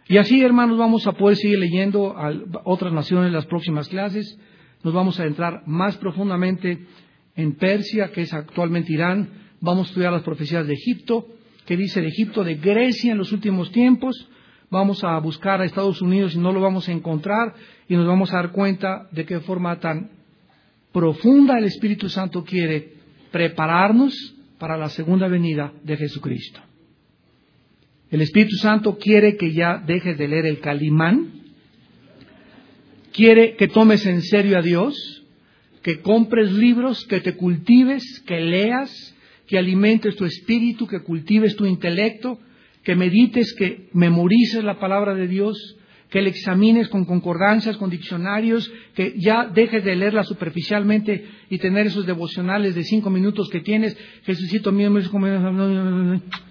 Y 0.06 0.18
así, 0.18 0.42
hermanos, 0.42 0.76
vamos 0.76 1.06
a 1.06 1.12
poder 1.12 1.36
seguir 1.36 1.58
leyendo 1.58 2.14
a 2.18 2.30
otras 2.64 2.92
naciones 2.92 3.28
en 3.28 3.32
las 3.32 3.46
próximas 3.46 3.88
clases. 3.88 4.38
Nos 4.82 4.92
vamos 4.92 5.18
a 5.18 5.24
entrar 5.24 5.62
más 5.66 5.96
profundamente 5.96 6.86
en 7.36 7.54
Persia, 7.54 8.10
que 8.12 8.22
es 8.22 8.34
actualmente 8.34 8.92
Irán. 8.92 9.30
Vamos 9.60 9.86
a 9.86 9.88
estudiar 9.90 10.12
las 10.12 10.22
profecías 10.22 10.66
de 10.66 10.74
Egipto, 10.74 11.26
que 11.64 11.76
dice 11.76 12.02
de 12.02 12.08
Egipto, 12.08 12.44
de 12.44 12.56
Grecia 12.56 13.12
en 13.12 13.18
los 13.18 13.32
últimos 13.32 13.72
tiempos. 13.72 14.28
Vamos 14.70 15.02
a 15.04 15.18
buscar 15.20 15.62
a 15.62 15.64
Estados 15.64 16.02
Unidos 16.02 16.34
y 16.34 16.38
no 16.38 16.52
lo 16.52 16.60
vamos 16.60 16.88
a 16.88 16.92
encontrar 16.92 17.54
y 17.88 17.96
nos 17.96 18.06
vamos 18.06 18.32
a 18.32 18.36
dar 18.36 18.52
cuenta 18.52 19.08
de 19.10 19.24
qué 19.24 19.40
forma 19.40 19.78
tan 19.80 20.10
profunda 20.92 21.58
el 21.58 21.64
Espíritu 21.64 22.08
Santo 22.10 22.44
quiere 22.44 22.94
prepararnos 23.30 24.14
para 24.64 24.78
la 24.78 24.88
segunda 24.88 25.28
venida 25.28 25.74
de 25.82 25.94
Jesucristo. 25.94 26.58
El 28.10 28.22
Espíritu 28.22 28.56
Santo 28.56 28.96
quiere 28.96 29.36
que 29.36 29.52
ya 29.52 29.76
dejes 29.76 30.16
de 30.16 30.26
leer 30.26 30.46
el 30.46 30.60
calimán, 30.60 31.32
quiere 33.12 33.56
que 33.56 33.68
tomes 33.68 34.06
en 34.06 34.22
serio 34.22 34.56
a 34.56 34.62
Dios, 34.62 35.22
que 35.82 36.00
compres 36.00 36.50
libros, 36.50 37.04
que 37.04 37.20
te 37.20 37.36
cultives, 37.36 38.24
que 38.26 38.40
leas, 38.40 39.14
que 39.46 39.58
alimentes 39.58 40.16
tu 40.16 40.24
espíritu, 40.24 40.86
que 40.86 41.00
cultives 41.00 41.56
tu 41.56 41.66
intelecto, 41.66 42.38
que 42.84 42.96
medites, 42.96 43.52
que 43.52 43.90
memorices 43.92 44.64
la 44.64 44.78
palabra 44.78 45.12
de 45.12 45.28
Dios, 45.28 45.76
que 46.14 46.22
le 46.22 46.30
examines 46.30 46.88
con 46.88 47.04
concordancias, 47.04 47.76
con 47.76 47.90
diccionarios, 47.90 48.72
que 48.94 49.14
ya 49.18 49.46
dejes 49.52 49.82
de 49.82 49.96
leerla 49.96 50.22
superficialmente 50.22 51.26
y 51.50 51.58
tener 51.58 51.88
esos 51.88 52.06
devocionales 52.06 52.76
de 52.76 52.84
cinco 52.84 53.10
minutos 53.10 53.48
que 53.48 53.58
tienes. 53.58 53.96
Jesucito 54.22 54.70
mío, 54.70 54.92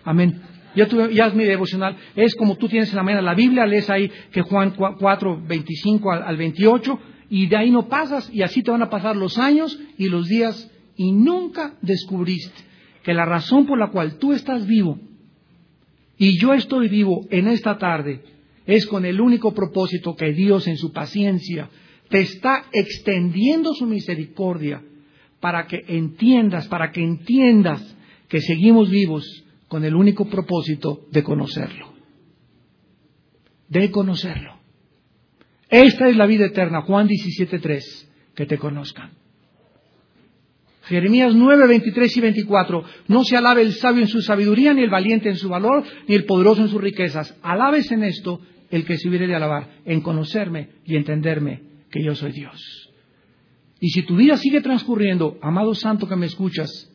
amén. 0.03 0.41
Ya, 0.75 0.85
ya 0.85 1.27
es 1.27 1.33
mi 1.33 1.45
devocional. 1.45 1.95
Es 2.13 2.35
como 2.35 2.57
tú 2.57 2.67
tienes 2.67 2.89
en 2.89 2.97
la 2.97 3.03
mañana 3.03 3.21
la 3.21 3.35
Biblia, 3.35 3.65
lees 3.65 3.89
ahí 3.89 4.11
que 4.33 4.41
Juan 4.41 4.71
4, 4.71 5.43
25 5.47 6.11
al 6.11 6.35
28, 6.35 6.99
y 7.29 7.47
de 7.47 7.55
ahí 7.55 7.71
no 7.71 7.87
pasas, 7.87 8.29
y 8.33 8.41
así 8.41 8.63
te 8.63 8.71
van 8.71 8.81
a 8.81 8.89
pasar 8.89 9.15
los 9.15 9.37
años 9.37 9.79
y 9.97 10.09
los 10.09 10.27
días, 10.27 10.69
y 10.97 11.13
nunca 11.13 11.75
descubriste 11.81 12.61
que 13.01 13.13
la 13.13 13.23
razón 13.23 13.65
por 13.65 13.79
la 13.79 13.91
cual 13.91 14.17
tú 14.17 14.33
estás 14.33 14.67
vivo 14.67 14.99
y 16.17 16.37
yo 16.37 16.53
estoy 16.53 16.89
vivo 16.89 17.25
en 17.31 17.47
esta 17.47 17.77
tarde 17.77 18.32
es 18.65 18.85
con 18.87 19.05
el 19.05 19.19
único 19.19 19.53
propósito 19.53 20.15
que 20.15 20.33
Dios 20.33 20.67
en 20.67 20.77
su 20.77 20.91
paciencia 20.91 21.69
te 22.09 22.21
está 22.21 22.65
extendiendo 22.71 23.73
su 23.73 23.85
misericordia 23.85 24.83
para 25.39 25.67
que 25.67 25.83
entiendas, 25.87 26.67
para 26.67 26.91
que 26.91 27.03
entiendas 27.03 27.97
que 28.29 28.39
seguimos 28.39 28.89
vivos 28.89 29.43
con 29.67 29.83
el 29.83 29.95
único 29.95 30.29
propósito 30.29 31.05
de 31.11 31.23
conocerlo. 31.23 31.93
De 33.67 33.89
conocerlo. 33.91 34.59
Esta 35.69 36.07
es 36.07 36.15
la 36.15 36.27
vida 36.27 36.45
eterna, 36.45 36.81
Juan 36.81 37.07
17.3, 37.07 37.81
que 38.35 38.45
te 38.45 38.57
conozcan. 38.59 39.11
Jeremías 40.83 41.33
9, 41.33 41.67
23 41.67 42.17
y 42.17 42.21
24. 42.21 42.83
No 43.07 43.23
se 43.23 43.37
alabe 43.37 43.61
el 43.61 43.73
sabio 43.73 44.03
en 44.03 44.07
su 44.07 44.21
sabiduría, 44.21 44.73
ni 44.73 44.83
el 44.83 44.89
valiente 44.89 45.29
en 45.29 45.37
su 45.37 45.49
valor, 45.49 45.83
ni 46.07 46.15
el 46.15 46.25
poderoso 46.25 46.61
en 46.61 46.67
sus 46.67 46.81
riquezas. 46.81 47.37
Alabes 47.41 47.91
en 47.91 48.03
esto 48.03 48.41
el 48.73 48.85
que 48.85 48.97
se 48.97 49.07
hubiere 49.07 49.27
de 49.27 49.35
alabar, 49.35 49.69
en 49.85 50.01
conocerme 50.01 50.69
y 50.83 50.95
entenderme 50.95 51.61
que 51.91 52.03
yo 52.03 52.15
soy 52.15 52.31
Dios. 52.31 52.89
Y 53.79 53.89
si 53.89 54.01
tu 54.01 54.15
vida 54.15 54.35
sigue 54.35 54.61
transcurriendo, 54.61 55.37
amado 55.43 55.75
santo 55.75 56.07
que 56.07 56.15
me 56.15 56.25
escuchas, 56.25 56.91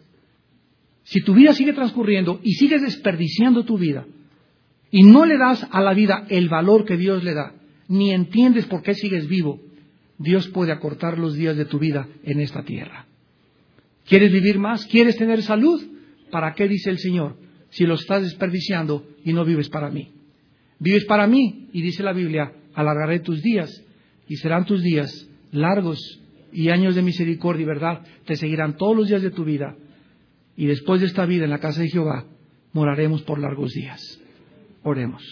si 1.04 1.20
tu 1.20 1.34
vida 1.34 1.52
sigue 1.52 1.72
transcurriendo 1.72 2.40
y 2.42 2.54
sigues 2.54 2.82
desperdiciando 2.82 3.64
tu 3.64 3.78
vida 3.78 4.06
y 4.90 5.04
no 5.04 5.24
le 5.24 5.38
das 5.38 5.68
a 5.70 5.80
la 5.80 5.94
vida 5.94 6.26
el 6.28 6.48
valor 6.48 6.84
que 6.84 6.96
Dios 6.96 7.22
le 7.22 7.34
da, 7.34 7.54
ni 7.86 8.10
entiendes 8.10 8.66
por 8.66 8.82
qué 8.82 8.94
sigues 8.94 9.28
vivo, 9.28 9.60
Dios 10.18 10.48
puede 10.48 10.72
acortar 10.72 11.16
los 11.16 11.36
días 11.36 11.56
de 11.56 11.64
tu 11.64 11.78
vida 11.78 12.08
en 12.24 12.40
esta 12.40 12.64
tierra. 12.64 13.06
¿Quieres 14.04 14.32
vivir 14.32 14.58
más? 14.58 14.84
¿Quieres 14.86 15.16
tener 15.16 15.42
salud? 15.42 15.80
¿Para 16.32 16.54
qué 16.54 16.66
dice 16.66 16.90
el 16.90 16.98
Señor? 16.98 17.36
Si 17.70 17.84
lo 17.84 17.94
estás 17.94 18.22
desperdiciando 18.22 19.06
y 19.24 19.32
no 19.32 19.44
vives 19.44 19.68
para 19.68 19.90
mí. 19.90 20.17
Vives 20.78 21.04
para 21.06 21.26
mí 21.26 21.68
y 21.72 21.82
dice 21.82 22.02
la 22.02 22.12
Biblia, 22.12 22.52
alargaré 22.74 23.20
tus 23.20 23.42
días 23.42 23.84
y 24.28 24.36
serán 24.36 24.64
tus 24.64 24.82
días 24.82 25.28
largos 25.50 26.20
y 26.52 26.70
años 26.70 26.94
de 26.94 27.02
misericordia 27.02 27.62
y 27.62 27.66
verdad 27.66 28.02
te 28.24 28.36
seguirán 28.36 28.76
todos 28.76 28.96
los 28.96 29.08
días 29.08 29.22
de 29.22 29.30
tu 29.30 29.44
vida. 29.44 29.76
Y 30.56 30.66
después 30.66 31.00
de 31.00 31.06
esta 31.06 31.24
vida 31.26 31.44
en 31.44 31.50
la 31.50 31.58
casa 31.58 31.80
de 31.80 31.88
Jehová, 31.88 32.24
moraremos 32.72 33.22
por 33.22 33.38
largos 33.38 33.72
días. 33.72 34.20
Oremos. 34.82 35.22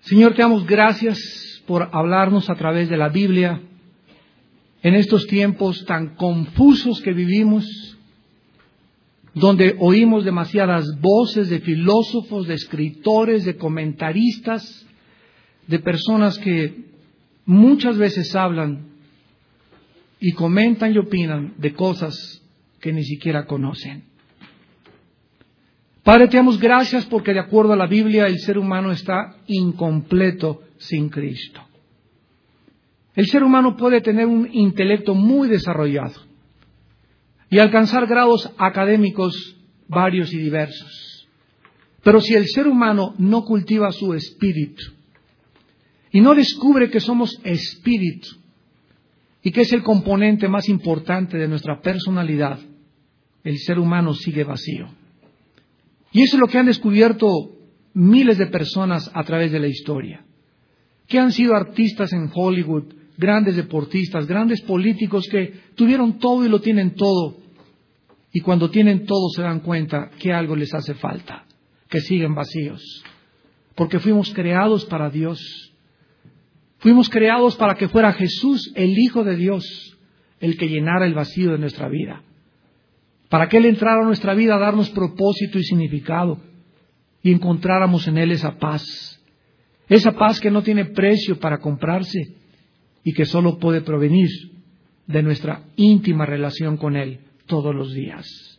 Señor, 0.00 0.34
te 0.34 0.42
damos 0.42 0.66
gracias 0.66 1.62
por 1.66 1.88
hablarnos 1.92 2.50
a 2.50 2.54
través 2.54 2.90
de 2.90 2.96
la 2.96 3.08
Biblia 3.08 3.60
en 4.82 4.94
estos 4.94 5.26
tiempos 5.26 5.84
tan 5.86 6.14
confusos 6.14 7.00
que 7.00 7.14
vivimos, 7.14 7.64
donde 9.34 9.74
oímos 9.80 10.24
demasiadas 10.24 10.86
voces 11.00 11.48
de 11.48 11.60
filósofos, 11.60 12.46
de 12.46 12.54
escritores, 12.54 13.44
de 13.44 13.56
comentaristas, 13.56 14.86
de 15.66 15.78
personas 15.80 16.38
que 16.38 16.84
muchas 17.44 17.98
veces 17.98 18.34
hablan 18.36 18.86
y 20.20 20.32
comentan 20.32 20.94
y 20.94 20.98
opinan 20.98 21.54
de 21.58 21.72
cosas 21.74 22.42
que 22.80 22.92
ni 22.92 23.02
siquiera 23.02 23.46
conocen. 23.46 24.04
Padre, 26.04 26.28
te 26.28 26.36
damos 26.36 26.60
gracias 26.60 27.04
porque 27.06 27.32
de 27.32 27.40
acuerdo 27.40 27.72
a 27.72 27.76
la 27.76 27.86
Biblia 27.86 28.26
el 28.26 28.38
ser 28.38 28.58
humano 28.58 28.92
está 28.92 29.36
incompleto 29.46 30.62
sin 30.78 31.08
Cristo. 31.08 31.60
El 33.16 33.26
ser 33.26 33.42
humano 33.42 33.76
puede 33.76 34.00
tener 34.00 34.26
un 34.26 34.48
intelecto 34.52 35.14
muy 35.14 35.48
desarrollado 35.48 36.33
y 37.54 37.60
alcanzar 37.60 38.08
grados 38.08 38.50
académicos 38.58 39.54
varios 39.86 40.32
y 40.32 40.38
diversos. 40.38 41.28
Pero 42.02 42.20
si 42.20 42.34
el 42.34 42.48
ser 42.48 42.66
humano 42.66 43.14
no 43.16 43.44
cultiva 43.44 43.92
su 43.92 44.12
espíritu 44.12 44.82
y 46.10 46.20
no 46.20 46.34
descubre 46.34 46.90
que 46.90 46.98
somos 46.98 47.40
espíritu 47.44 48.26
y 49.40 49.52
que 49.52 49.60
es 49.60 49.72
el 49.72 49.84
componente 49.84 50.48
más 50.48 50.68
importante 50.68 51.38
de 51.38 51.46
nuestra 51.46 51.80
personalidad, 51.80 52.58
el 53.44 53.58
ser 53.58 53.78
humano 53.78 54.14
sigue 54.14 54.42
vacío. 54.42 54.88
Y 56.10 56.22
eso 56.22 56.34
es 56.34 56.40
lo 56.40 56.48
que 56.48 56.58
han 56.58 56.66
descubierto 56.66 57.28
miles 57.92 58.36
de 58.36 58.48
personas 58.48 59.08
a 59.14 59.22
través 59.22 59.52
de 59.52 59.60
la 59.60 59.68
historia, 59.68 60.24
que 61.06 61.20
han 61.20 61.30
sido 61.30 61.54
artistas 61.54 62.12
en 62.14 62.32
Hollywood, 62.34 62.94
grandes 63.16 63.54
deportistas, 63.54 64.26
grandes 64.26 64.60
políticos 64.62 65.28
que 65.30 65.52
tuvieron 65.76 66.18
todo 66.18 66.44
y 66.44 66.48
lo 66.48 66.60
tienen 66.60 66.96
todo, 66.96 67.43
y 68.36 68.40
cuando 68.40 68.68
tienen 68.68 69.06
todo 69.06 69.28
se 69.28 69.42
dan 69.42 69.60
cuenta 69.60 70.10
que 70.18 70.32
algo 70.32 70.56
les 70.56 70.74
hace 70.74 70.94
falta, 70.94 71.44
que 71.88 72.00
siguen 72.00 72.34
vacíos, 72.34 72.82
porque 73.76 74.00
fuimos 74.00 74.34
creados 74.34 74.84
para 74.86 75.08
Dios, 75.08 75.72
fuimos 76.78 77.08
creados 77.08 77.54
para 77.54 77.76
que 77.76 77.88
fuera 77.88 78.12
Jesús, 78.12 78.72
el 78.74 78.98
Hijo 78.98 79.22
de 79.22 79.36
Dios, 79.36 79.96
el 80.40 80.56
que 80.56 80.68
llenara 80.68 81.06
el 81.06 81.14
vacío 81.14 81.52
de 81.52 81.58
nuestra 81.58 81.88
vida. 81.88 82.22
Para 83.28 83.48
que 83.48 83.58
Él 83.58 83.66
entrara 83.66 84.02
a 84.02 84.04
nuestra 84.04 84.34
vida 84.34 84.56
a 84.56 84.58
darnos 84.58 84.90
propósito 84.90 85.60
y 85.60 85.62
significado 85.62 86.40
y 87.22 87.30
encontráramos 87.30 88.08
en 88.08 88.18
Él 88.18 88.32
esa 88.32 88.58
paz, 88.58 88.84
esa 89.88 90.10
paz 90.10 90.40
que 90.40 90.50
no 90.50 90.64
tiene 90.64 90.86
precio 90.86 91.38
para 91.38 91.58
comprarse 91.58 92.34
y 93.04 93.12
que 93.12 93.26
solo 93.26 93.60
puede 93.60 93.80
provenir 93.80 94.28
de 95.06 95.22
nuestra 95.22 95.62
íntima 95.76 96.26
relación 96.26 96.76
con 96.76 96.96
Él 96.96 97.20
todos 97.46 97.74
los 97.74 97.92
días. 97.92 98.54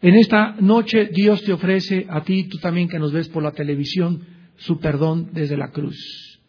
En 0.00 0.14
esta 0.16 0.56
noche 0.60 1.06
Dios 1.06 1.42
te 1.44 1.52
ofrece 1.52 2.06
a 2.10 2.22
ti, 2.22 2.44
tú 2.44 2.58
también 2.58 2.88
que 2.88 2.98
nos 2.98 3.12
ves 3.12 3.28
por 3.28 3.42
la 3.42 3.52
televisión, 3.52 4.26
su 4.56 4.78
perdón 4.78 5.30
desde 5.32 5.56
la 5.56 5.70
cruz. 5.70 6.40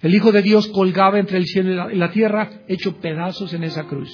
El 0.00 0.14
Hijo 0.14 0.32
de 0.32 0.42
Dios 0.42 0.68
colgaba 0.68 1.18
entre 1.18 1.38
el 1.38 1.46
cielo 1.46 1.90
y 1.90 1.96
la 1.96 2.10
tierra, 2.10 2.62
hecho 2.68 3.00
pedazos 3.00 3.52
en 3.54 3.64
esa 3.64 3.84
cruz. 3.86 4.10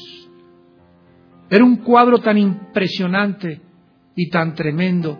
Era 1.50 1.64
un 1.64 1.76
cuadro 1.76 2.18
tan 2.18 2.36
impresionante 2.36 3.60
y 4.14 4.28
tan 4.28 4.54
tremendo 4.54 5.18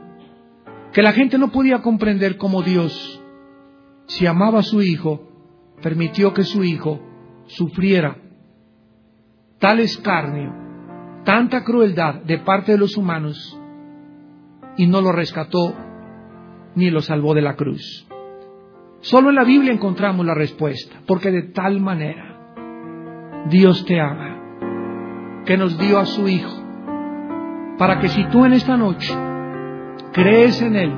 que 0.92 1.02
la 1.02 1.12
gente 1.12 1.38
no 1.38 1.50
podía 1.50 1.80
comprender 1.80 2.36
cómo 2.36 2.62
Dios, 2.62 3.22
si 4.06 4.26
amaba 4.26 4.60
a 4.60 4.62
su 4.62 4.82
hijo, 4.82 5.28
permitió 5.82 6.34
que 6.34 6.44
su 6.44 6.64
hijo 6.64 7.00
sufriera 7.46 8.27
tal 9.58 9.80
escarnio, 9.80 10.52
tanta 11.24 11.64
crueldad 11.64 12.22
de 12.22 12.38
parte 12.38 12.72
de 12.72 12.78
los 12.78 12.96
humanos 12.96 13.60
y 14.76 14.86
no 14.86 15.00
lo 15.00 15.12
rescató 15.12 15.74
ni 16.74 16.90
lo 16.90 17.00
salvó 17.00 17.34
de 17.34 17.42
la 17.42 17.56
cruz. 17.56 18.06
Solo 19.00 19.30
en 19.30 19.36
la 19.36 19.44
Biblia 19.44 19.72
encontramos 19.72 20.24
la 20.24 20.34
respuesta, 20.34 21.00
porque 21.06 21.30
de 21.30 21.42
tal 21.42 21.80
manera 21.80 23.44
Dios 23.48 23.84
te 23.84 24.00
ama 24.00 25.42
que 25.44 25.56
nos 25.56 25.78
dio 25.78 25.98
a 25.98 26.04
su 26.04 26.28
Hijo, 26.28 26.62
para 27.78 28.00
que 28.00 28.08
si 28.08 28.24
tú 28.28 28.44
en 28.44 28.52
esta 28.52 28.76
noche 28.76 29.14
crees 30.12 30.60
en 30.62 30.76
Él 30.76 30.92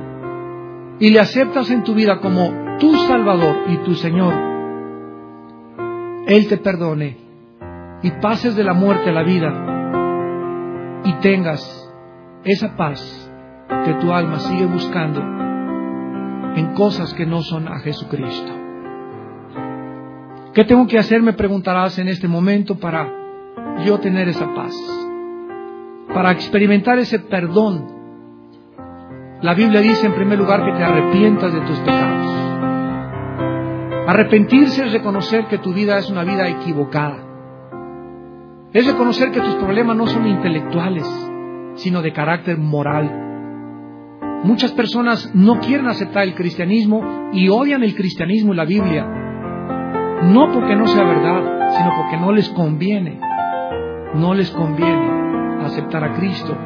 y 0.99 1.09
le 1.09 1.19
aceptas 1.19 1.69
en 1.71 1.83
tu 1.83 1.93
vida 1.93 2.19
como 2.19 2.77
tu 2.79 2.93
Salvador 3.07 3.63
y 3.69 3.77
tu 3.77 3.93
Señor, 3.95 4.33
Él 6.27 6.47
te 6.47 6.57
perdone 6.57 7.20
y 8.03 8.11
pases 8.11 8.55
de 8.55 8.63
la 8.63 8.73
muerte 8.73 9.09
a 9.09 9.13
la 9.13 9.23
vida 9.23 11.01
y 11.03 11.13
tengas 11.21 11.61
esa 12.43 12.75
paz 12.75 13.31
que 13.85 13.93
tu 13.95 14.11
alma 14.11 14.39
sigue 14.39 14.65
buscando 14.65 15.21
en 16.55 16.73
cosas 16.73 17.13
que 17.13 17.25
no 17.25 17.41
son 17.41 17.67
a 17.67 17.79
Jesucristo. 17.79 18.51
¿Qué 20.53 20.65
tengo 20.65 20.85
que 20.87 20.99
hacer? 20.99 21.21
Me 21.21 21.33
preguntarás 21.33 21.97
en 21.99 22.09
este 22.09 22.27
momento 22.27 22.77
para 22.77 23.09
yo 23.85 23.99
tener 23.99 24.27
esa 24.27 24.53
paz, 24.53 24.75
para 26.13 26.31
experimentar 26.31 26.99
ese 26.99 27.19
perdón. 27.19 27.87
La 29.41 29.53
Biblia 29.53 29.81
dice 29.81 30.05
en 30.05 30.13
primer 30.13 30.37
lugar 30.37 30.65
que 30.65 30.73
te 30.73 30.83
arrepientas 30.83 31.53
de 31.53 31.61
tus 31.61 31.79
pecados. 31.79 32.27
Arrepentirse 34.07 34.85
es 34.85 34.91
reconocer 34.91 35.45
que 35.45 35.57
tu 35.57 35.73
vida 35.73 35.97
es 35.97 36.09
una 36.09 36.23
vida 36.23 36.47
equivocada. 36.49 37.30
Es 38.73 38.87
reconocer 38.87 39.31
que 39.31 39.41
tus 39.41 39.55
problemas 39.55 39.97
no 39.97 40.07
son 40.07 40.27
intelectuales, 40.27 41.05
sino 41.75 42.01
de 42.01 42.13
carácter 42.13 42.57
moral. 42.57 43.11
Muchas 44.43 44.71
personas 44.71 45.31
no 45.35 45.59
quieren 45.59 45.87
aceptar 45.87 46.23
el 46.23 46.35
cristianismo 46.35 47.29
y 47.33 47.49
odian 47.49 47.83
el 47.83 47.95
cristianismo 47.95 48.53
y 48.53 48.57
la 48.57 48.65
Biblia. 48.65 49.05
No 50.23 50.51
porque 50.53 50.75
no 50.75 50.87
sea 50.87 51.03
verdad, 51.03 51.71
sino 51.77 51.91
porque 51.97 52.17
no 52.17 52.31
les 52.31 52.49
conviene 52.49 53.19
no 54.13 54.33
les 54.33 54.51
conviene 54.51 55.63
aceptar 55.63 56.03
a 56.03 56.13
Cristo 56.13 56.57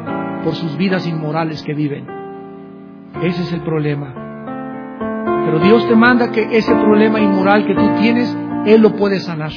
por 0.44 0.56
sus 0.56 0.78
vidas 0.78 1.08
inmorales 1.08 1.62
que 1.64 1.74
viven. 1.74 2.08
Ese 3.22 3.44
es 3.44 3.54
el 3.54 3.62
problema. 3.62 4.14
Pero 5.46 5.60
Dios 5.60 5.88
te 5.88 5.96
manda 5.96 6.32
que 6.32 6.58
ese 6.58 6.74
problema 6.74 7.20
inmoral 7.20 7.66
que 7.66 7.76
tú 7.76 7.88
tienes, 8.00 8.36
Él 8.66 8.82
lo 8.82 8.96
puede 8.96 9.20
sanar. 9.20 9.52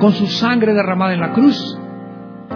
Con 0.00 0.12
su 0.12 0.26
sangre 0.26 0.74
derramada 0.74 1.14
en 1.14 1.20
la 1.20 1.32
cruz, 1.32 1.78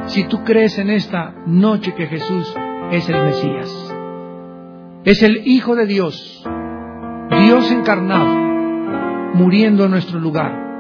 si 0.06 0.24
tú 0.24 0.44
crees 0.44 0.78
en 0.78 0.90
esta 0.90 1.34
noche 1.46 1.94
que 1.94 2.06
Jesús 2.06 2.54
es 2.90 3.08
el 3.08 3.22
Mesías. 3.22 3.94
Es 5.04 5.22
el 5.22 5.46
Hijo 5.46 5.74
de 5.76 5.86
Dios, 5.86 6.44
Dios 7.44 7.70
encarnado, 7.70 8.34
muriendo 9.34 9.84
en 9.84 9.92
nuestro 9.92 10.18
lugar 10.18 10.70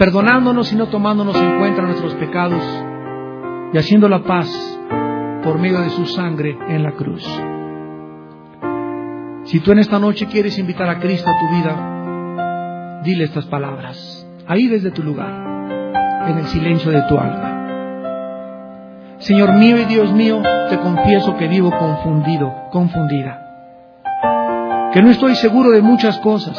perdonándonos 0.00 0.72
y 0.72 0.76
no 0.76 0.88
tomándonos 0.88 1.36
en 1.36 1.58
cuenta 1.58 1.82
nuestros 1.82 2.14
pecados 2.14 2.62
y 3.74 3.76
haciendo 3.76 4.08
la 4.08 4.24
paz 4.24 4.48
por 5.44 5.58
medio 5.58 5.78
de 5.82 5.90
su 5.90 6.06
sangre 6.06 6.56
en 6.68 6.82
la 6.82 6.92
cruz. 6.92 7.22
Si 9.44 9.60
tú 9.60 9.72
en 9.72 9.80
esta 9.80 9.98
noche 9.98 10.24
quieres 10.24 10.58
invitar 10.58 10.88
a 10.88 11.00
Cristo 11.00 11.28
a 11.28 11.38
tu 11.38 11.54
vida, 11.54 13.02
dile 13.04 13.24
estas 13.24 13.44
palabras, 13.44 14.26
ahí 14.46 14.68
desde 14.68 14.90
tu 14.90 15.02
lugar, 15.02 15.49
en 16.26 16.38
el 16.38 16.44
silencio 16.46 16.90
de 16.90 17.02
tu 17.02 17.18
alma. 17.18 17.58
Señor 19.18 19.54
mío 19.54 19.76
y 19.78 19.84
Dios 19.84 20.12
mío, 20.12 20.40
te 20.70 20.78
confieso 20.78 21.36
que 21.36 21.46
vivo 21.46 21.70
confundido, 21.78 22.52
confundida, 22.70 23.38
que 24.92 25.02
no 25.02 25.10
estoy 25.10 25.34
seguro 25.36 25.70
de 25.70 25.82
muchas 25.82 26.18
cosas, 26.18 26.58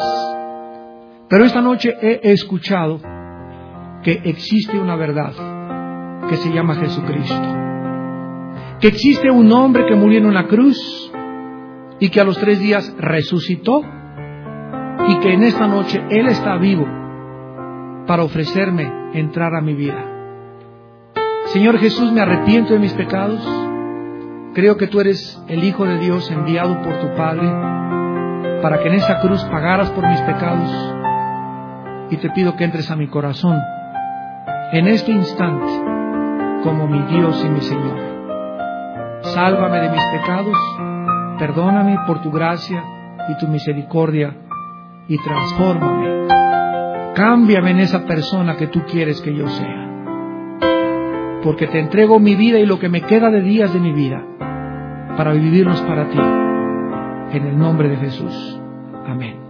Pero 1.28 1.46
esta 1.46 1.62
noche 1.62 1.96
he 2.02 2.32
escuchado 2.32 3.00
que 4.02 4.20
existe 4.24 4.78
una 4.78 4.96
verdad 4.96 5.32
que 6.28 6.36
se 6.36 6.52
llama 6.52 6.74
Jesucristo. 6.74 7.56
Que 8.80 8.88
existe 8.88 9.30
un 9.30 9.50
hombre 9.50 9.86
que 9.86 9.94
murió 9.94 10.18
en 10.18 10.26
una 10.26 10.46
cruz 10.46 11.10
y 12.00 12.10
que 12.10 12.20
a 12.20 12.24
los 12.24 12.36
tres 12.36 12.60
días 12.60 12.94
resucitó 12.98 13.80
y 15.08 15.18
que 15.20 15.32
en 15.32 15.42
esta 15.44 15.66
noche 15.66 16.04
Él 16.10 16.26
está 16.26 16.58
vivo 16.58 16.86
para 18.06 18.24
ofrecerme 18.24 19.01
entrar 19.14 19.54
a 19.54 19.60
mi 19.60 19.74
vida. 19.74 20.04
Señor 21.46 21.78
Jesús, 21.78 22.12
me 22.12 22.20
arrepiento 22.20 22.72
de 22.72 22.78
mis 22.78 22.92
pecados. 22.94 23.40
Creo 24.54 24.76
que 24.76 24.86
tú 24.86 25.00
eres 25.00 25.42
el 25.48 25.64
Hijo 25.64 25.84
de 25.84 25.98
Dios 25.98 26.30
enviado 26.30 26.80
por 26.82 27.00
tu 27.00 27.14
Padre 27.16 27.48
para 28.62 28.80
que 28.80 28.88
en 28.88 28.94
esa 28.94 29.20
cruz 29.20 29.42
pagaras 29.44 29.90
por 29.90 30.06
mis 30.06 30.20
pecados 30.20 30.94
y 32.10 32.16
te 32.16 32.30
pido 32.30 32.56
que 32.56 32.64
entres 32.64 32.90
a 32.90 32.96
mi 32.96 33.08
corazón 33.08 33.58
en 34.72 34.86
este 34.86 35.10
instante 35.10 35.66
como 36.62 36.86
mi 36.86 37.02
Dios 37.02 37.44
y 37.44 37.48
mi 37.48 37.60
Señor. 37.60 37.98
Sálvame 39.22 39.80
de 39.80 39.90
mis 39.90 40.04
pecados, 40.06 40.56
perdóname 41.38 41.98
por 42.06 42.22
tu 42.22 42.30
gracia 42.30 42.82
y 43.28 43.36
tu 43.38 43.48
misericordia 43.48 44.36
y 45.08 45.18
transfórmame. 45.18 46.41
Cámbiame 47.14 47.72
en 47.72 47.80
esa 47.80 48.06
persona 48.06 48.56
que 48.56 48.68
tú 48.68 48.82
quieres 48.84 49.20
que 49.20 49.34
yo 49.34 49.46
sea. 49.48 49.88
Porque 51.42 51.66
te 51.66 51.78
entrego 51.78 52.18
mi 52.18 52.34
vida 52.36 52.58
y 52.58 52.66
lo 52.66 52.78
que 52.78 52.88
me 52.88 53.02
queda 53.02 53.30
de 53.30 53.42
días 53.42 53.72
de 53.72 53.80
mi 53.80 53.92
vida 53.92 54.24
para 55.16 55.32
vivirlos 55.32 55.80
para 55.82 56.08
ti. 56.08 56.18
En 57.36 57.46
el 57.46 57.58
nombre 57.58 57.88
de 57.88 57.96
Jesús. 57.96 58.60
Amén. 59.06 59.41